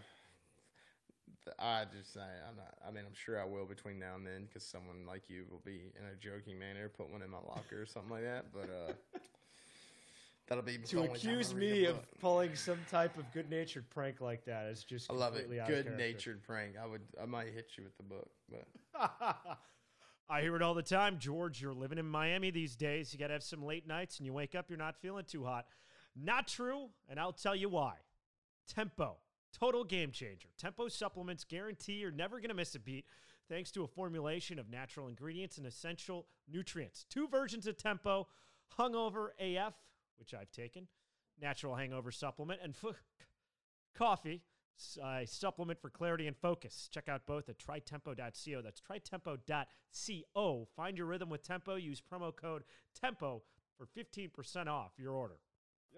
[1.60, 2.74] I just, I, I'm not.
[2.88, 5.62] I mean, I'm sure I will between now and then because someone like you will
[5.66, 8.46] be in a joking manner put one in my locker or something like that.
[8.54, 8.94] But uh,
[10.52, 13.90] That'll be to the only time I accuse me of pulling some type of good-natured
[13.90, 15.48] prank like that is just I love it.
[15.48, 16.76] completely out of Good natured prank.
[16.82, 17.02] I would.
[17.22, 18.68] I might hit you with the book, but
[20.30, 21.62] I hear it all the time, George.
[21.62, 23.14] You're living in Miami these days.
[23.14, 25.46] You got to have some late nights, and you wake up, you're not feeling too
[25.46, 25.68] hot.
[26.22, 27.94] Not true, and I'll tell you why.
[28.68, 29.18] Tempo,
[29.58, 30.50] total game changer.
[30.58, 33.06] Tempo supplements guarantee you're never going to miss a beat
[33.50, 37.06] thanks to a formulation of natural ingredients and essential nutrients.
[37.10, 38.28] Two versions of Tempo
[38.80, 39.74] Hungover AF,
[40.18, 40.88] which I've taken,
[41.42, 42.96] natural hangover supplement, and f-
[43.94, 44.42] coffee,
[44.80, 46.88] s- uh, supplement for clarity and focus.
[46.92, 48.62] Check out both at trytempo.co.
[48.62, 50.68] That's trytempo.co.
[50.76, 51.76] Find your rhythm with Tempo.
[51.76, 52.64] Use promo code
[53.04, 53.42] TEMPO
[53.78, 55.36] for 15% off your order.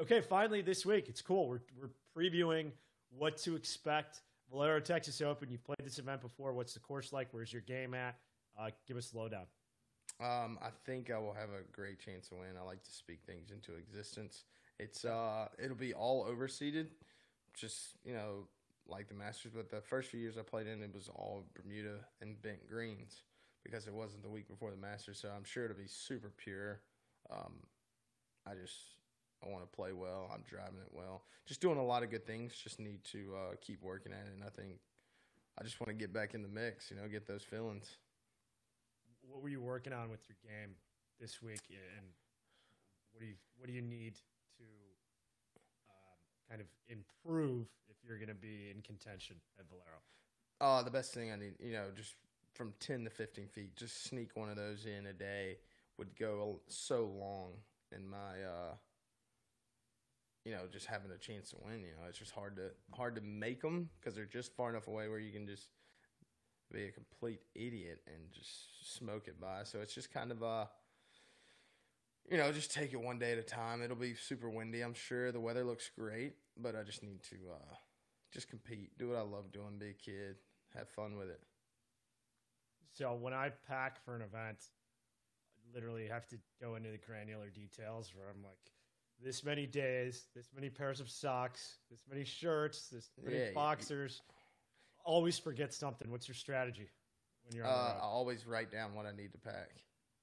[0.01, 1.47] Okay, finally this week, it's cool.
[1.47, 2.71] We're, we're previewing
[3.17, 4.21] what to expect.
[4.51, 6.53] Valero Texas Open, you've played this event before.
[6.53, 7.29] What's the course like?
[7.31, 8.15] Where's your game at?
[8.59, 9.45] Uh, give us the lowdown.
[10.19, 12.49] um, I think I will have a great chance to win.
[12.59, 14.43] I like to speak things into existence.
[14.79, 16.87] It's uh, it'll be all overseeded,
[17.55, 18.47] just you know,
[18.87, 19.53] like the Masters.
[19.55, 23.23] But the first few years I played in, it was all Bermuda and bent greens
[23.63, 25.19] because it wasn't the week before the Masters.
[25.19, 26.81] So I'm sure it'll be super pure.
[27.31, 27.53] Um,
[28.45, 28.75] I just
[29.43, 30.29] I want to play well.
[30.33, 31.23] I'm driving it well.
[31.45, 32.53] Just doing a lot of good things.
[32.55, 34.33] Just need to uh, keep working at it.
[34.33, 34.79] And I think
[35.59, 36.89] I just want to get back in the mix.
[36.89, 37.97] You know, get those feelings.
[39.21, 40.75] What were you working on with your game
[41.19, 42.05] this week, and
[43.11, 44.15] what do you what do you need
[44.57, 44.63] to
[45.89, 50.01] um, kind of improve if you're going to be in contention at Valero?
[50.61, 52.15] Uh, the best thing I need, you know, just
[52.53, 55.57] from 10 to 15 feet, just sneak one of those in a day
[55.97, 57.51] would go so long
[57.95, 58.73] in my, uh,
[60.45, 61.79] you know, just having a chance to win.
[61.79, 64.87] You know, it's just hard to hard to make them because they're just far enough
[64.87, 65.69] away where you can just
[66.71, 69.63] be a complete idiot and just smoke it by.
[69.63, 70.69] So it's just kind of a
[72.29, 73.81] you know, just take it one day at a time.
[73.81, 75.31] It'll be super windy, I'm sure.
[75.31, 77.75] The weather looks great, but I just need to uh
[78.31, 80.37] just compete, do what I love doing, be a kid,
[80.75, 81.41] have fun with it.
[82.93, 84.57] So when I pack for an event,
[85.57, 88.57] I literally have to go into the granular details where I'm like,
[89.23, 93.53] this many days, this many pairs of socks, this many shirts, this many Yeah, you-
[93.53, 94.21] boxers.
[95.05, 96.09] Always forget something.
[96.11, 96.89] What's your strategy
[97.43, 97.99] when you're on the Uh, road?
[97.99, 99.71] I always write down what I need to pack.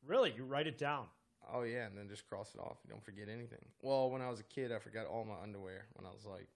[0.03, 1.09] Really, you write it down.
[1.49, 2.79] Oh yeah, and then just cross it off.
[2.85, 3.65] You don't forget anything.
[3.83, 6.49] Well, when I was a kid, I forgot all my underwear when I was like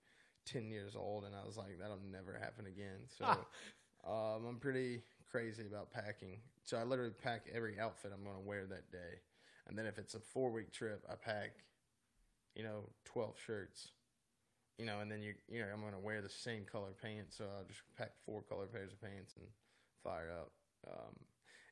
[0.44, 3.08] ten years old, and I was like, that'll never happen again.
[3.18, 3.24] So
[4.10, 6.40] um, I'm pretty crazy about packing.
[6.64, 9.20] So I literally pack every outfit I'm going to wear that day,
[9.66, 11.64] and then if it's a four week trip, I pack,
[12.54, 13.92] you know, twelve shirts.
[14.78, 17.36] You know, and then you you know I'm going to wear the same color pants,
[17.38, 19.46] so I'll just pack four color pairs of pants and
[20.02, 20.50] fire up.
[20.86, 21.14] Um,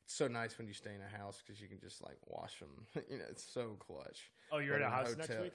[0.05, 2.59] it's so nice when you stay in a house because you can just like wash
[2.61, 2.87] them.
[3.11, 4.31] you know, it's so clutch.
[4.53, 5.53] Oh, you're But at a in a house next week.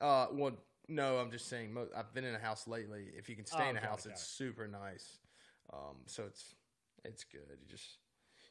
[0.00, 0.52] Uh, well,
[0.88, 1.72] no, I'm just saying.
[1.74, 3.06] Mo- I've been in a house lately.
[3.16, 4.26] If you can stay Oh, in a it, house, it's it.
[4.26, 5.18] super nice.
[5.72, 6.54] Um, so it's
[7.04, 7.58] it's good.
[7.60, 7.98] You just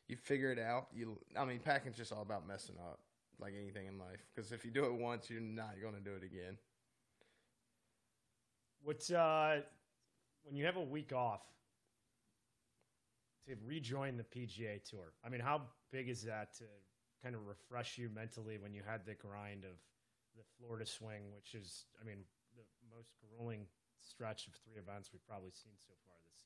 [0.07, 0.88] you figure it out.
[0.94, 2.99] You, I mean, packing's just all about messing up,
[3.39, 4.26] like anything in life.
[4.34, 6.57] Because if you do it once, you're not going to do it again.
[8.84, 9.61] What's uh,
[10.43, 11.41] when you have a week off
[13.47, 15.14] to rejoin the PGA Tour?
[15.26, 15.61] I mean, how
[15.91, 16.64] big is that to
[17.23, 19.77] kind of refresh you mentally when you had the grind of
[20.35, 22.19] the Florida swing, which is, I mean,
[22.55, 22.64] the
[22.95, 23.65] most grueling
[23.99, 26.38] stretch of three events we've probably seen so far this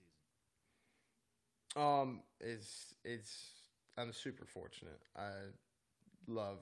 [1.75, 1.83] season.
[1.83, 3.51] Um, it's it's
[3.97, 5.01] I'm super fortunate.
[5.15, 5.31] I
[6.27, 6.59] love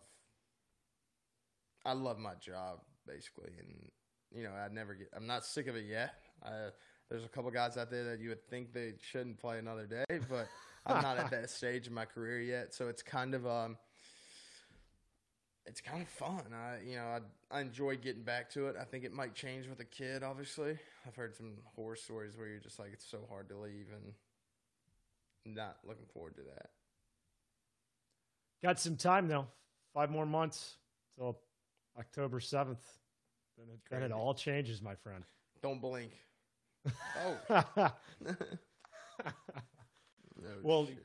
[1.89, 3.89] I love my job basically, and
[4.31, 5.09] you know I never get.
[5.15, 6.13] I'm not sick of it yet.
[6.43, 6.69] I,
[7.09, 10.19] there's a couple guys out there that you would think they shouldn't play another day,
[10.29, 10.47] but
[10.85, 12.75] I'm not at that stage in my career yet.
[12.75, 13.75] So it's kind of um,
[15.65, 16.43] it's kind of fun.
[16.53, 18.75] I you know I I enjoy getting back to it.
[18.79, 20.21] I think it might change with a kid.
[20.21, 23.87] Obviously, I've heard some horror stories where you're just like it's so hard to leave
[23.91, 26.69] and not looking forward to that.
[28.61, 29.47] Got some time though.
[29.95, 30.75] Five more months
[31.17, 31.39] till
[31.99, 32.83] October seventh.
[33.57, 35.23] Then it, then it all changes, my friend.
[35.61, 36.11] Don't blink.
[37.17, 37.35] Oh.
[40.41, 40.97] no Well, shit.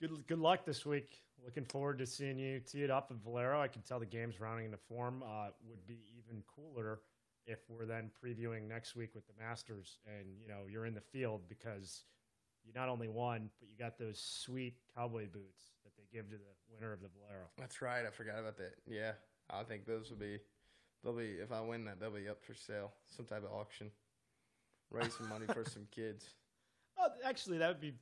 [0.00, 1.18] good good luck this week.
[1.44, 3.60] Looking forward to seeing you tee it up in Valero.
[3.60, 5.22] I can tell the game's rounding into form.
[5.22, 7.00] Uh, would be even cooler
[7.46, 11.00] if we're then previewing next week with the Masters, and you know you're in the
[11.00, 12.04] field because
[12.64, 16.36] you not only won, but you got those sweet cowboy boots that they give to
[16.36, 17.44] the winner of the Valero.
[17.58, 18.06] That's right.
[18.06, 18.74] I forgot about that.
[18.86, 19.12] Yeah,
[19.50, 20.38] I think those will be.
[21.02, 22.92] They'll be if I win that, they'll be up for sale.
[23.06, 23.90] Some type of auction.
[24.90, 26.26] Raise some money for some kids.
[26.98, 27.94] Oh, actually, that would be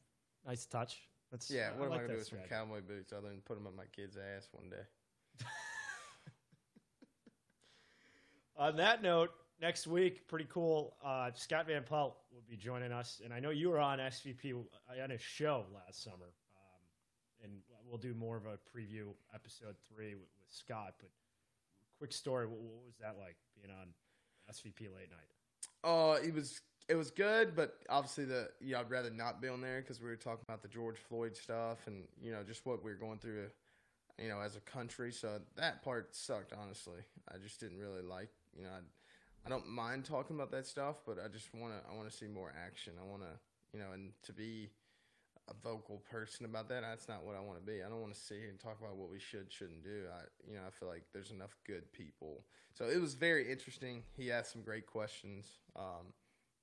[0.46, 1.00] nice touch.
[1.30, 3.40] That's Yeah, what I am like I gonna do with some cowboy boots other than
[3.40, 4.84] put them up my kid's ass one day?
[8.56, 10.94] On that note, next week, pretty cool.
[11.02, 14.52] Uh, Scott Van Pelt will be joining us, and I know you were on SVP
[15.02, 17.52] on a show last summer, um, and
[17.88, 20.94] we'll do more of a preview episode three with, with Scott.
[21.00, 21.08] But
[22.02, 23.86] quick story, what, what, was that like being on
[24.50, 25.30] SVP late night?
[25.84, 29.46] Oh, uh, it was it was good, but obviously the yeah, I'd rather not be
[29.46, 32.66] on there because we were talking about the George Floyd stuff and you know just
[32.66, 33.46] what we are going through,
[34.20, 35.12] you know, as a country.
[35.12, 36.52] So that part sucked.
[36.60, 37.02] Honestly,
[37.32, 38.70] I just didn't really like you know.
[38.70, 42.10] I, I don't mind talking about that stuff, but I just want to I want
[42.10, 42.94] to see more action.
[43.00, 43.28] I want to
[43.72, 44.70] you know and to be
[45.48, 46.82] a vocal person about that.
[46.82, 47.82] That's not what I want to be.
[47.82, 50.04] I don't want to sit here and talk about what we should shouldn't do.
[50.12, 52.44] I you know I feel like there's enough good people.
[52.74, 54.02] So it was very interesting.
[54.16, 55.46] He asked some great questions.
[55.76, 56.14] Um,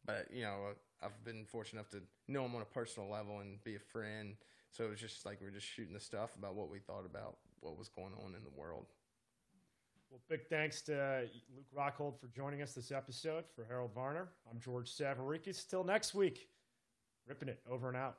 [0.05, 0.73] but you know,
[1.03, 2.01] I've been fortunate enough to
[2.31, 4.35] know him on a personal level and be a friend.
[4.71, 7.05] So it was just like we are just shooting the stuff about what we thought
[7.05, 8.85] about what was going on in the world.
[10.09, 13.43] Well, big thanks to Luke Rockhold for joining us this episode.
[13.55, 15.67] For Harold Varner, I'm George Savaricas.
[15.67, 16.47] Till next week,
[17.27, 18.17] ripping it over and out.